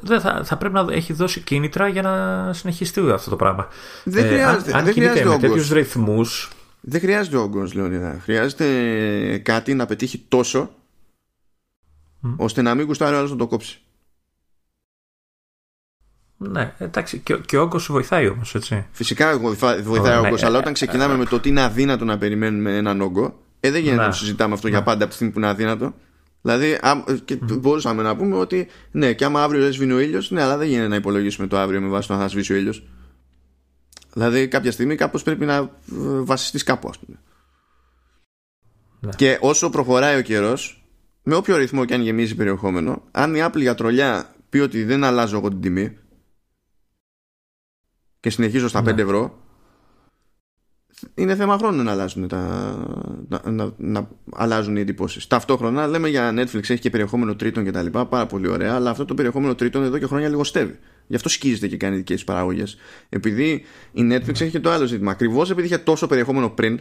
[0.00, 3.68] δεν θα, θα πρέπει να έχει δώσει κίνητρα για να συνεχιστεί αυτό το πράγμα.
[4.04, 6.50] Δεν χρειάζεται, ε, αν, αν δεν κινείται με τέτοιους ρυθμούς,
[6.80, 8.18] δεν χρειάζεται όγκο, Λεωνίδα.
[8.22, 10.74] Χρειάζεται κάτι να πετύχει τόσο
[12.36, 13.80] ώστε να μην γουστάρει ο άλλος να το κόψει.
[16.36, 18.86] Ναι, εντάξει, και, και ο όγκος βοηθάει όμως, έτσι.
[18.92, 22.76] Φυσικά βοηθάει ο ναι, όγκο, αλλά όταν ξεκινάμε με το ότι είναι αδύνατο να περιμένουμε
[22.76, 24.84] έναν όγκο, ε, δεν γίνεται να συζητάμε αυτό για ναι.
[24.84, 25.94] πάντα από τη στιγμή που είναι αδύνατο.
[26.42, 26.78] Δηλαδή,
[27.24, 30.56] και μπορούσαμε να πούμε ότι ναι, και άμα αύριο δεν σβήνει ο ήλιος, ναι, αλλά
[30.56, 32.82] δεν γίνεται να υπολογίσουμε το αύριο με βάση το να θα σβήσει ο ήλιος.
[34.12, 35.68] Δηλαδή κάποια στιγμή κάπως πρέπει να ε,
[36.20, 37.18] βασιστείς κάπου ας πούμε.
[39.00, 39.10] Ναι.
[39.16, 40.84] Και όσο προχωράει ο καιρός
[41.22, 45.04] με όποιο ρυθμό και αν γεμίζει περιεχόμενο αν η Apple για τρολιά πει ότι δεν
[45.04, 45.98] αλλάζω εγώ την τιμή
[48.20, 49.02] και συνεχίζω στα 5 ναι.
[49.02, 49.38] ευρώ
[51.14, 52.38] είναι θέμα χρόνου να αλλάζουν, τα,
[53.28, 55.26] να, να, να αλλάζουν οι εντυπώσεις.
[55.26, 58.90] Ταυτόχρονα λέμε για Netflix έχει και περιεχόμενο τρίτων και τα λοιπά, πάρα πολύ ωραία, αλλά
[58.90, 60.78] αυτό το περιεχόμενο τρίτων εδώ και χρόνια λιγοστεύει.
[61.06, 62.76] Γι' αυτό σκίζεται και κάνει δικές παραγωγές.
[63.08, 65.10] Επειδή η Netflix έχει και το άλλο ζήτημα.
[65.10, 66.80] Ακριβώς επειδή είχε τόσο περιεχόμενο πριν,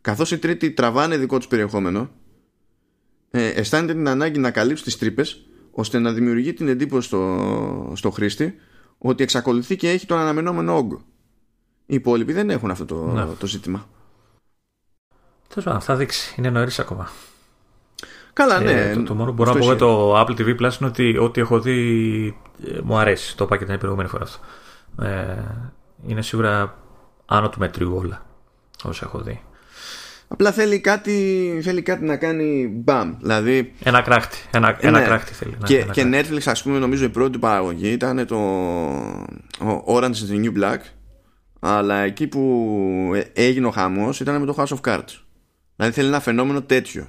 [0.00, 2.10] καθώς οι τρίτοι τραβάνε δικό τους περιεχόμενο,
[3.30, 8.10] ε, αισθάνεται την ανάγκη να καλύψει τις τρύπες, ώστε να δημιουργεί την εντύπωση στο, στο
[8.10, 8.54] χρήστη
[8.98, 11.04] ότι εξακολουθεί και έχει τον αναμενόμενο όγκο.
[11.90, 13.26] Οι υπόλοιποι δεν έχουν αυτό το, ναι.
[13.38, 13.86] το ζήτημα.
[15.48, 16.34] Τέλος πάντων, θα δείξει.
[16.38, 17.10] Είναι νωρίς ακόμα.
[18.32, 18.72] Καλά, ναι.
[18.72, 21.18] Ε, το, το, μόνο που μπορώ να πω για το Apple TV Plus είναι ότι
[21.18, 22.36] ό,τι έχω δει
[22.66, 23.36] ε, μου αρέσει.
[23.36, 24.38] Το είπα και την προηγούμενη φορά αυτό.
[25.04, 25.44] Ε,
[26.06, 26.78] είναι σίγουρα
[27.26, 28.26] άνω του μετρίου όλα
[28.84, 29.42] όσα έχω δει.
[30.28, 33.14] Απλά θέλει κάτι, θέλει κάτι να κάνει μπαμ.
[33.20, 34.38] Δηλαδή, ένα κράχτη.
[34.50, 35.04] Ένα, ένα ναι.
[35.04, 35.56] κράχτη θέλει.
[35.64, 38.38] Και, ένα και Netflix, ας πούμε, νομίζω η πρώτη παραγωγή ήταν το
[39.86, 40.78] Orange is the New Black.
[41.60, 45.20] Αλλά εκεί που ε, έγινε ο χαμός ήταν με το House of Cards.
[45.76, 47.08] Δηλαδή θέλει ένα φαινόμενο τέτοιο.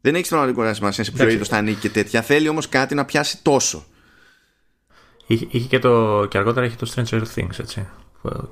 [0.00, 2.22] Δεν έχει πραγματικότητα σημασία σε ποιο είδος θα ανήκει και τέτοια.
[2.22, 3.84] Θέλει όμως κάτι να πιάσει τόσο.
[5.26, 7.88] Είχε, είχε και, το, και αργότερα έχει το Stranger Things, έτσι.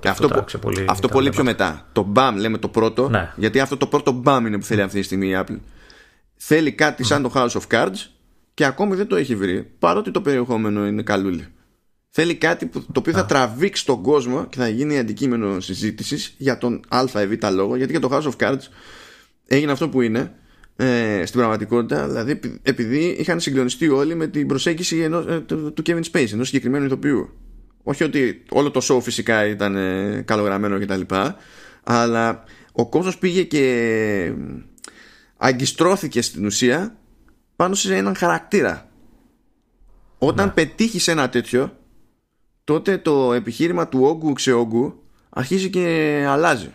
[0.01, 1.89] Και αυτό, αυτό, πολύ, αυτό πολύ πιο μετά.
[1.93, 3.09] Το BAM λέμε το πρώτο.
[3.09, 3.33] Ναι.
[3.37, 5.59] Γιατί αυτό το πρώτο BAM είναι που θέλει αυτή τη στιγμή η Apple.
[6.37, 8.07] Θέλει κάτι σαν το House of Cards
[8.55, 9.63] και ακόμη δεν το έχει βρει.
[9.79, 11.47] Παρότι το περιεχόμενο είναι καλούλι.
[12.21, 16.59] Θέλει κάτι που, το οποίο θα τραβήξει τον κόσμο και θα γίνει αντικείμενο συζήτησης για
[16.59, 17.77] τον Α ή Β λόγο.
[17.77, 18.63] Γιατί για το House of Cards
[19.47, 20.33] έγινε αυτό που είναι
[20.77, 25.83] ε, στην πραγματικότητα, δηλαδή επειδή είχαν συγκλονιστεί όλοι με την προσέγγιση ενός, ε, του, του
[25.87, 27.29] Kevin Space, ενός συγκεκριμένου ηθοποιού.
[27.83, 31.15] όχι ότι όλο το show φυσικά ήταν ε, καλογραμμένο κτλ
[31.83, 34.33] αλλά ο κόσμος πήγε και
[35.37, 36.97] αγκιστρώθηκε στην ουσία
[37.57, 38.91] πάνω σε έναν χαρακτήρα
[40.19, 40.53] όταν ναι.
[40.53, 41.78] πετύχεις ένα τέτοιο
[42.69, 46.75] τότε το επιχείρημα του όγκου ξεόγκου αρχίζει και αλλάζει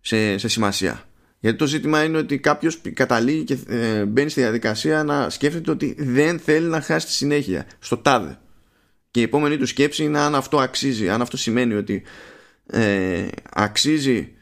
[0.00, 1.04] σε, σε σημασία
[1.40, 5.94] γιατί το ζήτημα είναι ότι κάποιος καταλήγει και ε, μπαίνει στη διαδικασία να σκέφτεται ότι
[5.98, 8.38] δεν θέλει να χάσει τη συνέχεια στο τάδε.
[9.10, 12.02] Και η επόμενη του σκέψη είναι αν αυτό αξίζει, αν αυτό σημαίνει ότι
[12.66, 14.32] ε, αξίζει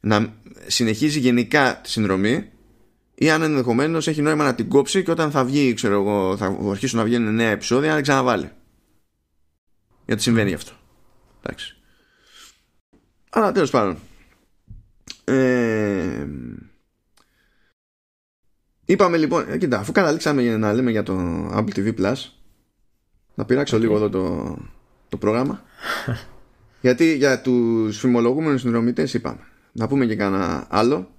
[0.00, 0.34] να
[0.66, 2.50] συνεχίζει γενικά τη συνδρομή
[3.14, 6.58] ή αν ενδεχομένως έχει νόημα να την κόψει και όταν θα βγει, ξέρω εγώ, θα
[6.70, 8.50] αρχίσουν να βγαίνουν νέα επεισόδια να την ξαναβάλει.
[10.08, 10.72] Γιατί συμβαίνει αυτό.
[11.42, 11.76] Εντάξει.
[13.30, 13.98] Αλλά τέλος πάντων.
[15.24, 16.26] Ε,
[18.84, 21.14] είπαμε λοιπόν, ε, κοίτα, αφού καταλήξαμε να λέμε για το
[21.52, 22.14] Apple TV Plus,
[23.34, 24.56] να πειράξω λίγο εδώ το,
[25.08, 25.62] το πρόγραμμα.
[26.80, 29.46] Γιατί για τους φημολογούμενους συνδρομητές είπαμε.
[29.72, 31.10] Να πούμε και κανένα άλλο.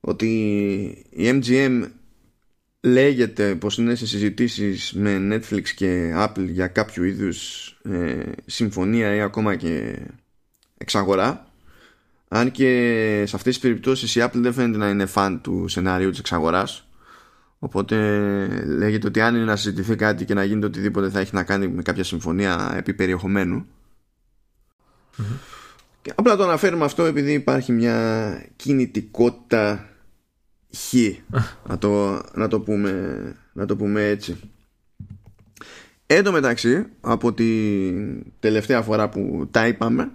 [0.00, 0.28] Ότι
[1.10, 1.88] η MGM
[2.80, 9.20] λέγεται πως είναι σε συζητήσεις με Netflix και Apple για κάποιο είδους ε, συμφωνία ή
[9.20, 9.98] ακόμα και
[10.78, 11.46] εξαγορά.
[12.28, 12.66] Αν και
[13.26, 16.88] σε αυτές τις περιπτώσεις η Apple δεν φαίνεται να είναι φαν του σενάριου της εξαγοράς.
[17.58, 17.96] Οπότε
[18.64, 21.68] λέγεται ότι αν είναι να συζητηθεί κάτι και να γίνεται οτιδήποτε θα έχει να κάνει
[21.68, 23.66] με κάποια συμφωνία επί περιεχομένου
[26.02, 29.88] και απλά το αναφέρουμε αυτό επειδή υπάρχει μια κινητικότητα
[30.76, 30.94] χ.
[31.68, 34.36] Να το, να, το πούμε, να το πούμε έτσι.
[36.06, 40.10] Εν τω μεταξύ από την τελευταία φορά που τα είπαμε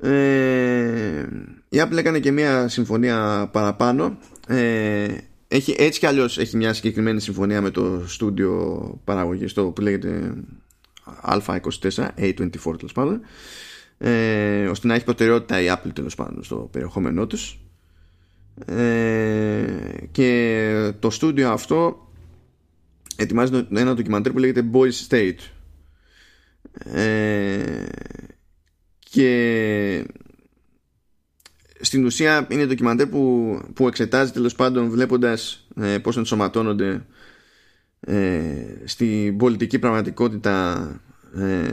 [0.00, 1.26] ε,
[1.68, 4.18] η Apple έκανε και μια συμφωνία παραπάνω.
[4.48, 5.06] Ε,
[5.48, 10.34] έχει, έτσι κι αλλιώς έχει μια συγκεκριμένη συμφωνία με το στούντιο παραγωγής το που λέγεται
[11.22, 13.20] Α24 A24 τέλος πάντων.
[13.98, 17.60] Ε, ώστε να έχει προτεραιότητα η Apple τέλος πάντων στο περιεχόμενό τους
[18.64, 19.64] ε,
[20.12, 22.08] και το στούντιο αυτό
[23.16, 25.38] ετοιμάζει ένα ντοκιμαντέρ που λέγεται Boys State.
[26.94, 27.84] Ε,
[28.98, 30.04] και
[31.80, 37.06] στην ουσία είναι ντοκιμαντέρ που, που εξετάζει τέλος πάντων βλέποντας ε, πώς ενσωματώνονται
[38.00, 38.52] ε,
[38.84, 40.88] στην πολιτική πραγματικότητα
[41.36, 41.68] ε,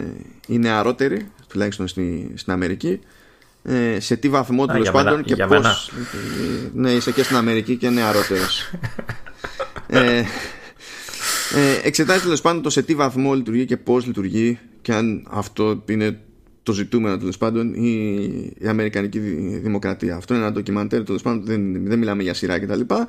[0.47, 2.87] οι νεαρότεροι τουλάχιστον στη, στην Αμερική.
[2.89, 3.22] ε,
[3.97, 5.91] σε τι βαθμό τέλος πάντων και πώς
[6.73, 8.61] ναι είσαι και στην Αμερική και νεαρότερος
[9.87, 10.23] ε,
[11.55, 15.83] ε, εξετάζει τέλος πάντων το σε τι βαθμό λειτουργεί και πώς λειτουργεί και αν αυτό
[15.85, 16.19] είναι
[16.63, 17.93] το ζητούμενο τέλος πάντων η,
[18.57, 19.19] η Αμερικανική
[19.63, 20.15] Δημοκρατία.
[20.15, 22.79] Αυτό είναι ένα ντοκιμαντέρ τέλος πάντων, δεν, δεν μιλάμε για σειρά κτλ.
[22.79, 23.05] Και,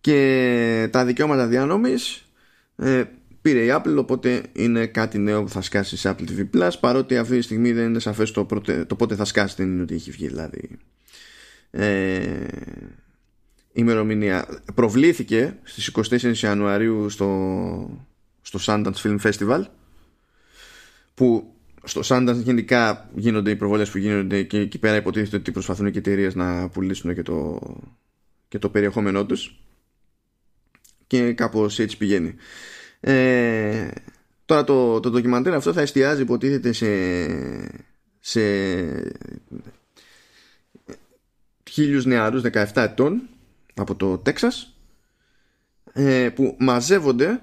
[0.00, 1.94] και τα δικαιώματα διανομή
[2.76, 3.02] ε,
[3.42, 6.70] πήρε η Apple, οπότε είναι κάτι νέο που θα σκάσει σε Apple TV Plus.
[6.80, 8.46] Παρότι αυτή τη στιγμή δεν είναι σαφές το,
[8.86, 10.78] το πότε θα σκάσει, δεν είναι ότι έχει βγει δηλαδή.
[11.70, 12.46] Ε,
[13.72, 14.62] ημερομηνία.
[14.74, 18.04] Προβλήθηκε στις 24 Ιανουαρίου στο,
[18.42, 19.64] στο Sundance Film Festival
[21.14, 21.54] που
[21.84, 25.98] στο Sundance γενικά γίνονται οι προβολές που γίνονται και εκεί πέρα υποτίθεται ότι προσπαθούν και
[25.98, 27.60] εταιρείες να πουλήσουν και το,
[28.48, 29.62] και το περιεχόμενό τους
[31.06, 32.34] και κάπως έτσι πηγαίνει
[33.04, 33.88] ε,
[34.44, 36.86] τώρα το, το ντοκιμαντέρ αυτό θα εστιάζει υποτίθεται σε
[38.20, 38.40] σε
[41.70, 43.22] χίλιους νεαρούς 17 ετών
[43.74, 44.76] από το Τέξας
[45.92, 47.40] ε, που μαζεύονται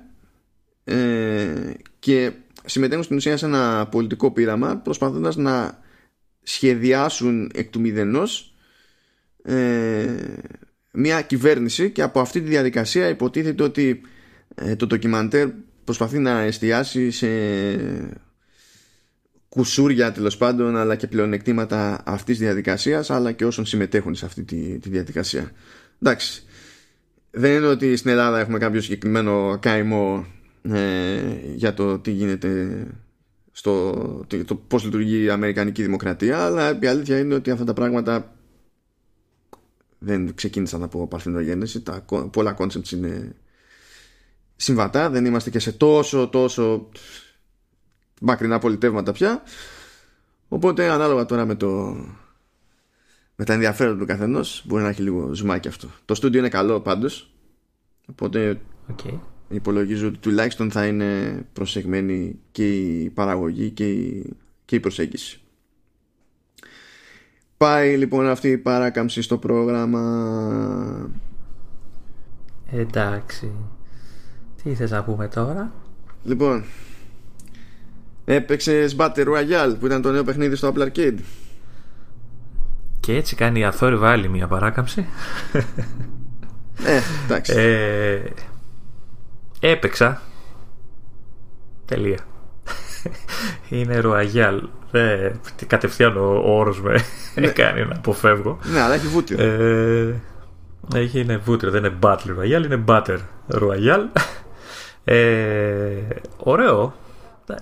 [0.84, 2.32] ε, και
[2.66, 5.80] συμμετέχουν στην ουσία σε ένα πολιτικό πείραμα προσπαθώντας να
[6.42, 8.54] σχεδιάσουν εκ του μηδενός
[9.44, 10.16] ε,
[10.92, 14.02] μια κυβέρνηση και από αυτή τη διαδικασία υποτίθεται ότι
[14.56, 15.50] ε, το ντοκιμαντέρ
[15.84, 17.28] προσπαθεί να εστιάσει σε
[19.50, 24.44] κουσούρια τέλος πάντων αλλά και πλεονεκτήματα αυτής της διαδικασίας αλλά και όσων συμμετέχουν σε αυτή
[24.44, 25.52] τη, τη διαδικασία.
[26.02, 26.44] Εντάξει
[27.32, 30.26] δεν είναι ότι στην Ελλάδα έχουμε κάποιο συγκεκριμένο καημό
[30.62, 31.20] ε,
[31.56, 32.84] για το τι γίνεται
[33.52, 33.92] στο
[34.46, 38.34] το πώς λειτουργεί η Αμερικανική Δημοκρατία αλλά η αλήθεια είναι ότι αυτά τα πράγματα
[40.00, 41.82] δεν ξεκίνησαν από παρθενογέννηση.
[41.82, 43.36] Τα, πολλά concepts είναι
[44.62, 46.90] συμβατά δεν είμαστε και σε τόσο τόσο
[48.22, 49.44] μακρινά πολιτεύματα πια
[50.48, 51.98] οπότε ανάλογα τώρα με το
[53.36, 56.80] με τα ενδιαφέροντα του καθενός μπορεί να έχει λίγο ζουμάκι αυτό το στούντιο είναι καλό
[56.80, 57.32] πάντως
[58.06, 58.62] οπότε
[58.92, 59.20] okay
[59.50, 64.34] υπολογίζω ότι τουλάχιστον θα είναι προσεγμένη και η παραγωγή και η,
[64.66, 65.42] και η προσέγγιση.
[67.58, 71.12] Πάει λοιπόν αυτή η παράκαμψη στο πρόγραμμα.
[72.72, 73.52] Εντάξει.
[74.64, 75.72] Τι θες να πούμε τώρα;
[76.24, 76.64] Λοιπόν,
[78.26, 81.18] Έπαιξε Battle Royale που ήταν το νέο παιχνίδι στο Apple Arcade.
[83.00, 85.06] Και έτσι κάνει αθόρυβα άλλη μια παράκαμψη.
[86.86, 87.54] Ε, εντάξει.
[87.56, 88.20] Ε,
[89.60, 90.22] έπαιξα.
[91.86, 92.20] Τελεία.
[93.70, 94.62] Είναι Royale.
[94.92, 95.32] Ε,
[95.68, 97.04] κατευθείαν ο όρος με
[97.36, 97.48] Ναι.
[97.48, 98.60] κάνει να αποφεύγω.
[98.72, 99.44] Ναι, αλλά έχει βούτυρο.
[99.44, 100.22] Ε,
[100.96, 103.18] έχει είναι βούτυρο, δεν είναι Battle Royale, είναι Butter
[103.52, 104.06] Royale.
[105.12, 105.98] Ε,
[106.38, 106.94] ωραίο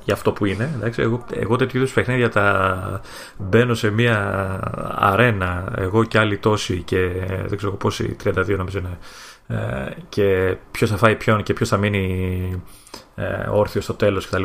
[0.03, 0.69] για αυτό που είναι.
[0.75, 3.01] Εντάξει, εγώ, εγώ τέτοιου είδους παιχνίδια τα
[3.37, 4.59] μπαίνω σε μια
[4.95, 6.97] αρένα, εγώ και άλλοι τόσοι και
[7.45, 8.97] δεν ξέρω πόσοι, 32 νομίζω είναι.
[9.47, 12.63] Ε, και ποιος θα φάει ποιον και ποιος θα μείνει
[13.15, 14.43] ε, όρθιος στο τέλος κτλ.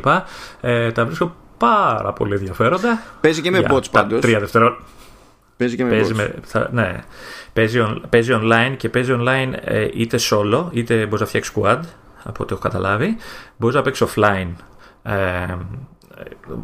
[0.60, 3.02] Ε, τα βρίσκω πάρα πολύ ενδιαφέροντα.
[3.20, 4.20] Παίζει και με Για bots τα πάντως.
[4.20, 4.84] Τρία δευτερόλεπτα.
[5.56, 6.16] Παίζει και με Παίζει, bots.
[6.16, 6.98] με, θα, ναι.
[7.52, 11.78] παίζει, on- παίζει online και παίζει online ε, είτε solo είτε μπορεί να φτιάξει squad
[12.24, 13.16] από ό,τι έχω καταλάβει.
[13.56, 14.48] Μπορείς να παίξεις offline.
[15.02, 15.56] Ε,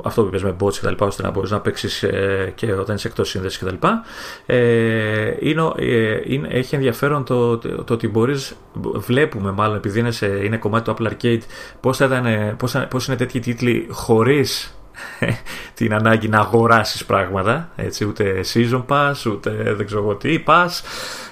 [0.05, 2.73] αυτό που είπες με bots και τα λοιπά, ώστε να μπορείς να παίξεις ε, και
[2.73, 4.05] όταν είσαι εκτός σύνδεσης και τα λοιπά.
[4.47, 8.55] Ε, είναι, ε, είναι, έχει ενδιαφέρον το, το, το ότι μπορείς,
[8.95, 11.41] βλέπουμε μάλλον επειδή είναι, σε, είναι κομμάτι του Apple Arcade,
[11.81, 14.78] πώς, θα ήταν, ε, πώς, θα- πώς είναι τέτοιοι τίτλοι χωρίς
[15.75, 20.69] την ανάγκη να αγοράσεις πράγματα έτσι, ούτε season pass ούτε δεν ξέρω εγώ τι pass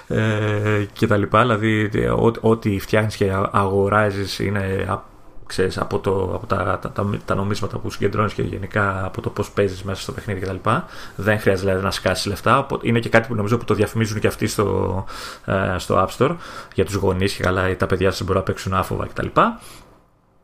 [0.07, 5.15] ε, και τα λοιπά δηλαδή ό, ό,τι φτιάχνεις και αγοράζεις είναι α-
[5.47, 9.29] ξέρεις, από, το, από τα, τα, τα, τα νομίσματα που συγκεντρώνεις και γενικά από το
[9.29, 10.69] πώς παίζεις μέσα στο παιχνίδι κτλ.
[11.15, 12.59] Δεν χρειάζεται δηλαδή να σκάσεις λεφτά.
[12.59, 15.05] Οπότε Είναι και κάτι που νομίζω που το διαφημίζουν και αυτοί στο,
[15.45, 16.35] ε, στο App Store
[16.73, 19.27] για τους γονείς και καλά τα παιδιά σας μπορούν να παίξουν άφοβα κτλ.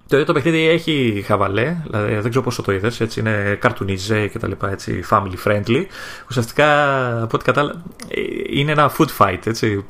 [0.08, 4.28] Το ίδιο το παιχνίδι έχει χαβαλέ, δηλαδή δεν ξέρω πόσο το είδες, έτσι είναι καρτουνιζέ
[4.28, 5.86] και τα λοιπά, έτσι family friendly.
[6.30, 7.84] Ουσιαστικά από ό,τι κατάλαβα
[8.50, 9.86] είναι ένα food fight, έτσι.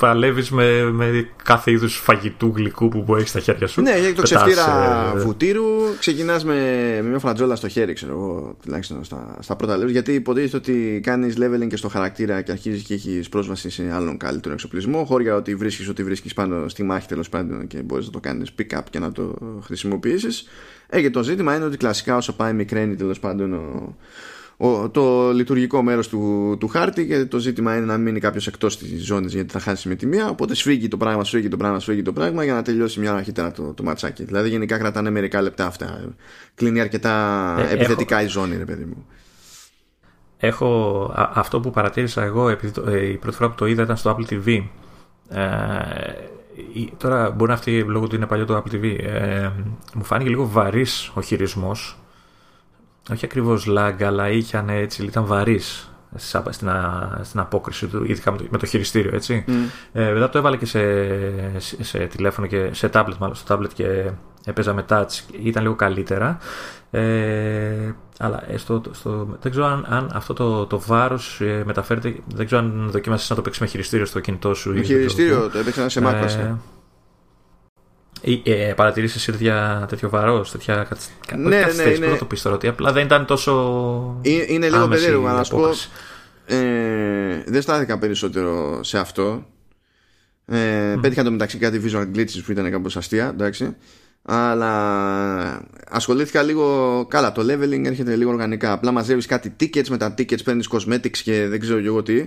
[0.00, 3.80] Που- ε, Παλεύει με, με κάθε είδους φαγητού γλυκού που έχεις στα χέρια σου.
[3.82, 5.64] Ναι, έχει το Πετάς, ξεφτύρα ε, βουτύρου.
[5.98, 6.54] Ξεκινάς με,
[7.02, 9.90] με μια φρατζόλα στο χέρι, ξέρω εγώ, τουλάχιστον στα, στα πρώτα levels.
[9.90, 14.16] Γιατί υποτίθεται ότι κάνεις leveling και στο χαρακτήρα και αρχίζεις και έχεις πρόσβαση σε άλλον
[14.16, 15.04] καλύτερο εξοπλισμό.
[15.04, 18.50] Χώρια ότι βρίσκεις ότι βρίσκεις πάνω στη μάχη τέλος πάντων και μπορείς να το κάνεις
[18.58, 20.48] pick-up και να το χρησιμοποιήσεις.
[20.88, 23.94] Ε, και το ζήτημα είναι ότι κλασικά όσο πάει μικραίνει τέλος πάντων ο, ο,
[24.92, 29.04] το λειτουργικό μέρος του, του χάρτη και το ζήτημα είναι να μείνει κάποιος εκτός της
[29.04, 32.02] ζώνης γιατί θα χάσεις με τη μία οπότε σφίγγει το πράγμα, σφίγγει το πράγμα, σφίγγει
[32.02, 35.42] το πράγμα για να τελειώσει μια ώρα αρχίτερα το, το ματσάκι δηλαδή γενικά κρατάνε μερικά
[35.42, 36.14] λεπτά αυτά
[36.54, 39.06] κλείνει αρκετά Ε, επιθετικά η ζώνη ρε παιδί μου
[40.42, 43.82] Έχω α- αυτό που παρατήρησα εγώ επειδή το- ε, η πρώτη φορά που το είδα
[43.82, 44.62] ήταν στο Apple TV.
[45.28, 45.42] Ε,
[46.72, 48.96] η- τώρα μπορεί να αυτή λόγω του είναι παλιό το Apple TV.
[49.02, 49.50] Ε,
[49.94, 51.99] μου φάνηκε λίγο βαρύς ο χειρισμός.
[53.12, 58.30] Όχι ακριβώς lag, αλλά είχαν έτσι, ήταν βαρύς στα- στην, α- στην απόκριση του, ειδικά
[58.32, 59.44] με το, με το χειριστήριο, έτσι.
[59.92, 60.80] Ε, μετά το έβαλε και σε,
[61.58, 64.10] σε, σε τηλέφωνο και σε tablet μάλλον, στο tablet και
[64.44, 65.06] έπαιζα με touch,
[65.42, 66.38] ήταν λίγο καλύτερα.
[66.90, 72.14] Ε, αλλά ε, στο, στο, δεν ξέρω αν, αν αυτό το, το βάρος ε, μεταφέρεται,
[72.34, 74.68] δεν ξέρω αν δοκίμασες να το παίξεις με χειριστήριο στο κινητό σου.
[74.70, 75.50] ή το δεν ξέρω χειριστήριο πού.
[75.50, 76.58] το έπαιξα σε Mac βασικά.
[78.22, 82.04] Ε, ή, ε, παρατηρήσεις εσύ τέτοια, τέτοιο βαρός, τέτοια καθ- Ναι, όχι ναι, καθυστέρηση, είναι-
[82.06, 83.52] πώς θα το πεις τώρα, ότι απλά δεν ήταν τόσο
[84.22, 85.88] Ε- είναι λίγο άμεση περίεργο η να σου πω απόκριση.
[86.46, 89.46] ε, δεν στάθηκα περισσότερο σε αυτό.
[90.46, 93.76] Ε, πέτυχα το μεταξύ κάτι visual glitches που ήταν κάπως αστεία εντάξει.
[94.22, 94.72] Αλλά
[95.90, 98.72] ασχολήθηκα λίγο καλά το leveling έρχεται λίγο οργανικά.
[98.72, 102.24] Απλά μαζεύεις κάτι tickets με τα tickets παίρνεις cosmetics και δεν ξέρω και εγώ τι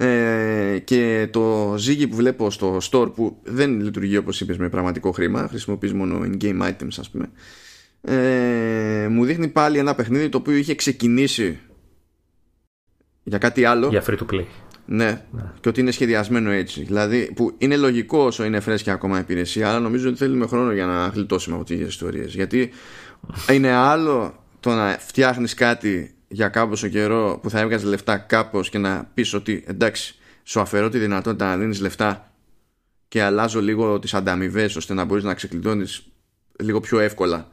[0.00, 5.10] ε, και το ζύγι που βλέπω στο store που δεν λειτουργεί όπως είπες με πραγματικό
[5.10, 7.30] χρήμα χρησιμοποιείς μόνο in-game items ας πούμε
[8.00, 11.58] ε, μου δείχνει πάλι ένα παιχνίδι το οποίο είχε ξεκινήσει
[13.22, 14.44] για κάτι άλλο Για free to play.
[14.86, 15.24] ναι,
[15.60, 16.82] και ότι είναι σχεδιασμένο έτσι.
[16.82, 20.72] Δηλαδή, που είναι λογικό όσο είναι φρέσκια ακόμα η υπηρεσία, αλλά νομίζω ότι θέλουμε χρόνο
[20.72, 22.34] για να γλιτώσουμε από τέτοιε ιστορίες.
[22.34, 22.70] Γιατί
[23.52, 28.78] είναι άλλο το να φτιάχνεις κάτι για κάποιο καιρό που θα έβγαζε λεφτά κάπως και
[28.78, 32.32] να πεις ότι εντάξει, σου αφαιρώ τη δυνατότητα να δίνεις λεφτά
[33.08, 36.06] και αλλάζω λίγο τις ανταμοιβές ώστε να μπορείς να ξεκλειδώνεις
[36.58, 37.48] λίγο πιο εύκολα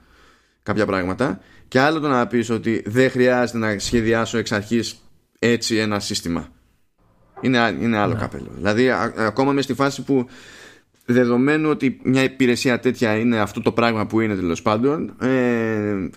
[0.63, 1.39] κάποια πράγματα.
[1.67, 4.95] Και άλλο το να πεις ότι δεν χρειάζεται να σχεδιάσω εξ αρχής
[5.39, 6.47] έτσι ένα σύστημα.
[7.41, 8.51] Είναι, α- είναι άλλο καπέλο.
[8.55, 10.27] Δηλαδή, α- ακόμα με στη φάση που
[11.05, 16.09] δεδομένου ότι μια υπηρεσία τέτοια είναι αυτό το πράγμα που είναι τέλος πάντων, ε,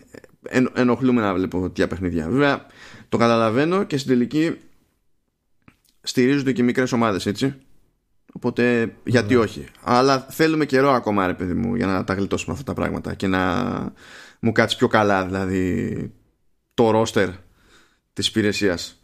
[0.48, 2.28] εν, ενοχλούμε να βλέπω τέτοια παιχνίδια.
[2.28, 2.66] Βέβαια,
[3.08, 4.56] το καταλαβαίνω και στην τελική
[6.02, 7.54] στηρίζονται και μικρές ομάδες έτσι.
[8.32, 9.66] Οπότε γιατί όχι.
[9.82, 13.26] Αλλά θέλουμε καιρό ακόμα, ρε παιδί μου, για να τα γλιτώσουμε αυτά τα πράγματα και
[13.26, 13.64] να
[14.40, 16.12] μου κάτσει πιο καλά, δηλαδή,
[16.74, 17.28] το ρόστερ
[18.12, 18.97] της υπηρεσίας.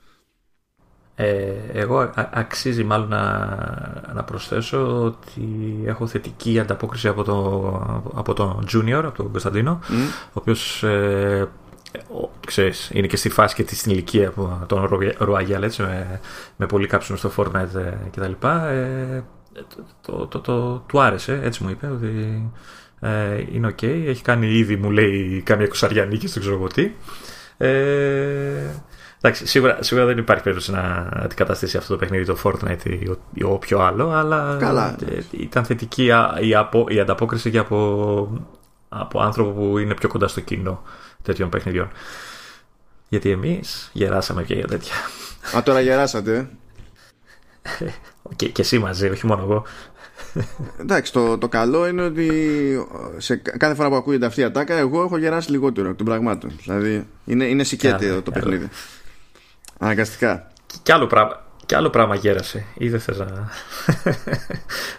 [1.16, 3.22] Ε, εγώ αξίζει μάλλον να,
[4.14, 9.80] να προσθέσω ότι έχω θετική ανταπόκριση από, το, από τον Junior, από τον Κωνσταντίνο,
[10.28, 11.48] ο οποίος ε,
[12.46, 14.88] ξέρεις, είναι και στη φάση και στην ηλικία που τον
[15.18, 16.20] Ρουαγιάλ έτσι, με,
[16.56, 18.46] με πολύ κάψιμο στο Fortnite ε, κτλ.
[18.46, 19.22] Ε,
[20.00, 22.42] το, το, το, του άρεσε, έτσι μου είπε ότι
[23.00, 23.82] ε, είναι οκ.
[23.82, 26.90] Έχει κάνει ήδη, μου λέει, κάμια εικοσαριά νίκης, δεν ξέρω εγώ τι.
[27.56, 28.70] Ε,
[29.24, 33.42] εντάξει, σίγουρα, σίγουρα δεν υπάρχει περίπτωση να αντικαταστήσει αυτό το παιχνίδι το Fortnite ή, ή
[33.42, 34.96] όποιο άλλο, αλλά Καλά.
[35.08, 36.10] Ε, ήταν θετική
[36.40, 38.44] η, απο, η ανταπόκριση και από,
[38.88, 40.82] από άνθρωπο που είναι πιο κοντά στο κοινό
[41.22, 41.88] τέτοιων παιχνιδιών.
[43.08, 44.94] Γιατί εμείς γεράσαμε και για τέτοια.
[45.56, 46.48] Α, τώρα γεράσατε.
[48.36, 49.64] και, και εσύ μαζί, όχι μόνο εγώ.
[50.80, 52.28] Εντάξει, το, το καλό είναι ότι
[53.16, 56.50] σε κάθε φορά που ακούγεται αυτή η ατάκα, εγώ έχω γεράσει λιγότερο εκ των πραγμάτων.
[56.62, 58.68] Δηλαδή, είναι, είναι σικέτε το παιχνίδι.
[59.84, 60.46] Αναγκαστικά.
[60.82, 62.64] Κι άλλο πράγμα, κι άλλο πράγμα γέρασε.
[62.74, 63.26] Ή δεν θες να,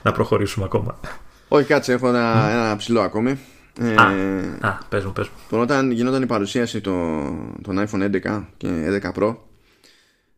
[0.03, 0.99] να προχωρήσουμε ακόμα.
[1.47, 3.39] Όχι, κάτσε, έχω ένα, ένα ψηλό ακόμη.
[3.79, 5.59] Ε, α, α, πες μου, πες μου.
[5.59, 8.67] Όταν γινόταν η παρουσίαση των, των iPhone 11 και
[9.03, 9.35] 11 Pro,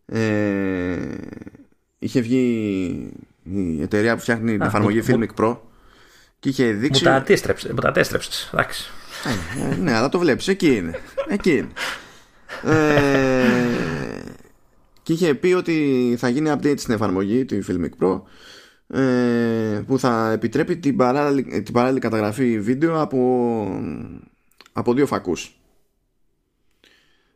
[0.06, 0.98] ε,
[2.00, 2.44] είχε βγει
[3.44, 5.58] η εταιρεία που φτιάχνει την εφαρμογή Filmic Pro
[6.40, 7.04] και είχε δείξει...
[7.04, 8.92] Μου τα αντίστρεψες, μου τα αντέστρεψες, εντάξει.
[9.72, 11.00] Ε, ναι, αλλά το βλέπεις, εκεί είναι.
[11.28, 11.72] Εκεί είναι.
[12.64, 13.46] Ε,
[15.08, 18.22] και είχε πει ότι θα γίνει update στην εφαρμογή του Filmic Pro
[19.00, 23.82] ε, που θα επιτρέπει την παράλληλη, την παράλληλη καταγραφή βίντεο από,
[24.72, 25.60] από δύο φακούς.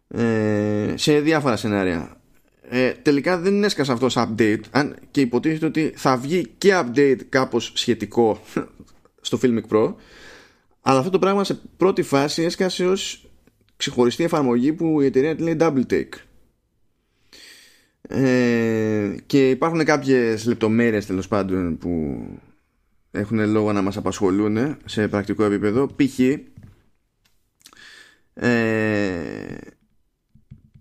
[0.08, 2.18] Ε, σε διάφορα σενάρια.
[2.62, 7.72] Ε, τελικά δεν έσκασε αυτός update αν, και υποτίθεται ότι θα βγει και update κάπως
[7.76, 8.42] σχετικό
[9.22, 9.94] στο Filmic Pro
[10.82, 13.30] αλλά αυτό το πράγμα σε πρώτη φάση έσκασε ως
[13.78, 16.31] ξεχωριστή εφαρμογή που η εταιρεία τη λέει Double Take
[18.08, 22.24] ε, και υπάρχουν κάποιες λεπτομέρειες τέλος πάντων που
[23.12, 26.20] έχουν λόγο να μας απασχολούν σε πρακτικό επίπεδο π.χ.
[28.34, 29.58] Ε,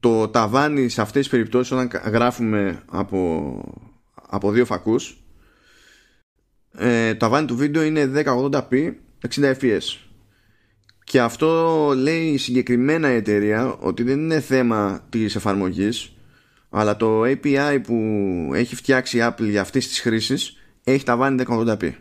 [0.00, 3.62] το ταβάνι σε αυτές τις περιπτώσεις όταν γράφουμε από,
[4.28, 5.24] από δύο φακούς
[6.72, 8.92] ε, το ταβάνι του βίντεο είναι 1080p
[9.28, 9.82] 60 fps
[11.04, 16.12] και αυτό λέει συγκεκριμένα η εταιρεία ότι δεν είναι θέμα της εφαρμογής
[16.70, 17.94] αλλά το API που
[18.54, 21.92] έχει φτιάξει η Apple για αυτές τις χρήσεις έχει ταβάνι 1080p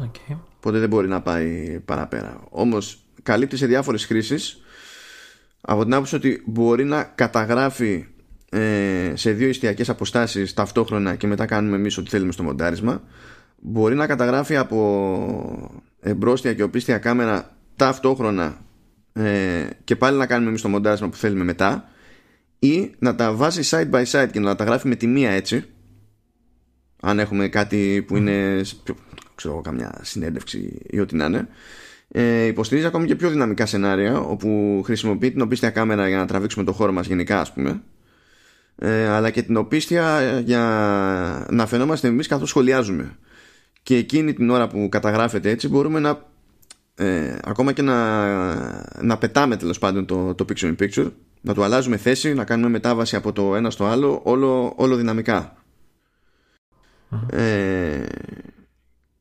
[0.00, 0.36] okay.
[0.56, 2.40] οπότε δεν μπορεί να πάει παραπέρα.
[2.50, 4.58] Όμως καλύπτει σε διάφορες χρήσεις.
[5.60, 8.06] Από την άποψη ότι μπορεί να καταγράφει
[8.50, 13.02] ε, σε δύο ιστιακές αποστάσεις ταυτόχρονα και μετά κάνουμε εμείς ό,τι θέλουμε στο μοντάρισμα
[13.66, 18.56] μπορεί να καταγράφει από εμπρόστια και οπίστια κάμερα ταυτόχρονα
[19.12, 21.88] ε, και πάλι να κάνουμε εμείς το μοντάρισμα που θέλουμε μετά
[22.64, 25.64] ή να τα βάζει side by side και να τα γράφει με τη μία έτσι.
[27.00, 28.62] Αν έχουμε κάτι που είναι
[29.34, 31.48] ξέρω καμιά συνέντευξη ή ό,τι να είναι.
[32.08, 36.64] Ε, υποστηρίζει ακόμη και πιο δυναμικά σενάρια όπου χρησιμοποιεί την οπίστια κάμερα για να τραβήξουμε
[36.64, 37.82] το χώρο μας γενικά ας πούμε.
[38.78, 43.16] Ε, αλλά και την οπίστια για να φαινόμαστε εμείς καθώς σχολιάζουμε.
[43.82, 46.33] Και εκείνη την ώρα που καταγράφεται έτσι μπορούμε να
[46.96, 51.10] ε, ακόμα και να, να πετάμε τέλος πάντων το, το picture in picture.
[51.40, 55.56] Να του αλλάζουμε θέση, να κάνουμε μετάβαση από το ένα στο άλλο όλο, όλο δυναμικά.
[57.30, 58.02] Ε,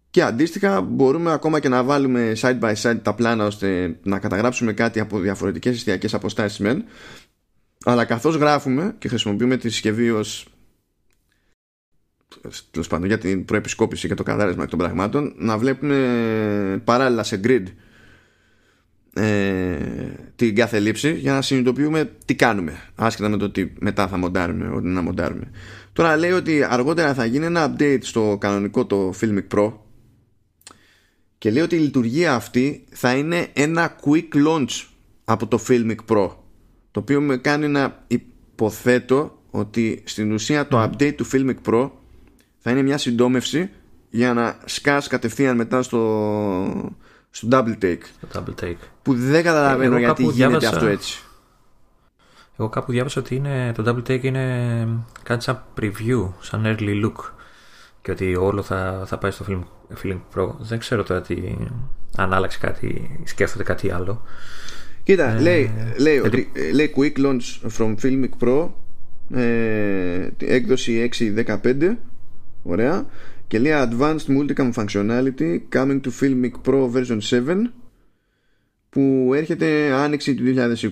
[0.09, 4.73] και αντίστοιχα μπορούμε ακόμα και να βάλουμε side by side τα πλάνα ώστε να καταγράψουμε
[4.73, 6.83] κάτι από διαφορετικές εστιακές αποστάσεις μεν.
[7.85, 10.47] Αλλά καθώς γράφουμε και χρησιμοποιούμε τη συσκευή ως
[12.71, 17.63] τέλος πάντων για την προεπισκόπηση και το καθάρισμα των πραγμάτων να βλέπουμε παράλληλα σε grid
[19.13, 19.75] ε,
[20.35, 24.67] την κάθε λήψη για να συνειδητοποιούμε τι κάνουμε άσχετα με το τι μετά θα μοντάρουμε
[24.67, 25.51] ό,τι να μοντάρουμε.
[25.93, 29.73] Τώρα λέει ότι αργότερα θα γίνει ένα update στο κανονικό το Filmic Pro
[31.37, 34.87] και λέει ότι η λειτουργία αυτή θα είναι ένα quick launch
[35.23, 36.29] από το Filmic Pro
[36.91, 41.89] το οποίο με κάνει να υποθέτω ότι στην ουσία το update του Filmic Pro
[42.63, 43.69] θα είναι μια συντόμευση
[44.09, 46.91] για να σκάς κατευθείαν μετά στο,
[47.29, 48.33] στο double take.
[48.33, 48.77] double take.
[49.01, 50.69] Που δεν καταλαβαίνω γιατί γίνεται διάβασα...
[50.69, 51.23] αυτό έτσι.
[52.57, 54.87] Εγώ κάπου διάβασα ότι είναι, το double take είναι
[55.23, 57.31] κάτι σαν preview, σαν early look
[58.01, 59.63] και ότι όλο θα, θα πάει στο film,
[60.03, 60.49] film Pro.
[60.59, 61.55] Δεν ξέρω τώρα τι,
[62.17, 64.21] αν άλλαξε κάτι, σκέφτονται κάτι άλλο.
[65.03, 68.69] Κοίτα, ε, λέει, λέει, ότι, λέει Quick Launch from Filmic Pro
[69.33, 71.95] ε, έκδοση 6.15
[72.63, 73.05] ωραία
[73.47, 77.55] και λέει Advanced Multicam Functionality coming to Filmic Pro version 7
[78.89, 80.89] που έρχεται άνοιξη του 2020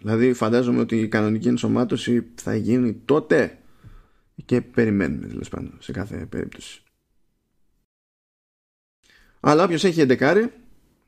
[0.00, 3.58] δηλαδή φαντάζομαι ότι η κανονική ενσωμάτωση θα γίνει τότε
[4.44, 6.82] και περιμένουμε τέλος πάντων σε κάθε περίπτωση.
[9.40, 10.52] Αλλά όποιος έχει εντεκάρει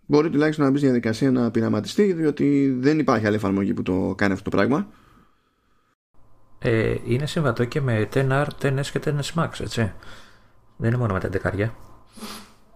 [0.07, 4.15] μπορεί τουλάχιστον να μπει στη διαδικασία να πειραματιστεί διότι δεν υπάρχει άλλη εφαρμογή που το
[4.17, 4.93] κάνει αυτό το πράγμα.
[6.59, 9.93] Ε, είναι συμβατό και με 10R, 10S και 10S Max, έτσι.
[10.77, 11.69] Δεν είναι μόνο με τα 11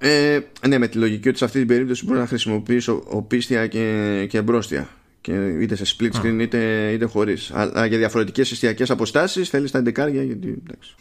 [0.03, 4.27] ε, ναι, με τη λογική ότι σε αυτή την περίπτωση μπορείς να χρησιμοποιήσει οπίστια και,
[4.29, 4.89] και εμπρόστια
[5.21, 7.51] και είτε σε split screen είτε, είτε χωρίς.
[7.55, 10.23] Αλλά για διαφορετικές εστιακέ αποστάσεις θέλεις τα εντεκάρια.
[10.23, 10.95] Γιατί, εντάξει.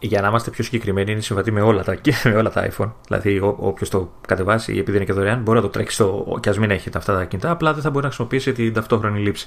[0.00, 2.00] Για να είμαστε πιο συγκεκριμένοι, είναι συμβατή με όλα τα,
[2.30, 2.92] με όλα τα iPhone.
[3.06, 6.58] Δηλαδή, όποιος το κατεβάσει, επειδή είναι και δωρεάν, μπορεί να το τρέξει στο, και ας
[6.58, 7.50] μην έχει αυτά τα κινητά.
[7.50, 9.46] Απλά δεν θα μπορεί να χρησιμοποιήσει την ταυτόχρονη λήψη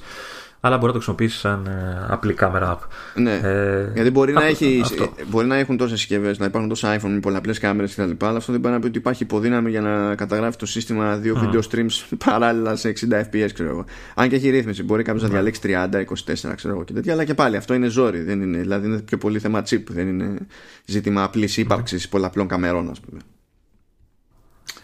[0.60, 2.88] αλλά μπορεί να το χρησιμοποιήσεις σαν ε, απλή κάμερα app.
[3.16, 3.34] Ναι.
[3.34, 4.84] Ε, Γιατί μπορεί, να έχει,
[5.28, 8.26] μπορεί να έχουν τόσες συσκευές, να υπάρχουν τόσα iPhone με πολλαπλές κάμερες κτλ.
[8.26, 11.36] Αλλά αυτό δεν πάει να πει ότι υπάρχει υποδύναμη για να καταγράφει το σύστημα δύο
[11.38, 11.56] mm.
[11.56, 13.86] video streams παράλληλα σε 60 FPS, ξέρω εγώ.
[14.16, 17.14] Αν και έχει ρύθμιση, μπορεί κάποιος να διαλέξει 30, 24, ξέρω εγώ και τέτοια.
[17.14, 18.22] Αλλά και πάλι αυτό είναι ζόρι.
[18.22, 19.84] Δεν είναι, δηλαδή είναι πιο πολύ θέμα chip.
[19.90, 20.38] Δεν είναι
[20.86, 22.10] ζήτημα απλής ύπαρξης mm.
[22.10, 23.20] πολλαπλών καμερών, ας πούμε.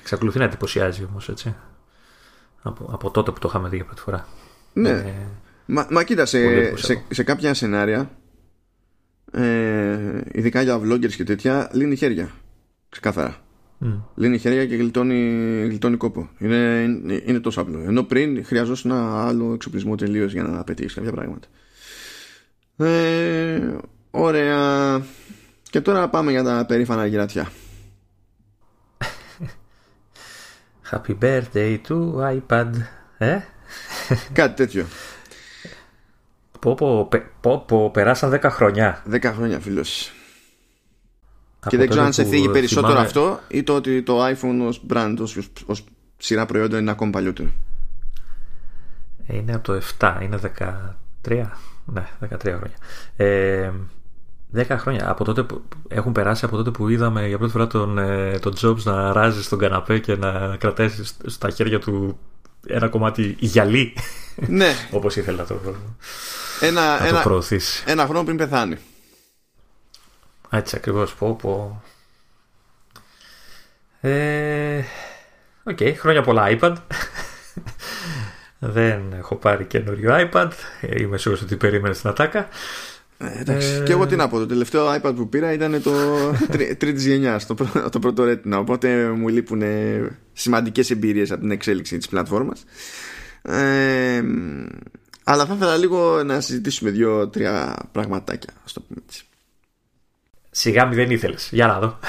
[0.02, 1.56] Εξακολουθεί να εντυπωσιάζει όμως, έτσι.
[2.62, 4.28] Από, από τότε που το είχαμε δει για πρώτη φορά.
[4.74, 4.90] Ναι.
[4.90, 5.14] Ε,
[5.66, 6.40] Μα, μα κοίτα, σε,
[7.10, 8.12] σε, κάποια σενάρια,
[9.32, 12.32] ε, ειδικά για vloggers και τέτοια, λύνει χέρια.
[12.90, 13.38] Ξεκάθαρα.
[13.82, 14.02] Mm.
[14.16, 16.30] Λύνει χέρια και γλιτώνει, γλιτώνει κόπο.
[16.38, 17.80] Είναι, είναι, είναι τόσο απλό.
[17.80, 21.48] Ενώ πριν χρειαζόταν ένα άλλο εξοπλισμό τελείως για να πετύχεις κάποια πράγματα.
[22.78, 23.76] Ε,
[24.12, 25.02] ωραία.
[25.70, 27.50] Και τώρα πάμε για τα περήφανα γυρατιά.
[30.92, 32.70] Happy birthday to iPad.
[33.18, 33.40] Ε;
[34.34, 34.86] Κάτι τέτοιο.
[36.64, 37.10] Πω, πω,
[37.42, 39.04] πω, πω, περάσαν 10 χρόνια.
[39.12, 40.12] 10 χρόνια, φίλος.
[41.68, 43.08] Και δεν ξέρω αν σε φύγει περισσότερο θυμάμαι...
[43.08, 45.84] αυτό ή το ότι το iPhone ως brand, ως, ως
[46.18, 47.50] σειρά προϊόντων είναι ακόμα παλιότερο.
[49.28, 50.40] Είναι από το 7, είναι
[51.26, 51.46] 13.
[51.86, 52.78] Ναι, 13 χρόνια.
[53.16, 53.72] Ε,
[54.56, 55.10] 10 χρόνια.
[55.10, 58.54] Από τότε που, έχουν περάσει από τότε που είδαμε για πρώτη φορά τον, ε, τον
[58.62, 60.90] Jobs να ράζεις στον καναπέ και να κρατάει
[61.26, 62.20] στα χέρια του
[62.68, 63.94] ένα κομμάτι γυαλί.
[64.36, 64.74] Ναι.
[64.92, 65.56] Όπως ήθελε να το,
[66.60, 67.84] ένα, να ένα, το προωθήσεις.
[67.86, 68.78] Ένα χρόνο πριν πεθάνει.
[70.50, 71.14] Έτσι ακριβώς.
[71.16, 71.84] Πω, πω.
[74.02, 74.84] Ε,
[75.64, 76.76] OK, okay, χρόνια πολλά iPad.
[78.60, 80.50] Δεν έχω πάρει καινούριο iPad.
[80.98, 82.48] Είμαι σίγουρος ότι περίμενε την ατάκα.
[83.18, 83.68] Ε, εντάξει.
[83.82, 83.84] Ε...
[83.84, 84.40] Και εγώ τι να πω.
[84.40, 85.92] Το τελευταίο iPad που πήρα ήταν το
[86.78, 87.56] τρίτη γενιά, το,
[87.90, 88.58] το πρώτο Retina.
[88.58, 89.62] Οπότε μου λείπουν
[90.34, 92.64] σημαντικές εμπειρίες από την εξέλιξη της πλατφόρμας.
[93.42, 94.24] Ε,
[95.24, 99.26] αλλά θα ήθελα λίγο να συζητήσουμε δύο-τρία πραγματάκια, ας το πούμε έτσι.
[100.52, 101.50] Σιγά μη δεν ήθελες.
[101.52, 102.00] Για να δω.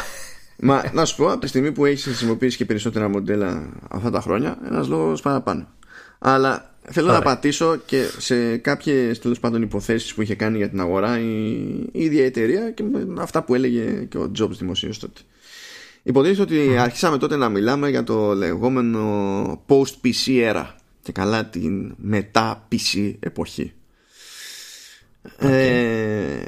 [0.56, 4.20] Μα να σου πω, από τη στιγμή που έχεις χρησιμοποιήσει και περισσότερα μοντέλα αυτά τα
[4.20, 5.68] χρόνια, ένας λόγος παραπάνω.
[6.18, 10.80] Αλλά θέλω να πατήσω και σε κάποιες τέλος πάντων υποθέσεις που είχε κάνει για την
[10.80, 11.52] αγορά η,
[11.92, 15.20] η ίδια εταιρεία και με αυτά που έλεγε και ο Jobs δημοσίως τότε.
[16.02, 20.64] Υποτίθεται ότι αρχίσαμε τότε να μιλάμε για το λεγόμενο post-PC era
[21.04, 23.72] και καλά την μετά PC εποχή.
[25.38, 26.42] Ε,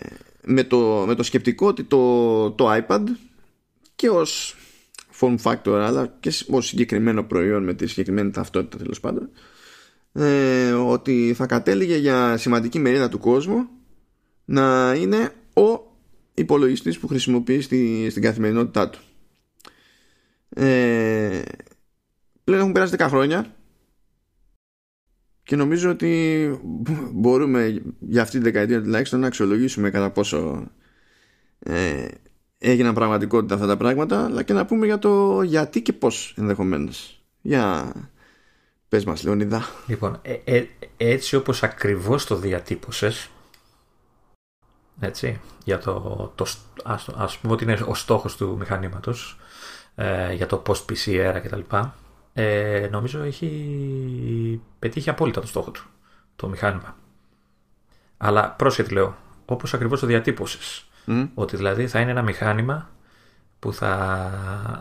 [0.45, 3.03] με, το, με το σκεπτικό ότι το, το iPad
[3.97, 4.57] και ως
[5.20, 9.31] form factor αλλά και ως συγκεκριμένο προϊόν με τη συγκεκριμένη ταυτότητα τέλος πάντων
[10.12, 13.69] ε, ότι θα κατέληγε για σημαντική μερίδα του κόσμου
[14.45, 15.81] να είναι ο
[16.35, 19.01] υπολογιστής που χρησιμοποιεί στη, στην καθημερινότητά του.
[20.49, 21.43] Ε,
[22.45, 23.56] πλέον έχουν περάσει 10 χρόνια
[25.47, 26.60] και νομίζω ότι
[27.12, 30.70] μπορούμε για αυτή τη δεκαετία τουλάχιστον να αξιολογήσουμε κατά πόσο
[31.59, 32.09] ε,
[32.59, 37.23] έγιναν πραγματικότητα αυτά τα πράγματα αλλά και να πούμε για το γιατί και πώς ενδεχομένως.
[37.43, 37.93] Για
[38.89, 39.68] πες μας Λεωνίδα.
[39.86, 40.66] Λοιπόν, ε, ε,
[40.97, 43.31] έτσι όπως ακριβώς το διατύπωσες
[45.01, 46.47] έτσι, για το, το
[46.85, 49.39] ας, ας πούμε ότι είναι ο στόχος του μηχανήματος
[49.94, 51.60] ε, για το post-PC era κτλ
[52.39, 55.87] ε, νομίζω έχει πετύχει απόλυτα το στόχο του
[56.37, 56.97] το μηχάνημα.
[58.17, 60.89] Αλλά πρόσχετη λέω, όπως ακριβώς το διατύπωσες,
[61.35, 62.91] ότι δηλαδή θα είναι ένα μηχάνημα
[63.59, 64.31] που θα,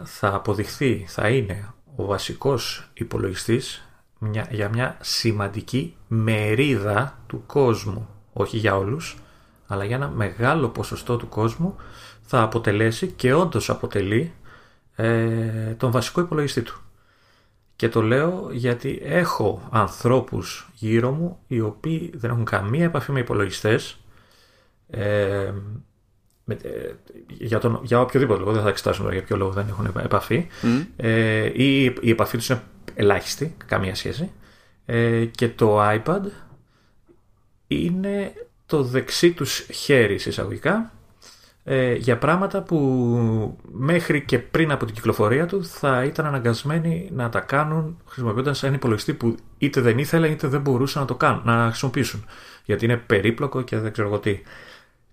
[0.04, 3.88] θα αποδειχθεί, θα είναι ο βασικός υπολογιστής
[4.20, 8.10] μια, για μια σημαντική μερίδα του κόσμου.
[8.34, 9.18] Όχι για όλους,
[9.68, 11.76] αλλά για ένα μεγάλο ποσοστό του κόσμου
[12.22, 14.34] θα αποτελέσει και όντως αποτελεί
[14.96, 16.80] ε, τον βασικό υπολογιστή του.
[17.76, 23.20] Και το λέω γιατί έχω ανθρώπους γύρω μου οι οποίοι δεν έχουν καμία επαφή με
[23.20, 23.98] υπολογιστές
[24.90, 25.52] ε,
[26.46, 26.94] με, ε,
[27.28, 30.48] για, τον, για οποιοδήποτε λόγο, δεν θα εξετάσουμε για ποιο λόγο δεν έχουν επαφή.
[30.96, 32.62] Ε, ή η επαφή τους είναι
[32.96, 34.32] ελάχιστη, καμία σχέση.
[34.86, 36.22] Ε, και το iPad
[37.68, 38.34] είναι
[38.66, 40.92] το δεξί τους χέρι εισαγωγικά
[41.68, 47.30] ε, για πράγματα που μέχρι και πριν από την κυκλοφορία του θα ήταν αναγκασμένοι να
[47.30, 51.42] τα κάνουν χρησιμοποιώντας ένα υπολογιστή που είτε δεν ήθελαν είτε δεν μπορούσαν να το κάνουν,
[51.46, 52.26] να χρησιμοποιήσουν.
[52.66, 54.42] Γιατί είναι περίπλοκο και δεν ξέρω εγώ τι.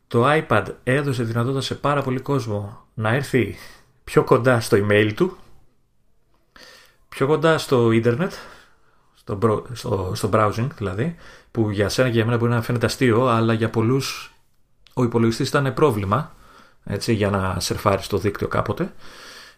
[0.07, 3.57] Το iPad έδωσε δυνατότητα σε πάρα πολύ κόσμο να έρθει
[4.05, 5.37] πιο κοντά στο email του,
[7.09, 8.33] πιο κοντά στο ίντερνετ,
[9.15, 11.17] στο, στο, στο browsing δηλαδή,
[11.51, 14.35] που για σένα και για μένα μπορεί να φαίνεται αστείο, αλλά για πολλούς
[14.95, 16.33] ο υπολογιστής ήταν πρόβλημα
[16.85, 18.93] έτσι, για να σερφάρεις στο δίκτυο κάποτε.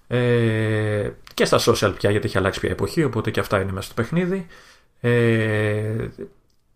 [0.07, 3.87] Ε, και στα social πια γιατί έχει αλλάξει πια εποχή οπότε και αυτά είναι μέσα
[3.87, 4.47] στο παιχνίδι
[5.01, 6.09] ε,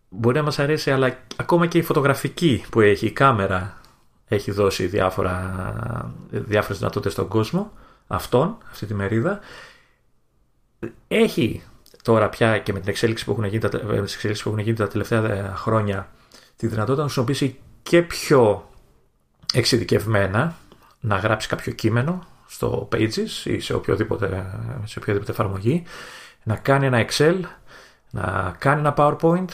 [0.09, 3.81] μπορεί να μας αρέσει αλλά ακόμα και η φωτογραφική που έχει η κάμερα
[4.27, 7.71] έχει δώσει διάφορα, διάφορες δυνατότητες στον κόσμο
[8.07, 9.39] αυτόν, αυτή τη μερίδα
[11.07, 11.63] έχει
[12.03, 15.53] τώρα πια και με την εξέλιξη που έχουν γίνει τα, που έχουν γίνει τα τελευταία
[15.55, 16.09] χρόνια
[16.55, 18.69] τη δυνατότητα να χρησιμοποιήσει και πιο
[19.53, 20.55] εξειδικευμένα
[20.99, 24.45] να γράψει κάποιο κείμενο στο Pages ή σε οποιοδήποτε,
[24.83, 25.83] σε οποιοδήποτε εφαρμογή,
[26.43, 27.39] να κάνει ένα Excel,
[28.09, 29.49] να κάνει ένα PowerPoint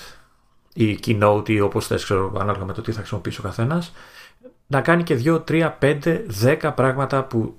[0.73, 3.93] ή Keynote ή όπως θες, ξέρω, ανάλογα με το τι θα χρησιμοποιήσει ο καθένας,
[4.67, 7.57] να κάνει και 2, 3, 5, 10 πράγματα που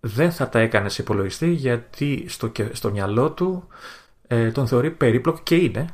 [0.00, 3.66] δεν θα τα έκανε σε υπολογιστή γιατί στο, στο μυαλό του
[4.26, 5.86] ε, τον θεωρεί περίπλοκο και είναι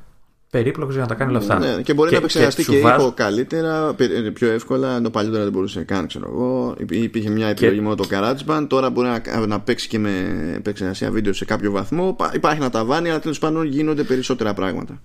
[0.53, 1.59] περίπλοκος για να τα κάνει όλα αυτά.
[1.59, 5.43] Ναι, και μπορεί και, να επεξεργαστεί και, και ήχο καλύτερα, ε, πιο εύκολα, ενώ παλιότερα
[5.43, 6.75] δεν μπορούσε καν, ξέρω εγώ.
[6.89, 7.83] Υπήρχε μια επιλογή και...
[7.83, 10.11] μόνο το GarageBand, τώρα μπορεί να, να παίξει και με
[10.57, 12.17] επεξεργασία βίντεο σε κάποιο βαθμό.
[12.35, 15.01] Υπάρχει να τα βάνει, αλλά τέλος πάντων γίνονται περισσότερα πράγματα.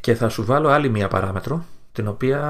[0.00, 2.40] Και θα σου βάλω άλλη μια παράμετρο, την οποία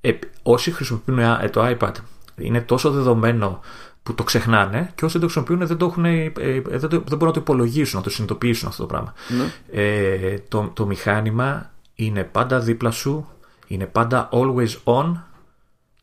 [0.00, 0.12] ε,
[0.42, 1.92] όσοι χρησιμοποιούν ε, το iPad
[2.36, 3.60] είναι τόσο δεδομένο
[4.04, 7.04] που το ξεχνάνε και όσοι το χρησιμοποιούν δεν, το έχουν, ε, ε, δεν, το, δεν
[7.04, 9.14] μπορούν να το υπολογίσουν, να το συνειδητοποιήσουν αυτό το πράγμα.
[9.28, 9.80] Ναι.
[9.82, 13.28] Ε, το, το μηχάνημα είναι πάντα δίπλα σου,
[13.66, 15.12] είναι πάντα always on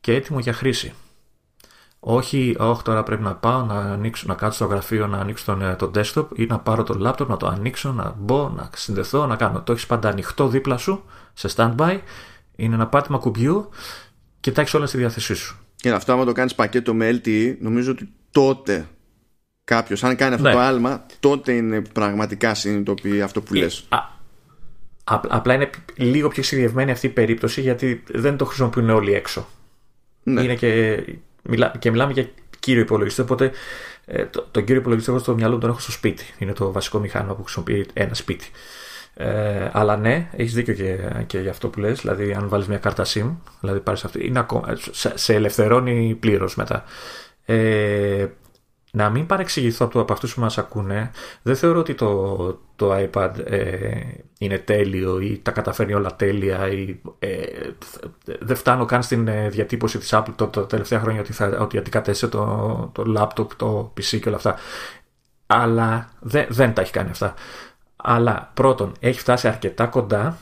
[0.02, 0.94] και έτοιμο για χρήση.
[2.00, 5.62] Όχι, όχι τώρα πρέπει να πάω να, ανοίξω, να κάτσω στο γραφείο να ανοίξω τον,
[5.62, 9.26] ε, το desktop ή να πάρω το laptop, να το ανοίξω, να μπω, να συνδεθώ,
[9.26, 9.62] να κάνω.
[9.62, 11.04] Το έχεις πάντα ανοιχτό δίπλα σου,
[11.34, 12.00] σε standby.
[12.56, 13.70] Είναι ένα πάτημα κουμπιού
[14.40, 15.61] και τα έχεις όλα στη διάθεσή σου.
[15.82, 18.88] Και αυτό, άμα το κάνεις πακέτο με LTE, νομίζω ότι τότε
[19.64, 20.54] κάποιος, αν κάνει αυτό ναι.
[20.54, 23.88] το άλμα, τότε είναι πραγματικά συνειδητοποιεί αυτό που ε, λες.
[25.04, 29.48] Απλά είναι λίγο πιο εξειδικευμένη αυτή η περίπτωση γιατί δεν το χρησιμοποιούν όλοι έξω.
[30.24, 30.42] Ναι.
[30.42, 31.04] Είναι και,
[31.44, 32.30] μιλά, και μιλάμε για
[32.60, 33.22] κύριο υπολογιστή.
[33.22, 33.52] Οπότε
[34.06, 36.26] ε, το, τον κύριο υπολογιστή εγώ στο μυαλό μου τον έχω στο σπίτι.
[36.38, 38.50] Είναι το βασικό μηχάνημα που χρησιμοποιεί ένα σπίτι.
[39.14, 40.98] Ε, αλλά ναι, έχεις δίκιο και,
[41.28, 42.00] και για αυτό που λες.
[42.00, 46.56] Δηλαδή, αν βάλεις μια κάρτα SIM, δηλαδή πάρεις αυτή, είναι ακόμα, σε, σε ελευθερώνει πλήρως
[46.56, 46.84] μετά.
[47.46, 48.28] Ε,
[48.94, 51.12] να μην παρεξηγηθώ από, από αυτούς που μας ακούνε,
[51.42, 52.36] δεν θεωρώ ότι το,
[52.76, 54.02] το iPad ε,
[54.40, 57.44] είναι τέλειο ή τα καταφέρνει όλα τέλεια ή ε,
[58.40, 61.78] δεν φτάνω καν στην ε, διατύπωση της Apple τα το τελευταία χρόνια ότι, θα, ότι
[61.78, 64.56] αντικατέστησε το, το laptop, το PC και όλα αυτά.
[65.48, 67.34] Αλλά δεν, δεν τα έχει κάνει αυτά
[68.04, 70.38] αλλά πρώτον έχει φτάσει αρκετά κοντά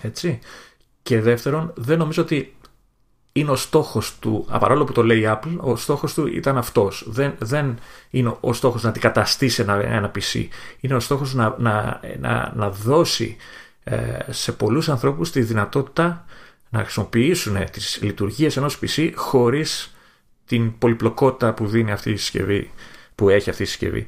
[0.00, 0.38] έτσι
[1.02, 2.56] και δεύτερον δεν νομίζω ότι
[3.32, 7.04] είναι ο στόχος του, παρόλο που το λέει η Apple, ο στόχος του ήταν αυτός.
[7.06, 7.78] Δεν, δεν
[8.10, 10.46] είναι ο στόχος να αντικαταστήσει ένα, ένα PC.
[10.80, 13.36] Είναι ο στόχος να, να, να, να δώσει
[13.84, 16.24] ε, σε πολλούς ανθρώπους τη δυνατότητα
[16.68, 19.94] να χρησιμοποιήσουν τις λειτουργίες ενός PC χωρίς
[20.46, 22.70] την πολυπλοκότητα που δίνει αυτή η συσκευή,
[23.14, 24.06] που έχει αυτή η συσκευή.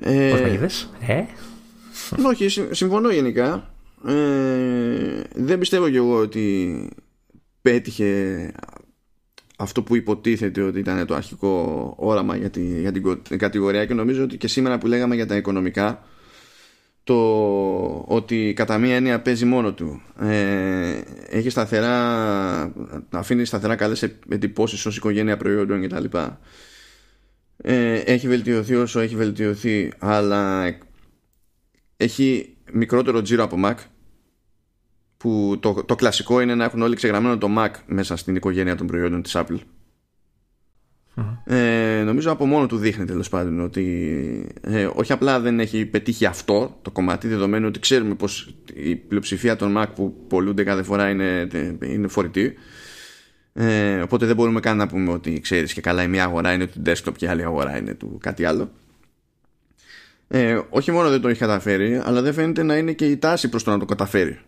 [0.00, 1.22] Ε, Πώς με είδες, ε;
[2.26, 3.74] Όχι, συμφωνώ γενικά.
[4.06, 6.88] Ε, δεν πιστεύω κι εγώ ότι
[7.62, 8.52] πέτυχε
[9.56, 14.22] αυτό που υποτίθεται ότι ήταν το αρχικό όραμα για, τη, για την κατηγορία και νομίζω
[14.24, 16.04] ότι και σήμερα που λέγαμε για τα οικονομικά
[17.04, 22.72] το ότι κατά μία έννοια παίζει μόνο του ε, έχει σταθερά
[23.10, 26.18] αφήνει σταθερά καλές εντυπώσεις ως οικογένεια προϊόντων κτλ
[27.62, 30.72] ε, έχει βελτιωθεί όσο έχει βελτιωθεί αλλά
[31.96, 33.74] έχει μικρότερο τζίρο από Mac
[35.16, 38.86] που το, το κλασικό είναι να έχουν όλοι ξεγραμμένο το Mac μέσα στην οικογένεια των
[38.86, 39.58] προϊόντων της Apple.
[41.44, 46.26] Ε, νομίζω από μόνο του δείχνει τέλος πάντων ότι ε, όχι απλά δεν έχει πετύχει
[46.26, 51.10] αυτό το κομμάτι δεδομένου ότι ξέρουμε πως η πλειοψηφία των Mac που πολλούνται κάθε φορά
[51.10, 51.48] είναι,
[51.84, 52.54] είναι φορητή
[53.52, 56.66] ε, οπότε δεν μπορούμε καν να πούμε ότι ξέρεις και καλά η μία αγορά είναι
[56.66, 58.70] του desktop και η άλλη αγορά είναι του κάτι άλλο.
[60.28, 63.48] Ε, όχι μόνο δεν το έχει καταφέρει, αλλά δεν φαίνεται να είναι και η τάση
[63.48, 64.40] προς το να το καταφέρει.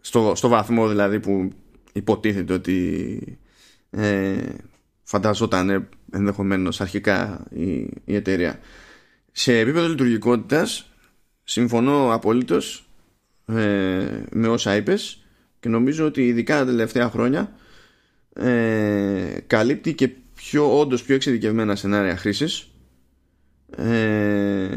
[0.00, 1.52] Στο, στο βαθμό δηλαδή που
[1.92, 3.38] υποτίθεται ότι
[3.90, 4.36] ε,
[5.02, 7.72] φανταζόταν ενδεχομένως αρχικά η,
[8.04, 8.58] η εταιρεία.
[9.32, 10.90] Σε επίπεδο λειτουργικότητας
[11.44, 12.88] συμφωνώ απολύτως
[13.46, 15.24] ε, με όσα είπες
[15.60, 17.52] και νομίζω ότι ειδικά τα τελευταία χρόνια
[18.34, 22.68] ε, καλύπτει και πιο όντως πιο εξειδικευμένα σενάρια χρήσης.
[23.76, 24.68] Ε,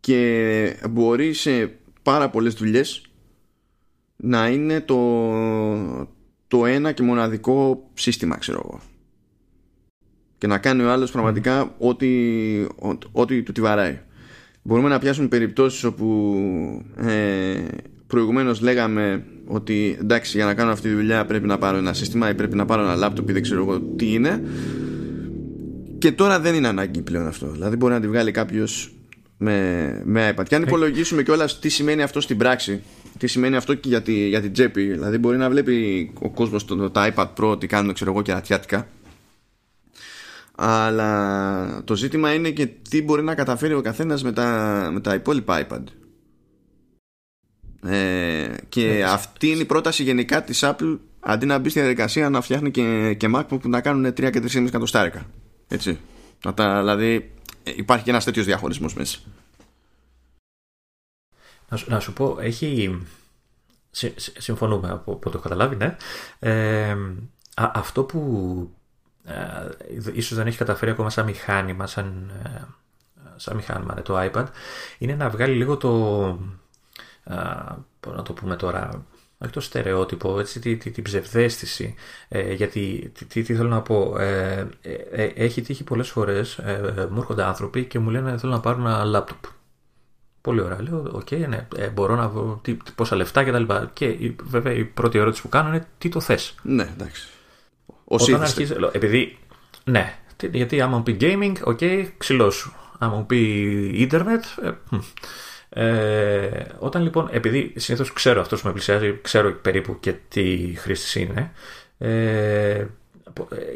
[0.00, 3.02] και μπορεί σε πάρα πολλές δουλειές
[4.16, 6.08] να είναι το,
[6.48, 8.80] το ένα και μοναδικό σύστημα ξέρω εγώ.
[10.38, 12.66] Και να κάνει ο άλλος πραγματικά ό,τι,
[13.12, 14.00] ό,τι του τη βαράει.
[14.62, 16.36] Μπορούμε να πιάσουμε περιπτώσεις όπου
[16.96, 17.60] ε,
[18.06, 22.30] προηγουμένως λέγαμε ότι εντάξει για να κάνω αυτή τη δουλειά πρέπει να πάρω ένα σύστημα
[22.30, 24.42] ή πρέπει να πάρω ένα λάπτοπ ή δεν ξέρω εγώ τι είναι.
[25.98, 27.46] Και τώρα δεν είναι ανάγκη πλέον αυτό.
[27.46, 28.94] Δηλαδή μπορεί να τη βγάλει κάποιος
[29.36, 30.44] με, με iPad.
[30.48, 32.82] Και αν υπολογίσουμε κιόλας τι σημαίνει αυτό στην πράξη
[33.18, 34.82] τι σημαίνει αυτό και για, τη, για την τσέπη.
[34.82, 38.32] Δηλαδή μπορεί να βλέπει ο κόσμος το, το, iPad Pro τι κάνουν ξέρω εγώ και
[38.32, 38.88] ατιάτικα.
[40.54, 45.14] Αλλά το ζήτημα είναι και τι μπορεί να καταφέρει ο καθένας με τα, με τα
[45.14, 45.82] υπόλοιπα iPad
[47.86, 49.02] ε, και ναι.
[49.02, 53.14] αυτή είναι η πρόταση γενικά της Apple αντί να μπει στη διαδικασία να φτιάχνει και,
[53.14, 55.26] και MacBook που να κάνουν 3 και 3,5 εκατοστάρικα.
[55.68, 55.98] Έτσι.
[56.44, 57.32] Να τα, δηλαδή
[57.62, 59.18] υπάρχει και ένας τέτοιος διαχωρισμός μέσα.
[61.68, 63.00] Να σου, να σου πω, έχει...
[64.16, 65.96] συμφωνούμε από ό,τι έχω καταλάβει, ναι.
[66.38, 66.96] Ε,
[67.54, 68.20] αυτό που
[69.24, 69.34] ε,
[70.12, 72.60] ίσως δεν έχει καταφέρει ακόμα σαν μηχάνημα, σαν, ε,
[73.36, 74.46] σαν μηχάνημα, ναι, το iPad,
[74.98, 75.88] είναι να βγάλει λίγο το,
[76.61, 76.61] πώς
[78.14, 79.04] να το πούμε τώρα,
[79.38, 81.94] όχι το στερεότυπο, έτσι, την τη, τη ψευδαίσθηση.
[82.28, 87.18] Ε, γιατί, τι, τι, θέλω να πω, ε, ε, έχει τύχει πολλές φορές, ε, μου
[87.18, 89.44] έρχονται άνθρωποι και μου λένε θέλω να πάρω ένα λάπτοπ.
[90.40, 90.82] Πολύ ωραία.
[90.82, 93.74] Λέω, ok, okay, ναι, ε, μπορώ να βρω τι, πόσα λεφτά κτλ.
[93.92, 97.28] Και, και βέβαια η πρώτη ερώτηση που κάνω είναι τι το θες; Ναι, εντάξει.
[98.04, 99.38] Όταν αρχίζει, επειδή,
[99.84, 100.18] ναι,
[100.52, 102.74] γιατί άμα μου πει gaming, ok, okay, ξηλώσου.
[102.98, 104.72] Άμα μου πει internet,
[105.74, 111.20] ε, όταν λοιπόν, επειδή συνήθως ξέρω αυτός που με πλησιάζει, ξέρω περίπου και τι χρήστη
[111.20, 111.52] είναι,
[111.98, 112.86] ε,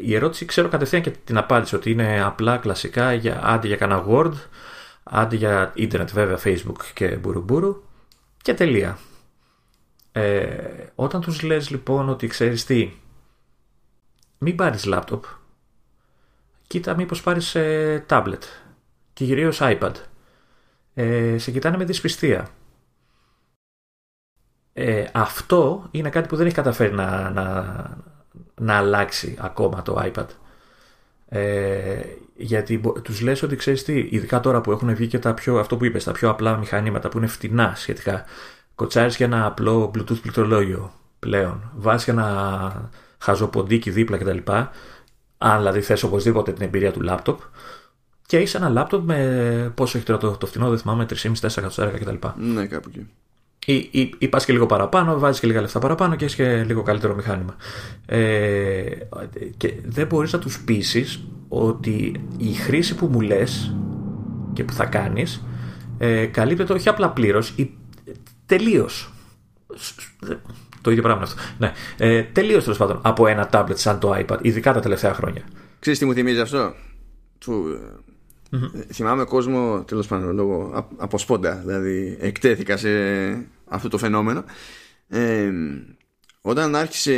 [0.03, 4.05] η ερώτηση ξέρω κατευθείαν και την απάντηση ότι είναι απλά κλασικά για, άντε για κανένα
[4.09, 4.33] Word,
[5.03, 7.83] άντε για ίντερνετ βέβαια, Facebook και μπουρουμπουρου
[8.41, 8.97] και τελεία.
[10.11, 10.47] Ε,
[10.95, 12.91] όταν τους λες λοιπόν ότι ξέρεις τι,
[14.37, 15.23] μην πάρεις λάπτοπ,
[16.67, 18.41] κοίτα μήπως πάρεις ε, tablet
[19.13, 19.93] και κυρίως iPad
[20.99, 22.47] ε, σε κοιτάνε με δυσπιστία.
[24.73, 27.97] Ε, αυτό είναι κάτι που δεν έχει καταφέρει να, να,
[28.55, 30.25] να αλλάξει ακόμα το iPad.
[31.27, 32.01] Ε,
[32.35, 35.77] γιατί τους λες ότι ξέρεις τι, ειδικά τώρα που έχουν βγει και τα πιο, αυτό
[35.77, 38.25] που είπες, τα πιο απλά μηχανήματα που είναι φτηνά σχετικά.
[38.75, 41.71] Κοτσάρεις για ένα απλό Bluetooth πληκτρολόγιο πλέον.
[41.75, 44.51] Βάζεις ένα χαζοποντίκι δίπλα κτλ.
[45.37, 47.39] Αν δηλαδή θες οπωσδήποτε την εμπειρία του λάπτοπ
[48.27, 51.97] και είσαι ένα λάπτοπ με πόσο έχει τώρα το, το φτηνό, δεν θυμάμαι, 3,5-4 εκατοστάρικα
[51.97, 52.27] κτλ.
[52.37, 53.07] Ναι, κάπου εκεί.
[53.65, 56.63] Ή, ή, ή πας και λίγο παραπάνω, βάζεις και λίγα λεφτά παραπάνω και έχεις και
[56.63, 57.55] λίγο καλύτερο μηχάνημα.
[58.05, 58.83] Ε,
[59.57, 63.75] και δεν μπορείς να τους πείσεις ότι η χρήση που μου λες
[64.53, 65.43] και που θα κάνεις
[65.97, 67.55] ε, καλύπτεται όχι απλά πλήρως,
[68.45, 69.13] τελείως.
[70.81, 71.41] Το ίδιο πράγμα αυτό.
[71.57, 71.71] Ναι.
[71.97, 75.41] Ε, τελείως τέλος πάντων από ένα tablet σαν το iPad, ειδικά τα τελευταία χρόνια.
[75.79, 76.73] Ξέρεις τι μου θυμίζει αυτό;
[77.37, 77.79] Του,
[78.51, 78.83] Mm-hmm.
[78.93, 82.89] Θυμάμαι κόσμο, τέλος πάντων, λόγω από σπόντα, δηλαδή εκτέθηκα σε
[83.65, 84.43] αυτό το φαινόμενο.
[85.07, 85.51] Ε,
[86.41, 87.15] όταν άρχισε,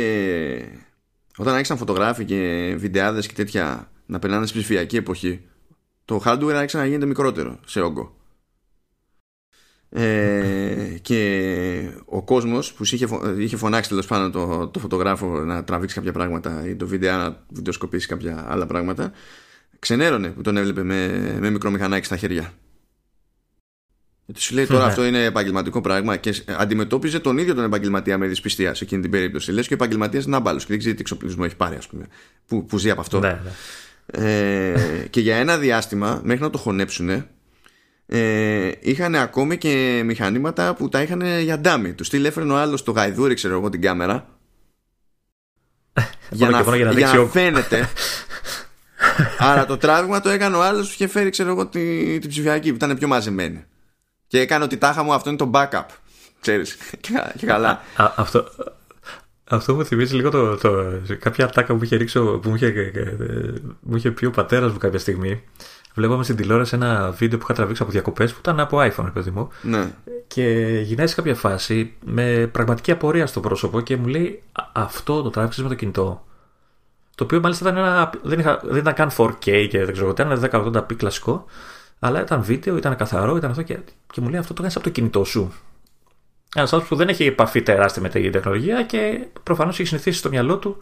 [1.36, 5.44] όταν άρχισαν φωτογράφοι και βιντεάδες και τέτοια να περνάνε στην ψηφιακή εποχή,
[6.04, 8.14] το hardware άρχισε να γίνεται μικρότερο σε όγκο.
[9.92, 13.06] Ε, και ο κόσμος που είχε,
[13.38, 17.44] είχε φωνάξει τέλος πάντων το, το φωτογράφο να τραβήξει κάποια πράγματα ή το βίντεο να
[17.48, 19.12] βιντεοσκοπήσει κάποια άλλα πράγματα
[19.80, 21.08] ξενέρωνε που τον έβλεπε με,
[21.40, 22.52] με μικρό μηχανάκι στα χέρια.
[24.30, 28.26] Γιατί σου λέει τώρα αυτό είναι επαγγελματικό πράγμα και αντιμετώπιζε τον ίδιο τον επαγγελματία με
[28.26, 29.52] δυσπιστία σε εκείνη την περίπτωση.
[29.52, 32.04] Λες και ο επαγγελματίας είναι άμπαλος και δεν ξέρει τι εξοπλισμό έχει πάρει, ας πούμε,
[32.46, 33.18] που, που ζει από αυτό.
[33.18, 33.50] Ναι, ναι.
[34.06, 37.24] Ε, και για ένα διάστημα, μέχρι να το χωνέψουν,
[38.06, 41.92] ε, είχαν ακόμη και μηχανήματα που τα είχαν για ντάμι.
[41.92, 44.38] Τους στείλει έφερνε ο άλλος το γαϊδούρι, ξέρω εγώ, την κάμερα.
[46.30, 47.88] για, να, για, να, για να φαίνεται
[49.38, 52.68] Άρα το τράβημα το έκανε ο άλλος που είχε φέρει, ξέρω εγώ, την, την ψηφιακή
[52.68, 53.64] που ήταν πιο μαζεμένη.
[54.26, 55.86] Και έκανε ότι τάχα μου αυτό είναι το backup.
[56.40, 56.76] Ξέρεις.
[57.36, 57.80] και, καλά.
[57.96, 58.44] αυτό,
[59.48, 60.74] αυτό μου θυμίζει λίγο το, το,
[61.18, 62.92] κάποια ατάκα που είχε ρίξει, που μου είχε,
[63.80, 65.42] μου είχε πει ο πατέρας μου κάποια στιγμή.
[65.94, 69.30] Βλέπαμε στην τηλεόραση ένα βίντεο που είχα τραβήξει από διακοπές που ήταν από iPhone, παιδί
[69.30, 69.48] μου.
[69.62, 69.92] Ναι.
[70.26, 70.42] Και
[70.84, 75.62] γυρνάει σε κάποια φάση με πραγματική απορία στο πρόσωπο και μου λέει Αυτό το τράβηξες
[75.62, 76.24] με το κινητό.
[77.20, 80.22] Το οποίο μάλιστα ήταν ένα, δεν, είχα, δεν ήταν καν 4K και δεν ξέρω τι,
[80.22, 81.44] ήταν 1080p κλασικό.
[81.98, 83.78] Αλλά ήταν βίντεο, ήταν καθαρό, ήταν αυτό και,
[84.12, 85.52] και μου λέει αυτό το κάνεις από το κινητό σου.
[86.54, 90.28] Ένας άνθρωπος που δεν έχει επαφή τεράστια με την τεχνολογία και προφανώς έχει συνηθίσει στο
[90.28, 90.76] μυαλό του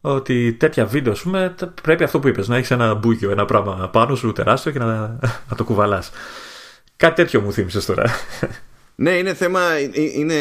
[0.00, 3.88] ότι τέτοια βίντεο, ας πούμε, πρέπει αυτό που είπες, να έχεις ένα μπούκιο, ένα πράγμα
[3.88, 5.18] πάνω σου τεράστιο και να,
[5.48, 6.10] να το κουβαλάς.
[6.96, 8.04] Κάτι τέτοιο μου θύμισες τώρα.
[8.96, 9.60] Ναι, είναι θέμα,
[10.14, 10.34] είναι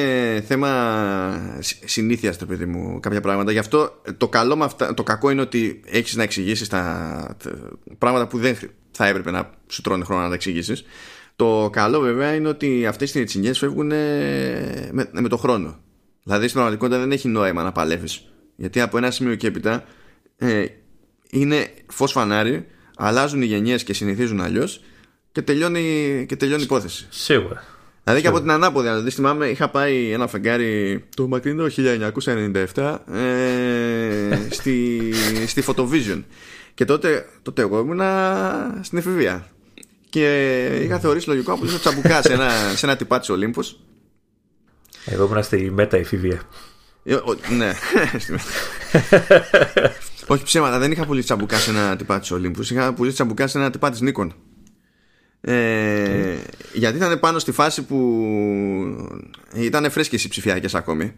[0.47, 3.51] θέμα συνήθειας το παιδί μου κάποια πράγματα.
[3.51, 7.37] Γι' αυτό το, καλό με αυτά, το κακό είναι ότι έχεις να εξηγήσεις τα,
[7.97, 8.57] πράγματα που δεν
[8.91, 10.83] θα έπρεπε να σου τρώνε χρόνο να τα εξηγήσεις.
[11.35, 15.79] Το καλό βέβαια είναι ότι αυτές οι τσινιέ φεύγουν με, με το χρόνο.
[16.23, 18.25] Δηλαδή στην πραγματικότητα δεν έχει νόημα να παλεύεις.
[18.55, 19.83] Γιατί από ένα σημείο και έπειτα
[20.37, 20.65] ε,
[21.29, 22.65] είναι φως φανάρι,
[22.95, 24.83] αλλάζουν οι γενιές και συνηθίζουν αλλιώς
[25.31, 27.07] και τελειώνει, και τελειώνει η υπόθεση.
[27.09, 27.72] Σίγουρα.
[28.03, 31.65] Δηλαδή και από την ανάποδη, δηλαδή θυμάμαι, είχα πάει ένα φεγγάρι το μακρινό
[32.75, 35.01] 1997 ε, στη,
[35.47, 36.23] στη Photovision.
[36.73, 38.01] Και τότε, τότε εγώ ήμουν
[38.81, 39.47] στην εφηβεία.
[40.09, 43.79] Και είχα θεωρήσει λογικό να τσαμπουκά σε ένα, σε ένα τυπάτσι Ολύμπους.
[45.05, 46.41] Εγώ ήμουν στη μετα εφηβεία.
[47.03, 47.15] Ε,
[47.57, 47.73] ναι.
[50.27, 52.71] Όχι ψέματα, δεν είχα πολύ τσαμπουκά σε ένα τυπάτσι Ολύμπους.
[52.71, 54.35] Είχα πολύ τσαμπουκά σε ένα τυπάτσι Νίκον.
[55.45, 56.37] Ε,
[56.73, 57.99] γιατί ήταν πάνω στη φάση που
[59.53, 61.13] ήταν φρέσκες οι ψηφιακές ακόμη.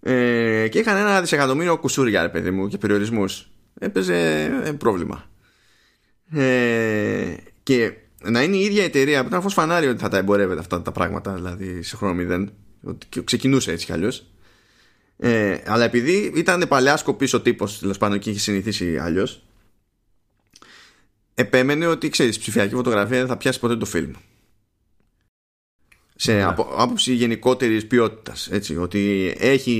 [0.00, 3.50] Ε, και είχαν ένα δισεκατομμύριο κουσούρια ρε παιδί μου και περιορισμούς.
[3.78, 5.30] Έπαιζε ε, πρόβλημα.
[6.32, 7.92] Ε, και
[8.22, 10.92] να είναι η ίδια εταιρεία που ήταν φως φανάρι ότι θα τα εμπορεύεται αυτά τα
[10.92, 12.52] πράγματα δηλαδή σε χρόνο μηδέν
[12.82, 14.26] ότι ξεκινούσε έτσι κι αλλιώς.
[15.16, 19.44] Ε, αλλά επειδή ήταν παλιά σκοπής τύπος τέλος πάντων και είχε συνηθίσει αλλιώς
[21.40, 24.12] επέμενε ότι ξέρεις, ψηφιακή φωτογραφία δεν θα πιάσει ποτέ το φιλμ.
[26.14, 26.36] Σε yeah.
[26.36, 26.42] Ναι.
[26.76, 28.50] άποψη γενικότερης ποιότητας.
[28.78, 29.74] Ότι έχει,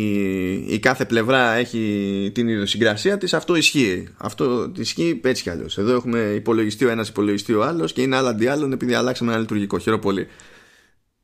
[0.68, 4.08] η κάθε πλευρά έχει την ιδιοσυγκρασία της, αυτό ισχύει.
[4.16, 5.78] Αυτό ισχύει έτσι κι αλλιώς.
[5.78, 9.30] Εδώ έχουμε υπολογιστή ο ένας, υπολογιστή ο άλλος και είναι άλλα αντί άλλων επειδή αλλάξαμε
[9.30, 9.78] ένα λειτουργικό.
[9.78, 10.28] Χαίρο πολύ.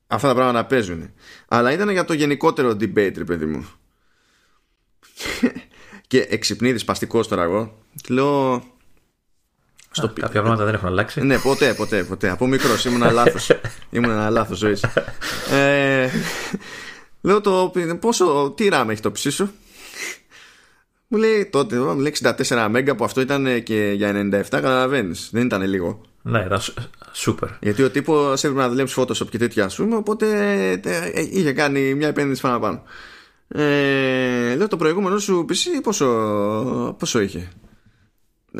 [0.07, 1.11] Αυτά τα πράγματα παίζουν.
[1.47, 3.67] Αλλά ήταν για το γενικότερο debate, ρε παιδί μου.
[6.07, 7.77] και εξυπνίδης παστικός τώρα εγώ.
[8.09, 8.63] Λέω,
[9.97, 10.07] στο...
[10.21, 11.21] κάποια πράγματα δεν έχουν αλλάξει.
[11.21, 12.29] Ναι, ποτέ, ποτέ, ποτέ.
[12.29, 13.49] Από μικρός ήμουν λάθος.
[13.89, 14.83] ήμουν ένα λάθος ζωής.
[15.51, 16.09] Ε,
[17.21, 17.71] λέω το.
[17.99, 18.53] Πόσο.
[18.57, 19.51] Τι ράμ έχει το ψήσο σου;
[21.07, 22.15] Μου λέει τότε, μου λέει
[22.47, 25.29] 64 μέγα που αυτό ήταν και για 97, καταλαβαίνεις.
[25.31, 26.01] Δεν ήταν λίγο.
[26.21, 26.59] Ναι, ήταν
[27.11, 27.49] σούπερ.
[27.61, 30.27] Γιατί ο τύπος έπρεπε να δουλέψει Photoshop και τέτοια, ας πούμε, οπότε
[30.83, 32.83] ε, είχε κάνει μια επένδυση πάνω.
[33.47, 36.05] Ε, λέω το προηγούμενο σου PC πόσο,
[36.99, 37.49] πόσο είχε;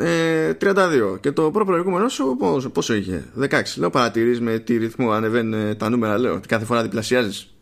[0.00, 4.76] 32 ε, και το πρώτο προηγούμενο σου πόσο, πόσο είχε; 16 λέω παρατηρείς με τι
[4.76, 7.54] ρυθμό ανεβαίνουν τα νούμερα λέω κάθε φορά διπλασιάζεις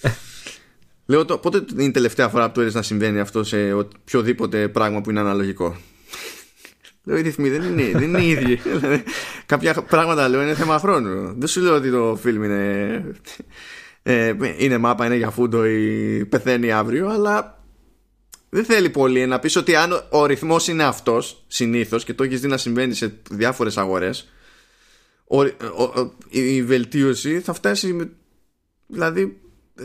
[1.10, 5.00] λέω το, πότε είναι η τελευταία φορά που του να συμβαίνει αυτό σε οποιοδήποτε πράγμα
[5.00, 5.76] που είναι αναλογικό;
[7.04, 8.54] Λέω οι ρυθμοί δεν είναι, δεν είναι οι ίδιοι.
[8.78, 9.02] Δηλαδή,
[9.46, 11.34] κάποια πράγματα λέω είναι θέμα χρόνου.
[11.38, 13.04] Δεν σου λέω ότι το φιλμ είναι,
[14.02, 17.59] ε, είναι μάπα, είναι για φούντο ή πεθαίνει αύριο, αλλά
[18.50, 22.40] δεν θέλει πολύ να πεις ότι αν ο ρυθμός είναι αυτός συνήθως και το έχεις
[22.40, 24.28] δει να συμβαίνει σε διάφορες αγορές,
[26.28, 28.10] η βελτίωση θα φτάσει.
[28.86, 29.40] Δηλαδή,
[29.78, 29.84] ε,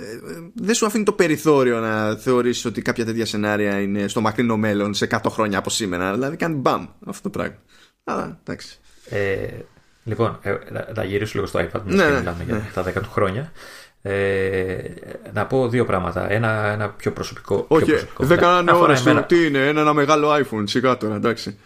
[0.53, 4.93] δεν σου αφήνει το περιθώριο να θεωρήσεις ότι κάποια τέτοια σενάρια είναι στο μακρινό μέλλον
[4.93, 6.13] σε 100 χρόνια από σήμερα.
[6.13, 7.57] Δηλαδή, κάνει μπαμ αυτό το πράγμα.
[8.03, 8.79] Αλλά εντάξει.
[9.09, 9.47] Ε,
[10.03, 10.55] λοιπόν, ε,
[10.95, 12.69] θα γυρίσω λίγο στο iPad, ναι, ναι, μιλάμε για ναι.
[12.73, 13.51] τα 10 του χρόνια.
[14.07, 14.77] Ε,
[15.33, 16.31] να πω δύο πράγματα.
[16.31, 17.65] Ένα, ένα πιο προσωπικό.
[17.67, 19.25] Όχι, δεν κάνανε ώρα σου.
[19.27, 21.57] Τι είναι, ένα, ένα μεγάλο iPhone, σιγά τώρα, εντάξει.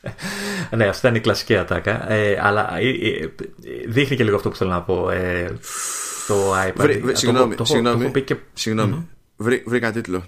[0.76, 2.10] ναι, αυτή ήταν η κλασική ατάκα.
[2.12, 3.30] Ε, αλλά ε, ε,
[3.86, 5.10] δείχνει και λίγο αυτό που θέλω να πω.
[5.10, 5.58] Ε,
[6.26, 6.72] το iPad.
[6.76, 8.36] Βρή, βρή, συγγνώμη, το, συγγνώμη, το και...
[8.52, 8.94] συγγνώμη.
[8.98, 9.16] Mm-hmm.
[9.36, 10.24] Βρή, βρήκα τίτλο.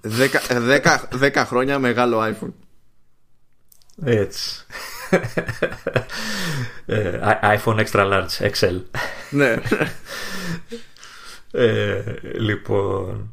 [0.00, 2.52] Δέκα, δέκα, δέκα χρόνια μεγάλο iPhone.
[4.04, 4.66] Έτσι.
[6.86, 8.80] Ε, iPhone Extra Large XL.
[9.30, 9.56] Ναι.
[11.50, 12.02] ε,
[12.38, 13.32] λοιπόν.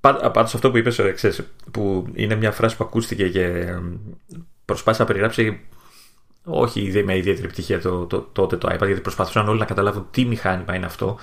[0.00, 3.74] Πάντως αυτό που είπες, ε, ξέρεις, που είναι μια φράση που ακούστηκε και
[4.64, 5.60] προσπάθησε να περιγράψει
[6.44, 10.24] όχι με ιδιαίτερη επιτυχία το, το, τότε το iPad, γιατί προσπαθούσαν όλοι να καταλάβουν τι
[10.24, 11.18] μηχάνημα είναι αυτό.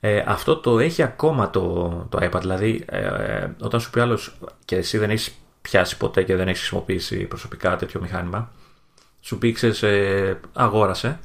[0.00, 2.40] Ε, αυτό το έχει ακόμα το, το iPad.
[2.40, 6.60] Δηλαδή, ε, όταν σου πει άλλος και εσύ δεν έχεις πιάσει ποτέ και δεν έχεις
[6.60, 8.52] χρησιμοποιήσει προσωπικά τέτοιο μηχάνημα,
[9.20, 11.18] σου πει, ε, αγόρασε,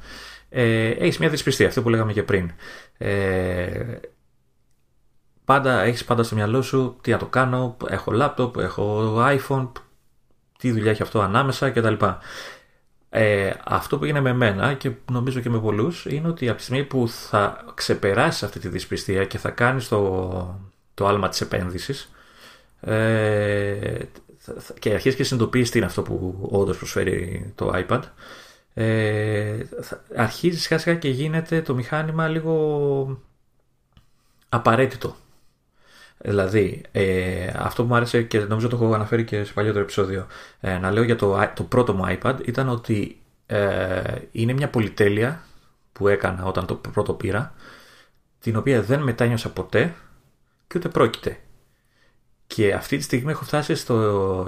[0.48, 2.52] ε, έχεις μια δυσπιστία, αυτό που λέγαμε και πριν.
[2.98, 3.98] Ε,
[5.44, 9.72] πάντα έχεις πάντα στο μυαλό σου τι να το κάνω, έχω laptop, έχω iPhone,
[10.58, 12.04] τι δουλειά έχει αυτό ανάμεσα κτλ.
[13.08, 16.62] Ε, αυτό που έγινε με μένα και νομίζω και με πολλούς είναι ότι από τη
[16.62, 20.60] στιγμή που θα ξεπεράσεις αυτή τη δυσπιστία και θα κάνεις το,
[20.94, 22.10] το άλμα της επένδυσης,
[22.80, 23.98] ε,
[24.78, 28.00] και αρχίζει και συνειδητοποιείς τι είναι αυτό που όντως προσφέρει το iPad,
[28.74, 29.58] ε,
[30.16, 33.20] αρχίζει σιγά σιγά και γίνεται το μηχάνημα λίγο
[34.48, 35.16] απαραίτητο.
[36.18, 40.26] Δηλαδή, ε, αυτό που μου άρεσε και νομίζω το έχω αναφέρει και σε παλιότερο επεισόδιο,
[40.60, 45.44] ε, να λέω για το, το πρώτο μου iPad, ήταν ότι ε, είναι μια πολυτέλεια
[45.92, 47.54] που έκανα όταν το πρώτο πήρα,
[48.40, 49.94] την οποία δεν μετάνιωσα ποτέ
[50.66, 51.38] και ούτε πρόκειται.
[52.46, 54.46] Και αυτή τη στιγμή έχω φτάσει στο,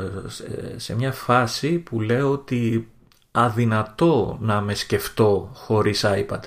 [0.77, 2.89] σε μια φάση που λέω ότι
[3.31, 6.41] αδυνατό να με σκεφτώ χωρίς iPad.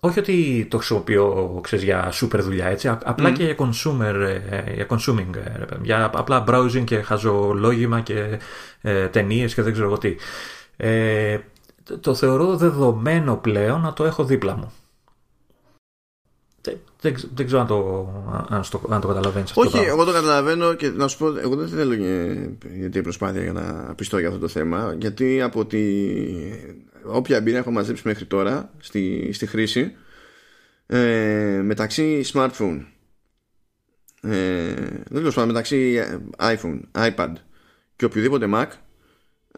[0.00, 4.14] Όχι ότι το χρησιμοποιώ ξέρεις, για super δουλειά, έτσι, απλά και για consumer,
[4.50, 8.38] ε, για consuming, ε, για απλά browsing και χαζολόγημα και
[8.80, 10.16] ε, ταινίες και δεν ξέρω τι.
[10.76, 11.38] Ε,
[12.00, 14.72] το θεωρώ δεδομένο πλέον να το έχω δίπλα μου.
[17.00, 18.08] Δεν, δεν ξέρω αν το,
[18.48, 21.68] αν το, αν το καταλαβαίνεις Όχι, εγώ το καταλαβαίνω και να σου πω, εγώ δεν
[21.68, 21.94] θέλω
[22.78, 25.82] γιατί προσπάθεια για να πιστώ για αυτό το θέμα, γιατί από τη
[27.04, 29.92] όποια εμπειρία έχω μαζέψει μέχρι τώρα στη, στη χρήση,
[30.86, 32.84] ε, μεταξύ smartphone,
[34.22, 34.74] ε,
[35.10, 36.00] δεν ξέρω, μεταξύ
[36.38, 37.32] iPhone, iPad
[37.96, 38.66] και οποιοδήποτε Mac,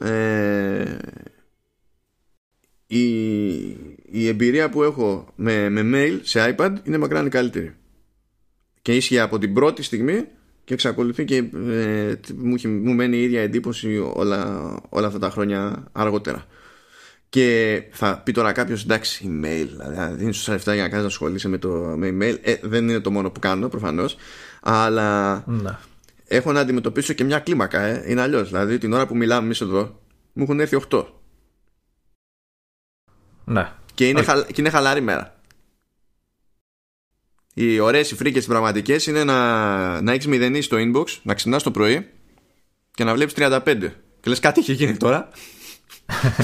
[0.09, 0.97] ε,
[2.87, 3.07] η,
[4.15, 7.75] η εμπειρία που έχω με, με mail σε iPad είναι μακράν η καλύτερη.
[8.83, 10.25] Και ίσχυε από την πρώτη στιγμή
[10.65, 15.89] και εξακολουθεί και ε, μου, μου μένει η ίδια εντύπωση όλα, όλα αυτά τα χρόνια
[15.93, 16.47] αργότερα.
[17.29, 21.11] Και θα πει τώρα κάποιος εντάξει, email, δηλαδή δίνεις τόσα λεφτά για να κάνεις να
[21.11, 22.39] ασχολείσαι με, το, με email.
[22.43, 24.17] Ε, δεν είναι το μόνο που κάνω προφανώς.
[24.63, 25.81] Αλλά να.
[26.25, 27.81] έχω να αντιμετωπίσω και μια κλίμακα.
[27.81, 28.05] Ε.
[28.07, 28.49] Είναι αλλιώς.
[28.49, 30.01] Δηλαδή την ώρα που μιλάμε εμείς εδώ,
[30.33, 31.05] μου έχουν έρθει 8.
[33.45, 33.73] Ναι.
[33.95, 35.41] Και είναι, χα, και είναι χαλάρη μέρα.
[37.55, 41.63] Οι ωραίες οι φρίκες οι πραγματικές είναι να, να έχεις μηδενίσει το inbox, να ξυπνάς
[41.63, 42.09] το πρωί
[42.95, 43.61] και να βλέπεις 35.
[44.21, 45.29] Και λες κάτι έχει γίνει τώρα.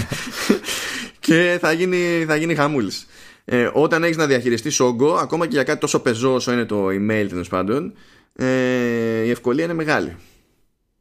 [1.27, 3.07] και θα γίνει, θα γίνει χαμούλης.
[3.45, 6.87] Ε, όταν έχεις να διαχειριστείς όγκο, ακόμα και για κάτι τόσο πεζό όσο είναι το
[6.87, 7.95] email τέλος πάντων,
[8.33, 10.17] ε, η ευκολία είναι μεγάλη.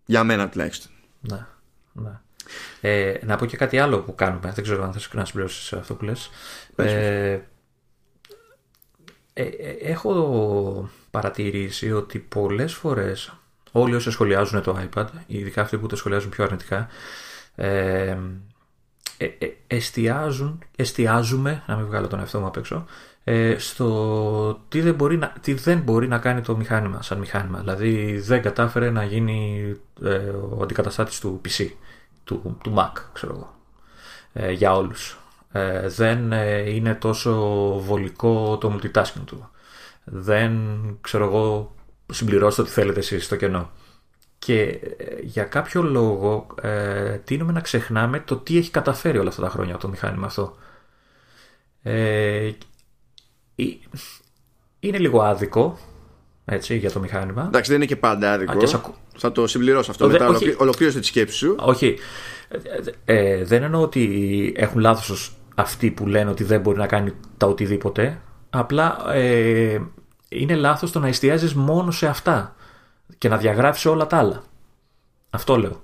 [0.05, 0.91] Για μένα τουλάχιστον.
[1.19, 1.45] Ναι,
[1.93, 2.19] ναι.
[2.81, 4.51] Ε, να πω και κάτι άλλο που κάνουμε.
[4.55, 6.29] Δεν ξέρω αν θες να συμπληρώσεις αυτό που λες.
[6.75, 7.39] Ε,
[9.33, 13.33] ε, ε, έχω παρατηρήσει ότι πολλές φορές
[13.71, 16.87] όλοι όσοι σχολιάζουν το iPad, ειδικά αυτοί που το σχολιάζουν πιο αρνητικά,
[17.55, 18.17] ε,
[19.17, 22.85] ε, ε, εστιάζουν, εστιάζουμε, να μην βγάλω τον εαυτό μου απ' έξω,
[23.23, 27.59] ε, στο τι δεν, μπορεί να, τι δεν μπορεί να κάνει το μηχάνημα σαν μηχάνημα.
[27.59, 29.71] Δηλαδή δεν κατάφερε να γίνει
[30.03, 30.15] ε,
[30.49, 31.67] ο αντικαταστάτης του PC,
[32.27, 33.55] του, του Mac, ξέρω εγώ,
[34.33, 35.17] ε, για όλους.
[35.85, 36.31] δεν
[36.65, 37.33] είναι τόσο
[37.79, 39.49] βολικό το multitasking του.
[40.03, 40.53] Δεν,
[41.01, 41.75] ξέρω εγώ,
[42.13, 43.69] συμπληρώστε ό,τι θέλετε εσείς στο κενό.
[44.39, 49.41] Και ε, για κάποιο λόγο ε, τίνουμε να ξεχνάμε το τι έχει καταφέρει όλα αυτά
[49.41, 50.55] τα χρόνια το μηχάνημα αυτό.
[51.81, 52.51] Ε,
[54.79, 55.77] είναι λίγο άδικο
[56.49, 57.43] έτσι, για το μηχάνημα.
[57.47, 58.67] Εντάξει, δεν είναι και πάντα άδικο.
[59.17, 60.27] Θα το συμπληρώσω αυτό μετά.
[60.27, 61.55] Όχι, ολοκλήρωσε τη σκέψη σου.
[61.59, 61.97] Όχι.
[63.05, 67.13] Ε, ε, δεν εννοώ ότι έχουν λάθος αυτοί που λένε ότι δεν μπορεί να κάνει
[67.37, 68.21] τα οτιδήποτε.
[68.49, 69.81] Απλά ε,
[70.29, 72.55] είναι λάθος το να εστιάζεις μόνο σε αυτά
[73.17, 74.43] και να διαγράφεις όλα τα άλλα.
[75.29, 75.81] Αυτό λέω.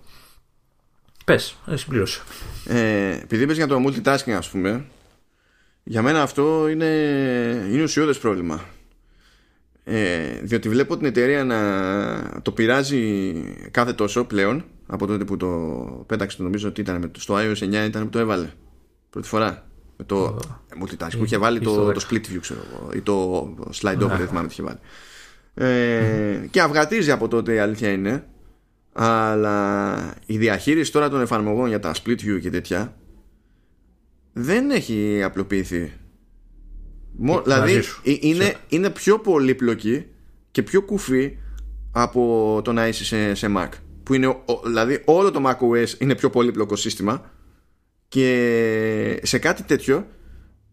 [1.26, 2.22] Πες, συμπλήρωσε.
[2.66, 4.86] Ε, επειδή είπες για το multitasking, ας πούμε,
[5.84, 6.86] για μένα αυτό είναι,
[7.72, 8.62] είναι ουσιώδες πρόβλημα.
[9.84, 13.34] Ε, διότι βλέπω την εταιρεία να το πειράζει
[13.72, 15.48] κάθε τόσο πλέον από τότε που το
[16.08, 18.50] πέταξε νομίζω ότι ήταν στο iOS 9 ήταν που το έβαλε
[19.10, 19.68] πρώτη φορά.
[19.98, 20.84] Με το oh.
[20.84, 22.62] multitasking που είχε βάλει το, το split view ξέρω
[22.96, 23.44] ή το
[23.82, 24.80] slide over δεν θυμάμαι τι είχε βάλει.
[25.54, 28.28] Ε, και αυγατίζει από τότε η αλήθεια είναι.
[28.94, 32.98] Αλλά η διαχείριση τώρα των εφαρμογών για τα split view και τέτοια
[34.34, 35.94] δεν έχει απλοποιηθεί
[37.18, 40.06] Μο, δηλαδή είναι, είναι πιο πολύπλοκη
[40.52, 41.38] και πιο κουφή
[41.92, 43.70] από το να είσαι σε, σε Mac
[44.04, 47.32] που είναι, δηλαδή όλο το macOS είναι πιο πολύπλοκο σύστημα
[48.08, 50.08] και σε κάτι τέτοιο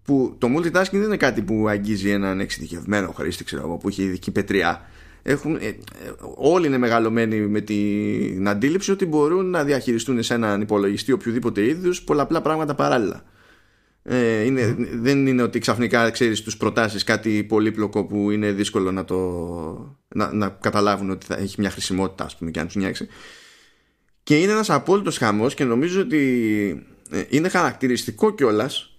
[0.02, 4.30] που το multitasking δεν είναι κάτι που αγγίζει έναν εξειδικευμένο χρήστη ξέρω, που έχει ειδική
[4.30, 4.80] πετριά
[5.22, 5.74] έχουν, ε,
[6.36, 12.02] όλοι είναι μεγαλωμένοι με την αντίληψη ότι μπορούν να διαχειριστούν σε έναν υπολογιστή οποιοδήποτε είδους
[12.02, 13.22] πολλαπλά πράγματα παράλληλα
[14.02, 19.04] ε, είναι, δεν είναι ότι ξαφνικά ξέρεις τους προτάσεις κάτι πολύπλοκο που είναι δύσκολο να,
[19.04, 19.18] το,
[20.08, 23.08] να, να καταλάβουν ότι θα έχει μια χρησιμότητα ας πούμε και αν τους νιάξει
[24.22, 28.98] και είναι ένας απόλυτος χαμός και νομίζω ότι ε, είναι χαρακτηριστικό κιόλας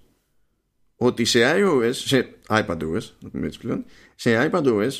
[0.96, 4.92] ότι σε iOS, σε iPadOS, να πούμε έτσι πλέον, σε iPadOS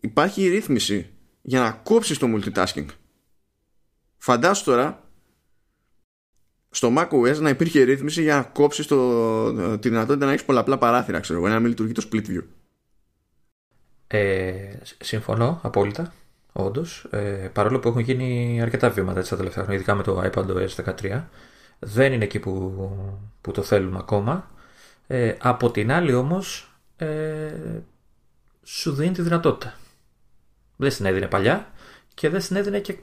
[0.00, 1.10] υπάρχει ρύθμιση
[1.42, 2.86] για να κόψεις το multitasking.
[4.16, 5.09] Φαντάσου τώρα
[6.70, 8.86] στο macOS να υπήρχε ρύθμιση για να κόψεις
[9.80, 12.42] τη δυνατότητα να έχεις πολλαπλά παράθυρα, ξέρω εγώ, να μην λειτουργεί το split view.
[14.06, 16.12] Ε, συμφωνώ απόλυτα.
[16.52, 20.22] Όντως, ε, παρόλο που έχουν γίνει αρκετά βήματα έτσι, τα τελευταία χρόνια, ειδικά με το
[20.22, 20.68] iPadOS
[21.02, 21.28] 13,
[21.78, 22.74] δεν είναι εκεί που,
[23.40, 24.50] που το θέλουμε ακόμα.
[25.06, 27.52] Ε, από την άλλη όμως ε,
[28.62, 29.74] σου δίνει τη δυνατότητα.
[30.76, 31.70] Δεν στην έδινε παλιά
[32.14, 32.98] και δεν στην έδινε και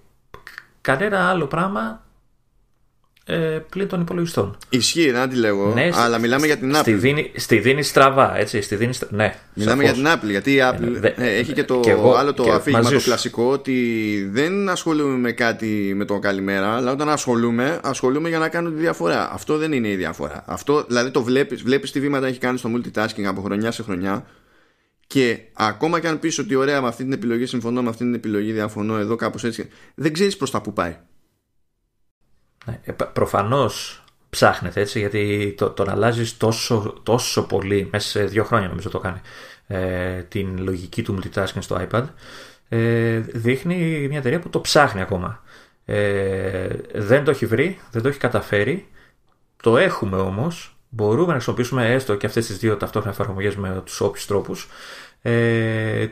[0.81, 2.05] κανένα άλλο πράγμα
[3.29, 4.57] ε, πλην των υπολογιστών.
[4.69, 6.79] Ισχύει, δεν αντιλέγω, ναι, αλλά μιλάμε για την Apple.
[6.79, 8.61] Στη δίνει, στη δίνει στραβά, έτσι.
[8.61, 11.81] Στη δίνει, ναι, μιλάμε για την Apple, γιατί η Apple ε, έχει και το
[12.17, 17.09] άλλο το αφήγημα το κλασικό ότι δεν ασχολούμαι με κάτι με το καλημέρα, αλλά όταν
[17.09, 19.33] ασχολούμαι, ασχολούμαι για να κάνω τη διαφορά.
[19.33, 20.43] Αυτό δεν είναι η διαφορά.
[20.47, 24.25] Αυτό, δηλαδή το βλέπεις, βλέπεις τι βήματα έχει κάνει στο multitasking από χρονιά σε χρονιά
[25.07, 28.13] και ακόμα και αν πεις ότι ωραία με αυτή την επιλογή συμφωνώ, με αυτή την
[28.13, 30.97] επιλογή διαφωνώ εδώ κάπως έτσι, δεν ξέρεις προς τα που πάει.
[32.67, 38.43] Ναι, ε, προφανώς ψάχνεται έτσι γιατί το, τον αλλάζεις τόσο, τόσο πολύ μέσα σε δύο
[38.43, 39.21] χρόνια νομίζω το κάνει
[39.67, 42.03] ε, την λογική του multitasking στο iPad
[42.69, 45.43] ε, δείχνει μια εταιρεία που το ψάχνει ακόμα.
[45.85, 48.87] Ε, δεν το έχει βρει, δεν το έχει καταφέρει.
[49.63, 54.01] Το έχουμε όμως μπορούμε να χρησιμοποιήσουμε έστω και αυτές τις δύο ταυτόχρονα εφαρμογές με τους
[54.01, 54.69] όποιους τρόπους.
[55.21, 56.07] Ε,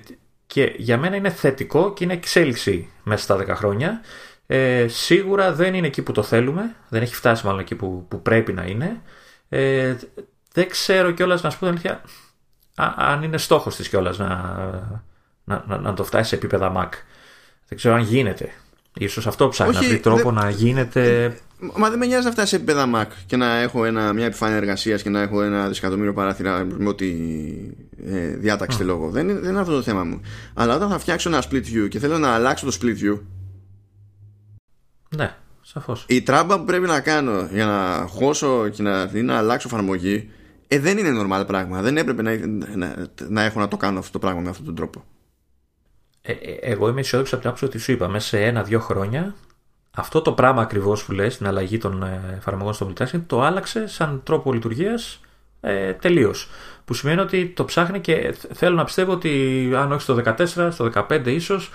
[0.47, 4.01] και για μένα είναι θετικό και είναι εξέλιξη μέσα στα 10 χρόνια
[4.47, 8.21] ε, σίγουρα δεν είναι εκεί που το θέλουμε, δεν έχει φτάσει μάλλον εκεί που, που
[8.21, 9.01] πρέπει να είναι.
[9.49, 9.95] Ε,
[10.53, 12.01] δεν ξέρω κιόλας να σου πω την αλήθεια
[12.95, 14.27] αν είναι στόχος της κιόλας να,
[15.43, 16.89] να, να, να, το φτάσει σε επίπεδα Mac.
[17.67, 18.49] Δεν ξέρω αν γίνεται.
[18.97, 21.35] Ίσως αυτό ψάχνει να βρει τρόπο να γίνεται.
[21.75, 24.55] Μα δεν με νοιάζει να φτάσει σε επίπεδα Mac και να έχω ένα, μια επιφάνεια
[24.55, 27.13] εργασίας και να έχω ένα δισεκατομμύριο παράθυρα με ό,τι
[28.05, 28.85] ε, διάταξη mm.
[28.85, 29.09] λόγο.
[29.09, 30.21] Δεν, δεν είναι αυτό το θέμα μου.
[30.53, 33.19] Αλλά όταν θα φτιάξω ένα split view και θέλω να αλλάξω το split view,
[35.15, 36.05] ναι, σαφώς.
[36.07, 40.29] Η τράμπα που πρέπει να κάνω για να χώσω και να, να αλλάξω εφαρμογή
[40.67, 41.81] ε, δεν είναι normal πράγμα.
[41.81, 42.37] Δεν έπρεπε να,
[42.75, 45.03] να, να έχω να το κάνω αυτό το πράγμα με αυτόν τον τρόπο.
[46.21, 49.35] Ε, ε, εγώ είμαι αισιόδοξο από την άποψη ότι σου είπα μέσα σε ένα-δύο χρόνια
[49.95, 53.87] αυτό το πράγμα ακριβώς που λες, την αλλαγή των ε, εφαρμογών στο multitasking, το άλλαξε
[53.87, 55.19] σαν τρόπο λειτουργίας
[55.61, 56.49] ε, τελείως.
[56.85, 60.91] Που σημαίνει ότι το ψάχνει και θέλω να πιστεύω ότι αν όχι στο 14, στο
[60.93, 61.69] 15 ίσως,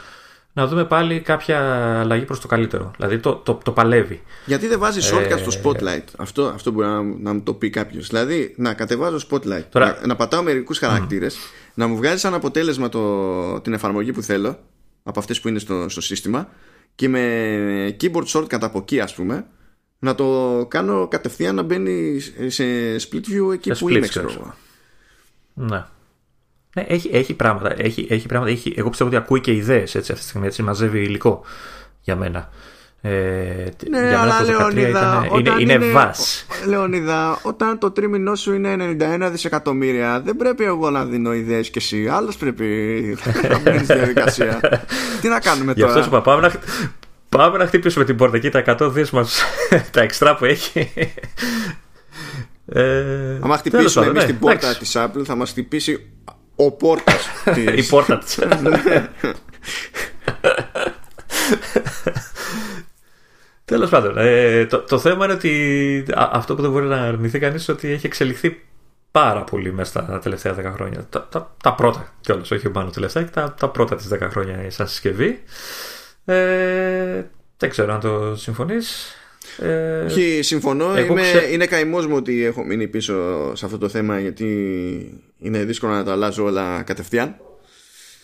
[0.53, 1.59] να δούμε πάλι κάποια
[2.01, 2.91] αλλαγή προς το καλύτερο.
[2.97, 4.23] Δηλαδή το, το, το παλεύει.
[4.47, 7.71] Γιατί δεν βάζει shortcut ε, στο spotlight; Αυτό, αυτό μπορεί να, να μου το πει
[7.71, 8.09] κάποιος.
[8.09, 9.99] Δηλαδή να κατεβάζω spotlight, Τώρα...
[10.01, 11.37] να, να πατάω μερικούς χαρακτήρες,
[11.75, 14.59] να μου βγάζει σαν αποτέλεσμα το, την εφαρμογή που θέλω
[15.03, 16.49] από αυτές που είναι στο, στο σύστημα
[16.95, 19.47] και με keyboard shortcut από εκεί ας πούμε
[19.99, 22.65] να το κάνω κατευθείαν να μπαίνει σε
[22.97, 24.55] split view εκεί που είμαι ξέρω
[25.55, 25.85] Ναι.
[26.75, 27.75] Ναι, έχει, έχει πράγματα.
[27.83, 30.47] Έχει, έχει πράγματα έχει, εγώ πιστεύω ότι ακούει και ιδέες αυτή τη στιγμή.
[30.47, 31.45] Έτσι, μαζεύει υλικό
[32.01, 32.49] για μένα.
[33.03, 33.11] Ε,
[33.89, 36.47] ναι, για αλλά Λεωνίδα, είναι, είναι, είναι βάς.
[36.67, 41.79] Λεωνίδα, όταν το τρίμηνό σου είναι 91 δισεκατομμύρια, δεν πρέπει εγώ να δίνω ιδέες και
[41.79, 42.09] εσύ.
[42.09, 42.65] Άλλος πρέπει
[43.49, 44.61] να μπαίνει στη διαδικασία.
[45.21, 45.75] Τι να κάνουμε τώρα.
[45.75, 46.53] Γι' αυτό σου είπα, πάμε να,
[47.29, 49.43] πάμε να χτυπήσουμε την πόρτα εκεί τα 100 δις μας,
[49.93, 50.93] τα εξτρά που έχει.
[52.67, 56.11] Ε, Αν χτυπήσουμε εμείς την πόρτα της Apple, θα μας χτυπήσει
[56.65, 57.29] ο πόρτας
[57.77, 58.39] Η πόρτα της.
[63.65, 67.69] Τέλος πάντων, ε, το, το θέμα είναι ότι αυτό που δεν μπορεί να αρνηθεί κανείς
[67.69, 68.63] είναι ότι έχει εξελιχθεί
[69.11, 71.07] πάρα πολύ μέσα στα τελευταία 10 χρόνια.
[71.11, 74.89] Τα, τα, τα πρώτα κιόλας, όχι μόνο τελευταία, τα, τα πρώτα της 10 χρόνια σαν
[74.89, 75.43] συσκευή.
[76.25, 77.25] Ε,
[77.57, 79.15] δεν ξέρω αν το συμφωνείς.
[79.59, 80.99] Ε, Όχι, συμφωνώ.
[80.99, 81.23] Είμαι,
[81.53, 83.15] Είναι καημός μου ότι έχω μείνει πίσω
[83.57, 87.37] σε αυτό το θέμα γιατί είναι δύσκολο να τα αλλάζω όλα κατευθείαν.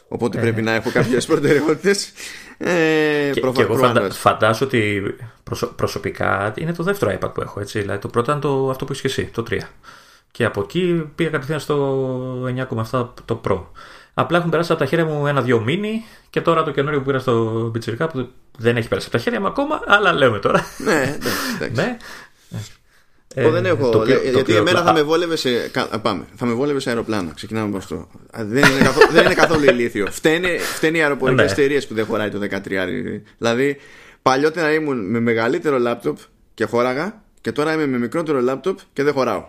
[0.08, 0.70] Οπότε ε, πρέπει ναι.
[0.70, 2.12] να έχω κάποιες προτεραιότητες.
[2.58, 5.02] Ε, και, και εγώ φαντα, φαντάζω ότι
[5.76, 7.60] προσωπικά είναι το δεύτερο iPad που έχω.
[7.60, 7.80] Έτσι.
[7.80, 9.58] Δηλαδή το πρώτο ήταν το, αυτό που είσαι και εσύ, το 3.
[10.30, 12.48] Και από εκεί πήγα κατευθείαν στο
[12.90, 13.62] 9,7 το Pro.
[14.18, 17.18] Απλά έχουν περάσει από τα χέρια μου ένα-δυο μήνυ και τώρα το καινούριο που πήρα
[17.18, 18.28] στο Πιτσυρικά που
[18.58, 20.64] δεν έχει περάσει από τα χέρια μου ακόμα, αλλά λέμε τώρα.
[20.78, 21.16] Ναι,
[21.56, 21.72] εντάξει.
[21.72, 21.96] ναι.
[23.34, 23.90] Εγώ δεν έχω.
[23.90, 25.48] Το γιατί το εμένα θα με βόλευε σε.
[26.02, 26.24] Πάμε.
[26.34, 27.30] Θα με βόλευε σε αεροπλάνο.
[27.34, 28.08] Ξεκινάμε από αυτό.
[28.32, 30.06] Δεν είναι, καθόλου, δεν είναι καθόλου ηλίθιο.
[30.10, 31.52] Φταίνει, φταίνει οι αεροπορικές ναι.
[31.52, 32.58] εταιρείες που δεν χωράει το 13.
[33.38, 33.76] Δηλαδή,
[34.22, 36.18] παλιότερα ήμουν με μεγαλύτερο λάπτοπ
[36.54, 39.46] και χώραγα και τώρα είμαι με μικρότερο λάπτοπ και δεν χωράω.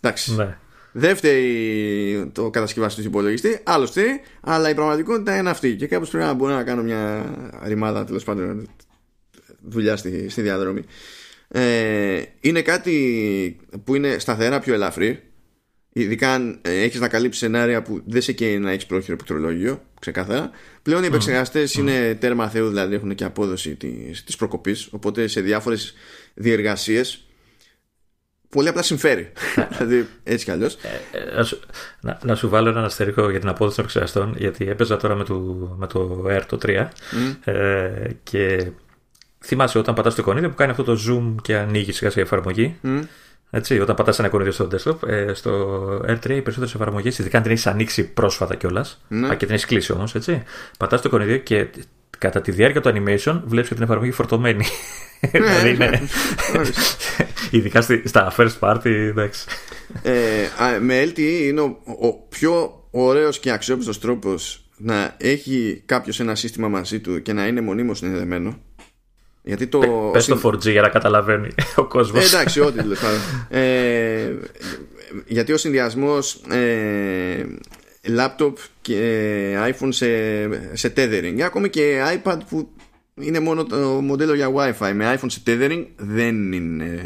[0.00, 0.34] Εντάξει.
[0.34, 0.58] Ναι.
[0.92, 5.76] Δεν φταίει το κατασκευαστή του υπολογιστή, άλλος φταίει, αλλά η πραγματικότητα είναι αυτή.
[5.76, 7.34] Και κάπως πρέπει να μπορώ να κάνω μια
[7.64, 8.68] ρημάδα τέλος πάντων
[9.62, 10.84] δουλειά στη, στη διαδρομή.
[11.48, 15.22] Ε, είναι κάτι που είναι σταθερά πιο ελαφρύ.
[15.92, 19.82] ειδικά αν ε, έχεις να καλύψεις σενάρια που δεν σε καίει να έχεις πρόχειρο πληκτρολόγιο
[20.00, 20.50] ξεκάθαρα
[20.82, 25.40] πλέον οι επεξεργαστές είναι τέρμα θεού δηλαδή έχουν και απόδοση της, της προκοπής οπότε σε
[25.40, 25.94] διάφορες
[26.34, 27.24] διεργασίες
[28.50, 29.32] πολύ απλά συμφέρει.
[29.78, 30.74] δηλαδή έτσι κι αλλιώς.
[30.74, 31.42] Ε,
[32.00, 35.24] να, να, σου βάλω ένα αστερικό για την απόδοση των εξαιρεστών, γιατί έπαιζα τώρα με
[35.24, 35.34] το,
[35.78, 36.88] με το Air το 3
[37.44, 37.90] ε,
[38.22, 38.70] και
[39.44, 42.78] θυμάσαι όταν πατάς το εικονίδιο που κάνει αυτό το zoom και ανοίγεις σιγά σιγά εφαρμογή.
[43.52, 47.42] Έτσι, όταν πατάς ένα εικονίδιο στο desktop, ε, στο R3 οι περισσότερες εφαρμογές, ειδικά αν
[47.42, 49.28] την έχεις ανοίξει πρόσφατα κιόλας, mm.
[49.30, 50.14] και την έχεις κλείσει όμως,
[50.78, 51.68] πατάς το εικονίδιο και
[52.18, 54.64] κατά τη διάρκεια του animation βλέπεις και την εφαρμογή φορτωμένη.
[55.32, 56.02] δηλαδή είναι.
[57.50, 59.46] Ειδικά στα first party, εντάξει.
[60.02, 66.34] Ε, με LTE είναι ο, ο πιο ωραίος και αξιόπιστος τρόπος να έχει κάποιος ένα
[66.34, 68.58] σύστημα μαζί του και να είναι μονίμως συνδεδεμένο.
[69.42, 70.10] Γιατί το...
[70.12, 72.32] Πες το 4G για να καταλαβαίνει ο κόσμος.
[72.32, 72.78] Ε, εντάξει, ό,τι
[73.48, 74.32] ε,
[75.26, 77.44] γιατί ο συνδυασμός ε,
[78.06, 80.06] laptop και iPhone σε,
[80.76, 81.40] σε tethering.
[81.40, 82.68] Ακόμη και iPad που
[83.14, 84.92] είναι μόνο το μοντέλο για Wi-Fi.
[84.94, 87.02] Με iPhone σε tethering δεν είναι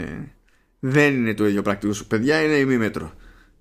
[0.86, 2.06] δεν είναι το ίδιο πρακτικό σου.
[2.06, 3.12] Παιδιά είναι ημίμετρο.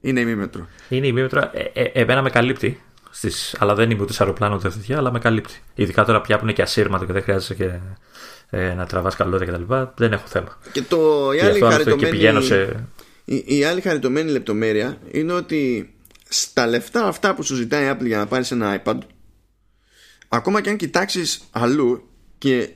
[0.01, 0.67] Είναι ημίμετρο.
[0.89, 1.51] Είναι ημίμετρο.
[1.53, 2.81] Ε, ε, εμένα με καλύπτει.
[3.09, 5.61] Στις, αλλά δεν είμαι ούτε σε αεροπλάνο ούτε τέτοια, αλλά με καλύπτει.
[5.75, 7.79] Ειδικά τώρα πια που είναι και ασύρματο και δεν χρειάζεται και
[8.57, 9.73] ε, να τραβάς καλώδια κτλ.
[9.95, 10.57] Δεν έχω θέμα.
[10.71, 12.87] Και το, η, άλλη χαριτωμένη, σε...
[13.25, 15.92] η, η άλλη χαριτωμένη λεπτομέρεια είναι ότι
[16.33, 18.97] στα λεφτά αυτά που σου ζητάει η Apple για να πάρεις ένα iPad,
[20.27, 22.73] ακόμα και αν κοιτάξεις αλλού και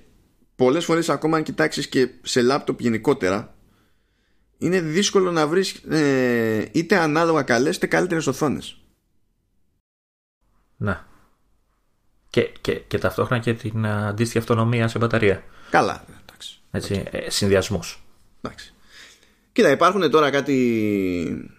[0.55, 3.55] πολλές φορές ακόμα αν κοιτάξεις και σε λάπτοπ γενικότερα,
[4.57, 8.77] είναι δύσκολο να βρεις ε, είτε ανάλογα καλές είτε καλύτερες οθόνες.
[10.77, 10.99] Ναι.
[12.29, 15.43] Και, και, και ταυτόχρονα και την αντίστοιχη αυτονομία σε μπαταρία.
[15.69, 16.05] Καλά.
[16.21, 16.59] Εντάξει.
[16.71, 17.13] Έτσι, okay.
[17.13, 18.03] ε, συνδυασμός.
[18.41, 18.73] Εντάξει.
[19.51, 21.49] Κοίτα, υπάρχουν τώρα κάτι,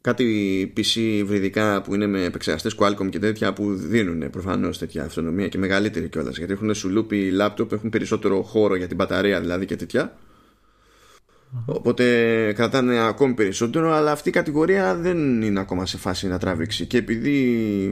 [0.00, 5.48] κάτι PC βρυδικά που είναι με επεξεργαστές Qualcomm και τέτοια που δίνουν προφανώς τέτοια αυτονομία
[5.48, 9.76] και μεγαλύτερη κιόλας γιατί έχουν σουλούπι λάπτοπ, έχουν περισσότερο χώρο για την μπαταρία δηλαδή και
[9.76, 10.16] τέτοια
[11.66, 16.86] Οπότε κρατάνε ακόμη περισσότερο, αλλά αυτή η κατηγορία δεν είναι ακόμα σε φάση να τραβήξει.
[16.86, 17.30] Και επειδή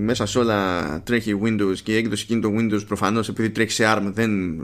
[0.01, 3.85] μέσα σε όλα τρέχει Windows και η έκδοση εκείνη το Windows προφανώς επειδή τρέχει σε
[3.87, 4.61] ARM δεν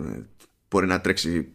[0.70, 1.48] μπορεί να τρέξει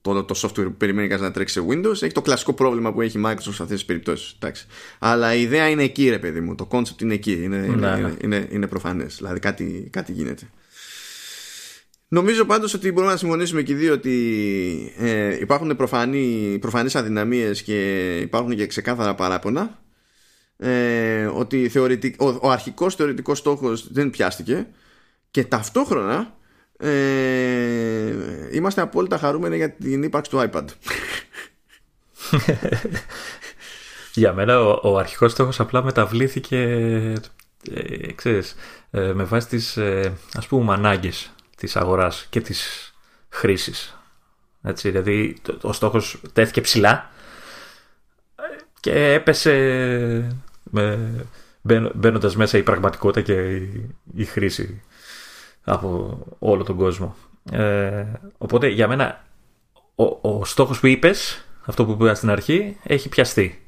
[0.00, 2.02] το, το software που περιμένει κανείς να τρέξει σε Windows.
[2.02, 4.38] Έχει το κλασικό πρόβλημα που έχει η Microsoft σε αυτές τις περιπτώσεις.
[4.98, 6.54] Αλλά η ιδέα είναι εκεί, ρε παιδί μου.
[6.54, 7.42] Το concept είναι εκεί.
[7.42, 8.14] Είναι, είναι, ναι, ναι.
[8.20, 9.16] είναι, είναι προφανές.
[9.16, 10.50] Δηλαδή κάτι, κάτι γίνεται.
[12.08, 17.62] Νομίζω πάντως ότι μπορούμε να συμφωνήσουμε και οι δύο ότι ε, υπάρχουν προφανεί, προφανείς αδυναμίες
[17.62, 19.82] και υπάρχουν και ξεκάθαρα παράπονα
[20.56, 24.66] ε, ότι θεωρητικ, ο, ο αρχικός θεωρητικός στόχος δεν πιάστηκε
[25.30, 26.38] και ταυτόχρονα
[26.80, 28.14] ε,
[28.52, 30.64] είμαστε απόλυτα χαρούμενοι για την ύπαρξη του iPad.
[34.14, 36.58] για μένα ο, ο αρχικός στόχος απλά μεταβλήθηκε
[37.74, 38.56] ε, ξέρεις,
[38.90, 42.92] ε, με βάση τις ε, ας πούμε ανάγκες της αγοράς και της
[43.28, 43.98] χρήσης.
[44.62, 47.10] Έτσι, δηλαδή ο στόχος τέθηκε ψηλά
[48.80, 49.54] και έπεσε
[50.62, 51.10] με,
[51.94, 53.62] μπαίνοντας μέσα η πραγματικότητα και
[54.14, 54.82] η, χρήση
[55.64, 57.16] από όλο τον κόσμο.
[57.52, 58.04] Ε,
[58.38, 59.24] οπότε για μένα
[59.94, 63.64] ο, ο στόχος που είπες, αυτό που είπα στην αρχή, έχει πιαστεί.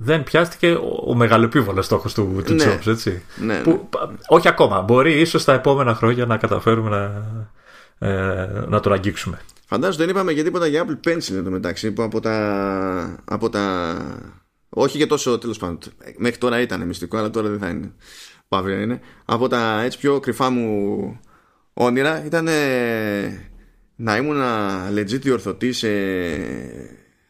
[0.00, 2.78] Δεν πιάστηκε ο, ο μεγαλοπίβολος στόχος του, του ναι.
[2.86, 3.22] έτσι.
[3.36, 3.62] Ναι, ναι.
[3.62, 3.88] Που,
[4.26, 4.80] όχι ακόμα.
[4.80, 9.40] Μπορεί ίσως τα επόμενα χρόνια να καταφέρουμε να, ε, να τον αγγίξουμε.
[9.66, 13.48] Φαντάζομαι δεν είπαμε και τίποτα για Apple Pencil εν τω μεταξύ που από τα, από
[13.48, 13.96] τα
[14.68, 15.78] όχι για τόσο τέλος πάντων.
[16.16, 17.92] Μέχρι τώρα ήταν μυστικό, αλλά τώρα δεν θα είναι.
[18.48, 19.00] Παύλα είναι.
[19.24, 21.20] Από τα έτσι πιο κρυφά μου
[21.78, 22.48] όνειρα ήταν
[23.96, 24.42] να ήμουν
[24.94, 25.88] legit διορθωτής σε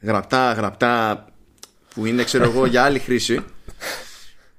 [0.01, 1.25] γραπτά, γραπτά
[1.95, 3.45] που είναι ξέρω εγώ για άλλη χρήση.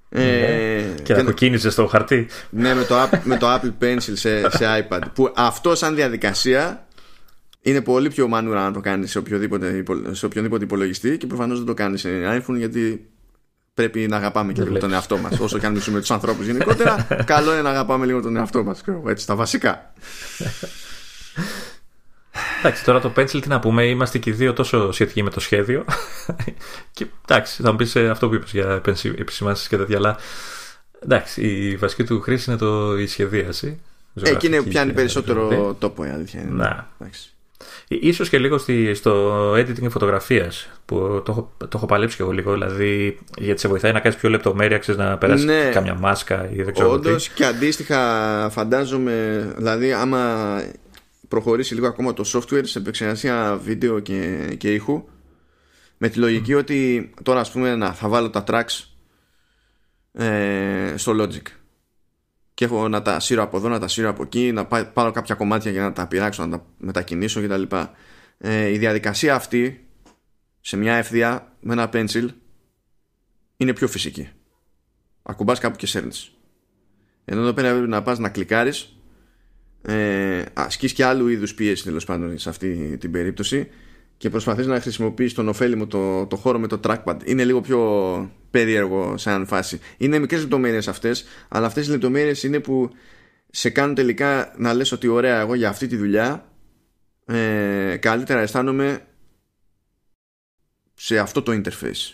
[0.10, 1.02] Ε, ναι.
[1.04, 2.28] και να κοκκίνησες στο χαρτί.
[2.50, 5.02] Ναι, με το, με το Apple Pencil σε, σε iPad.
[5.14, 6.88] Που αυτό σαν διαδικασία
[7.62, 11.68] είναι πολύ πιο μανούρα να το κάνεις σε οποιοδήποτε, σε οποιοδήποτε υπολογιστή και προφανώς δεν
[11.68, 13.10] το κάνεις σε iPhone γιατί
[13.80, 15.40] πρέπει να αγαπάμε και λίγο τον εαυτό μας.
[15.40, 18.82] Όσο και αν μισούμε τους ανθρώπους γενικότερα, καλό είναι να αγαπάμε λίγο τον εαυτό μας.
[19.08, 19.94] Έτσι, τα βασικά.
[22.60, 25.40] Εντάξει, τώρα το Pencil τι να πούμε, είμαστε και οι δύο τόσο σχετικοί με το
[25.40, 25.86] σχέδιο.
[26.94, 28.82] και εντάξει, θα μου πεις ε, αυτό που είπες για
[29.18, 30.18] επισημάνσεις και τέτοια, αλλά
[31.04, 33.80] εντάξει, η βασική του χρήση είναι το, η σχεδίαση.
[34.22, 36.52] Εκεί είναι που πιάνει περισσότερο τόπο, η αλήθεια είναι.
[36.52, 36.90] Να.
[37.00, 37.30] Εντάξει.
[37.88, 42.32] Ίσως και λίγο στη, στο editing φωτογραφίας που το έχω, το έχω παλέψει και εγώ
[42.32, 46.50] λίγο δηλαδή γιατί σε βοηθάει να κάνεις πιο λεπτομέρεια ξέρεις να περάσεις ναι, κάμια μάσκα
[46.52, 50.62] ή δεν ξέρω Όντως και αντίστοιχα φαντάζομαι δηλαδή άμα
[51.28, 55.04] προχωρήσει λίγο ακόμα το software σε επεξεργασία βίντεο και, και ήχου
[55.98, 58.86] με τη λογική ότι τώρα ας πούμε να, θα βάλω τα tracks
[60.14, 61.59] ε, στο Logic
[62.60, 65.36] και έχω να τα σύρω από εδώ, να τα σύρω από εκεί, να πάρω κάποια
[65.36, 67.62] κομμάτια για να τα πειράξω, να τα μετακινήσω κτλ.
[68.38, 69.88] Ε, η διαδικασία αυτή
[70.60, 72.28] σε μια ευθεία με ένα pencil
[73.58, 74.30] είναι πιο φυσική.
[75.22, 76.32] Ακουμπάς κάπου και σέρνεις.
[77.26, 78.98] Ενώ εδώ πέρα πρέπει να πας να κλικάρεις
[79.82, 83.70] ε, ασκείς και άλλου είδους πίεση τέλος πάντων σε αυτή την περίπτωση
[84.20, 87.18] και προσπαθείς να χρησιμοποιείς τον ωφέλιμο το, το χώρο με το trackpad.
[87.24, 89.80] Είναι λίγο πιο περίεργο σαν φάση.
[89.98, 92.90] Είναι μικρές λεπτομέρειες αυτές, αλλά αυτές οι λεπτομέρειες είναι που
[93.50, 96.52] σε κάνουν τελικά να λες ότι ωραία εγώ για αυτή τη δουλειά
[97.26, 99.06] ε, καλύτερα αισθάνομαι
[100.94, 102.14] σε αυτό το interface.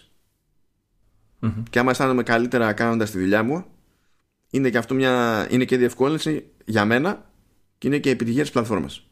[1.69, 3.65] Και άμα αισθάνομαι καλύτερα κάνοντας τη δουλειά μου
[4.49, 7.29] είναι και αυτό μια είναι και διευκόλυνση για μένα
[7.77, 9.07] και είναι και επιτυχία της πλατφόρμας.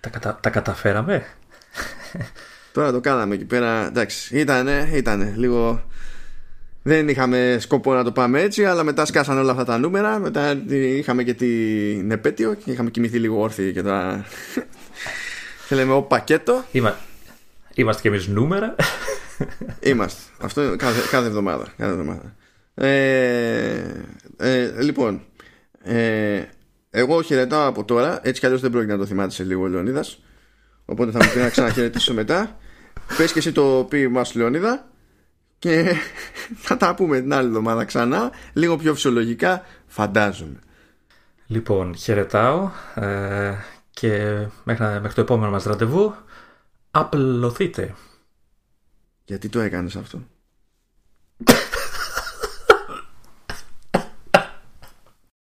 [0.00, 0.38] Τα, κατα...
[0.42, 1.26] τα καταφέραμε.
[2.72, 3.86] Τώρα το κάναμε εκεί πέρα.
[3.86, 5.84] Εντάξει, ήτανε, ήτανε λίγο.
[6.82, 10.18] Δεν είχαμε σκοπό να το πάμε έτσι, αλλά μετά σκάσαν όλα αυτά τα νούμερα.
[10.18, 14.24] Μετά είχαμε και την επέτειο και είχαμε κοιμηθεί λίγο όρθιοι και τώρα.
[15.68, 16.64] Θέλαμε ο πακέτο.
[16.70, 16.96] Είμα...
[17.74, 18.74] Είμαστε κι εμείς νούμερα.
[19.80, 20.20] Είμαστε.
[20.40, 21.72] Αυτό κάθε, κάθε εβδομάδα.
[21.76, 22.34] Κάθε εβδομάδα.
[22.74, 24.04] Ε,
[24.36, 25.22] ε, λοιπόν,
[25.82, 26.42] ε,
[26.90, 29.66] εγώ χαιρετάω από τώρα, έτσι κι αλλιώς δεν πρόκειται να το θυμάται σε λίγο ο
[29.66, 30.22] Λεωνίδας.
[30.84, 32.58] Οπότε θα μου πει να ξαναχαιρετήσω μετά.
[33.16, 34.88] Πες και εσύ το ποίημά σου, Λεωνίδα.
[35.58, 35.94] Και
[36.66, 38.30] θα τα πούμε την άλλη εβδομάδα ξανά.
[38.52, 40.58] Λίγο πιο φυσιολογικά, φαντάζομαι.
[41.46, 43.54] Λοιπόν, χαιρετάω ε,
[43.90, 46.14] και μέχρι, μέχρι το επόμενο μας ραντεβού
[46.90, 47.94] απλωθείτε.
[49.24, 50.22] Γιατί το έκανες αυτό;